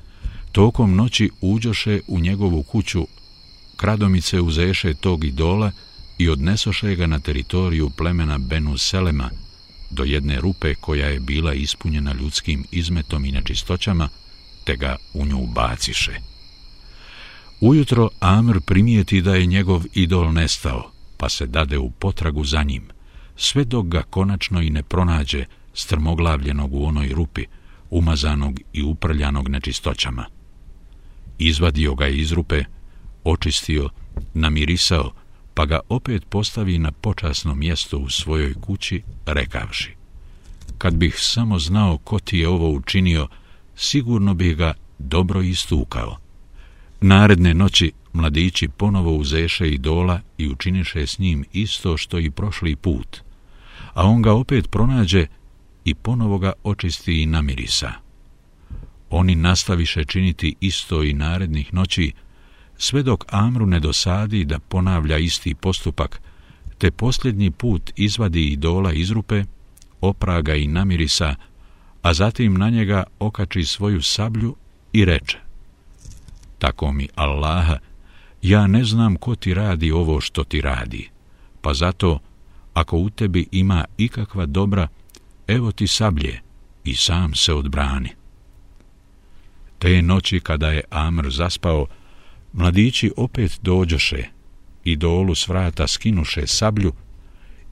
tokom 0.58 0.96
noći 0.96 1.30
uđoše 1.40 2.00
u 2.06 2.20
njegovu 2.20 2.62
kuću, 2.62 3.06
kradomice 3.76 4.40
uzeše 4.40 4.94
tog 4.94 5.24
idola 5.24 5.70
i 6.18 6.28
odnesoše 6.28 6.94
ga 6.94 7.06
na 7.06 7.18
teritoriju 7.18 7.90
plemena 7.90 8.38
Benu 8.38 8.78
Selema 8.78 9.30
do 9.90 10.04
jedne 10.04 10.40
rupe 10.40 10.74
koja 10.74 11.06
je 11.06 11.20
bila 11.20 11.54
ispunjena 11.54 12.12
ljudskim 12.12 12.64
izmetom 12.70 13.24
i 13.24 13.32
nečistoćama, 13.32 14.08
te 14.64 14.76
ga 14.76 14.96
u 15.14 15.26
nju 15.26 15.46
baciše. 15.46 16.12
Ujutro 17.60 18.08
Amr 18.20 18.60
primijeti 18.60 19.22
da 19.22 19.34
je 19.34 19.46
njegov 19.46 19.84
idol 19.94 20.32
nestao, 20.32 20.90
pa 21.16 21.28
se 21.28 21.46
dade 21.46 21.78
u 21.78 21.90
potragu 21.90 22.44
za 22.44 22.62
njim, 22.62 22.88
sve 23.36 23.64
dok 23.64 23.86
ga 23.86 24.02
konačno 24.02 24.62
i 24.62 24.70
ne 24.70 24.82
pronađe 24.82 25.44
strmoglavljenog 25.74 26.74
u 26.74 26.84
onoj 26.84 27.08
rupi, 27.08 27.44
umazanog 27.90 28.60
i 28.72 28.82
uprljanog 28.82 29.48
nečistoćama 29.48 30.37
izvadio 31.38 31.94
ga 31.94 32.08
iz 32.08 32.32
rupe, 32.32 32.64
očistio, 33.24 33.88
namirisao, 34.34 35.12
pa 35.54 35.66
ga 35.66 35.80
opet 35.88 36.24
postavi 36.28 36.78
na 36.78 36.92
počasno 36.92 37.54
mjesto 37.54 37.98
u 37.98 38.08
svojoj 38.08 38.54
kući, 38.54 39.02
rekavši. 39.26 39.94
Kad 40.78 40.94
bih 40.94 41.14
samo 41.18 41.58
znao 41.58 41.98
ko 41.98 42.18
ti 42.18 42.38
je 42.38 42.48
ovo 42.48 42.70
učinio, 42.70 43.28
sigurno 43.76 44.34
bih 44.34 44.56
ga 44.56 44.74
dobro 44.98 45.42
istukao. 45.42 46.16
Naredne 47.00 47.54
noći 47.54 47.92
mladići 48.12 48.68
ponovo 48.68 49.16
uzeše 49.16 49.68
idola 49.70 50.20
i 50.38 50.48
učiniše 50.48 51.06
s 51.06 51.18
njim 51.18 51.44
isto 51.52 51.96
što 51.96 52.18
i 52.18 52.30
prošli 52.30 52.76
put, 52.76 53.20
a 53.94 54.06
on 54.06 54.22
ga 54.22 54.32
opet 54.32 54.70
pronađe 54.70 55.26
i 55.84 55.94
ponovo 55.94 56.38
ga 56.38 56.52
očisti 56.64 57.22
i 57.22 57.26
namirisa. 57.26 58.07
Oni 59.10 59.34
nastaviše 59.34 60.04
činiti 60.04 60.54
isto 60.60 61.02
i 61.02 61.12
narednih 61.12 61.74
noći, 61.74 62.12
sve 62.76 63.02
dok 63.02 63.24
Amru 63.28 63.66
ne 63.66 63.80
dosadi 63.80 64.44
da 64.44 64.58
ponavlja 64.58 65.18
isti 65.18 65.54
postupak, 65.54 66.20
te 66.78 66.90
posljednji 66.90 67.50
put 67.50 67.92
izvadi 67.96 68.46
idola 68.46 68.92
iz 68.92 69.10
rupe, 69.10 69.44
opraga 70.00 70.54
i 70.54 70.66
namirisa, 70.66 71.34
a 72.02 72.14
zatim 72.14 72.54
na 72.54 72.70
njega 72.70 73.04
okači 73.18 73.64
svoju 73.64 74.02
sablju 74.02 74.56
i 74.92 75.04
reče 75.04 75.38
Tako 76.58 76.92
mi 76.92 77.08
Allaha, 77.14 77.78
ja 78.42 78.66
ne 78.66 78.84
znam 78.84 79.16
ko 79.16 79.34
ti 79.34 79.54
radi 79.54 79.92
ovo 79.92 80.20
što 80.20 80.44
ti 80.44 80.60
radi, 80.60 81.10
pa 81.60 81.74
zato, 81.74 82.18
ako 82.74 82.96
u 82.96 83.10
tebi 83.10 83.46
ima 83.52 83.84
ikakva 83.96 84.46
dobra, 84.46 84.88
evo 85.46 85.72
ti 85.72 85.86
sablje 85.86 86.40
i 86.84 86.94
sam 86.94 87.34
se 87.34 87.54
odbrani. 87.54 88.17
Te 89.78 90.02
noći 90.02 90.40
kada 90.40 90.70
je 90.70 90.82
Amr 90.90 91.30
zaspao, 91.30 91.86
mladići 92.52 93.12
opet 93.16 93.58
dođoše 93.62 94.24
i 94.84 94.96
dolu 94.96 95.34
s 95.34 95.48
vrata 95.48 95.86
skinuše 95.86 96.46
sablju 96.46 96.92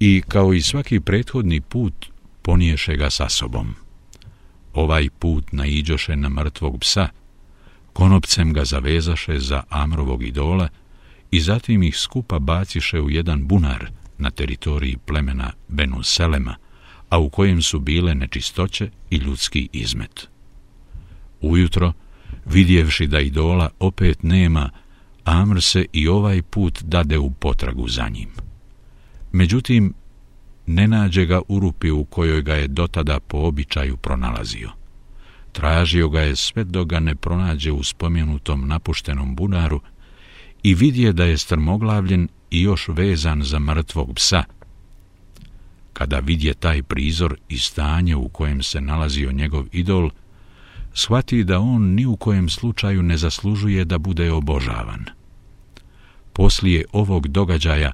i 0.01 0.23
kao 0.29 0.55
i 0.55 0.63
svaki 0.63 1.01
prethodni 1.01 1.61
put 1.61 2.07
poniješe 2.43 2.97
ga 2.97 3.11
sa 3.11 3.29
sobom. 3.29 3.75
Ovaj 4.75 5.09
put 5.19 5.53
naiđoše 5.53 6.17
na 6.17 6.29
mrtvog 6.29 6.81
psa, 6.81 7.09
konopcem 7.93 8.53
ga 8.53 8.65
zavezaše 8.65 9.39
za 9.39 9.63
Amrovog 9.69 10.23
idola 10.23 10.69
i 11.31 11.41
zatim 11.41 11.83
ih 11.83 11.99
skupa 11.99 12.39
baciše 12.39 13.01
u 13.01 13.11
jedan 13.11 13.47
bunar 13.47 13.91
na 14.19 14.31
teritoriji 14.31 14.97
plemena 14.97 15.53
Benu 15.69 16.03
Selema, 16.03 16.57
a 17.09 17.19
u 17.19 17.31
kojem 17.31 17.63
su 17.63 17.81
bile 17.81 18.15
nečistoće 18.15 18.91
i 19.11 19.17
ljudski 19.17 19.69
izmet. 19.73 20.29
Ujutro, 21.41 21.93
vidjevši 22.47 23.07
da 23.07 23.21
idola 23.21 23.71
opet 23.79 24.23
nema, 24.23 24.71
Amr 25.25 25.63
se 25.63 25.87
i 25.93 26.09
ovaj 26.09 26.43
put 26.43 26.83
dade 26.83 27.19
u 27.19 27.31
potragu 27.31 27.89
za 27.89 28.09
njim. 28.09 28.29
Međutim, 29.33 29.95
ne 30.67 30.89
nađe 30.89 31.27
ga 31.27 31.41
u 31.49 31.61
rupi 31.61 31.91
u 31.91 32.05
kojoj 32.05 32.43
ga 32.43 32.55
je 32.55 32.69
dotada 32.69 33.21
po 33.21 33.39
običaju 33.39 33.97
pronalazio. 33.97 34.71
Tražio 35.53 36.09
ga 36.09 36.21
je 36.21 36.37
sve 36.37 36.65
do 36.65 36.85
ga 36.85 37.01
ne 37.01 37.15
pronađe 37.15 37.73
u 37.73 37.85
spomenutom 37.85 38.69
napuštenom 38.69 39.37
bunaru 39.37 39.81
i 40.63 40.75
vidje 40.75 41.13
da 41.13 41.25
je 41.25 41.39
strmoglavljen 41.39 42.29
i 42.51 42.63
još 42.63 42.89
vezan 42.89 43.43
za 43.43 43.59
mrtvog 43.59 44.15
psa. 44.15 44.45
Kada 45.93 46.19
vidje 46.19 46.55
taj 46.55 46.83
prizor 46.83 47.37
i 47.49 47.59
stanje 47.59 48.17
u 48.17 48.29
kojem 48.29 48.63
se 48.63 48.81
nalazio 48.81 49.33
njegov 49.33 49.67
idol, 49.73 50.11
shvati 50.97 51.45
da 51.45 51.59
on 51.59 51.83
ni 51.83 52.07
u 52.07 52.17
kojem 52.17 52.49
slučaju 52.49 53.03
ne 53.03 53.17
zaslužuje 53.17 53.85
da 53.85 53.99
bude 53.99 54.33
obožavan. 54.33 55.05
Poslije 56.33 56.85
ovog 56.93 57.29
događaja 57.29 57.93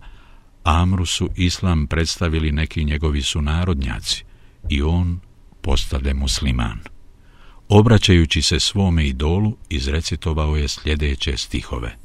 Amru 0.64 1.07
su 1.07 1.28
islam 1.36 1.86
predstavili 1.86 2.53
neki 2.53 2.84
njegovi 2.84 3.22
sunarodnjaci 3.22 4.24
i 4.68 4.82
on 4.82 5.20
postade 5.61 6.14
musliman. 6.14 6.78
Obraćajući 7.68 8.42
se 8.42 8.61
svome 8.61 9.07
idolu, 9.07 9.57
izrecitovao 9.68 10.57
je 10.57 10.68
sljedeće 10.68 11.36
stihove. 11.36 11.96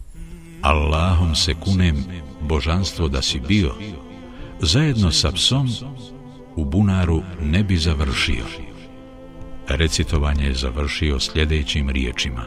Allahom 0.62 1.36
se 1.36 1.54
kunem 1.54 2.06
božanstvo 2.42 3.08
da 3.08 3.22
si 3.22 3.40
bio, 3.40 3.76
zajedno 4.62 5.12
sa 5.12 5.32
psom 5.32 5.70
u 6.56 6.66
bunaru 6.66 7.22
ne 7.42 7.64
bi 7.64 7.78
završio. 7.78 8.67
Recitovanje 9.70 10.46
je 10.46 10.54
završio 10.54 11.20
sljedećim 11.20 11.90
riječima. 11.90 12.44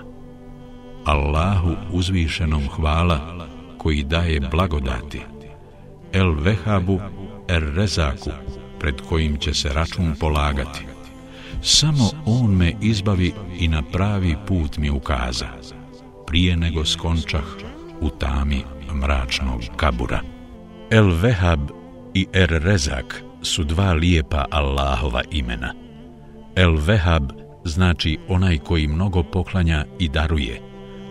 Allahu 1.05 1.77
uzvišenom 1.93 2.68
hvala 2.68 3.47
koji 3.79 4.03
daje 4.03 4.41
blagodati. 4.41 5.21
El 6.12 6.33
Vehabu 6.33 7.01
Er 7.49 7.62
Rezaku 7.75 8.31
pred 8.81 8.95
kojim 9.09 9.37
će 9.37 9.55
se 9.55 9.68
račun 9.68 10.14
polagati. 10.21 10.87
Samo 11.62 12.11
on 12.27 12.57
me 12.57 12.73
izbavi 12.81 13.33
i 13.59 13.68
na 13.68 13.83
pravi 13.83 14.37
put 14.47 14.79
mi 14.79 14.91
ukaza. 14.91 15.49
Prije 16.27 16.57
nego 16.57 16.85
skončah 16.85 17.45
u 18.01 18.09
tami 18.09 18.62
mračnog 18.95 19.61
kabura. 19.77 20.21
El 20.91 21.11
Vehab 21.23 21.61
i 22.14 22.27
Er 22.33 22.49
Rezak 22.49 23.23
su 23.43 23.64
dva 23.64 23.93
lijepa 23.93 24.45
Allahova 24.51 25.23
imena. 25.31 25.89
El 26.61 26.77
Vehab 26.87 27.31
znači 27.65 28.19
onaj 28.29 28.59
koji 28.59 28.87
mnogo 28.87 29.23
poklanja 29.23 29.85
i 29.99 30.09
daruje, 30.09 30.61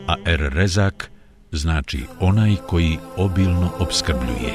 a 0.07 0.15
Er 0.25 0.39
Rezak 0.39 1.11
znači 1.51 1.99
onaj 2.19 2.55
koji 2.67 2.97
obilno 3.17 3.71
obskrbljuje. 3.79 4.53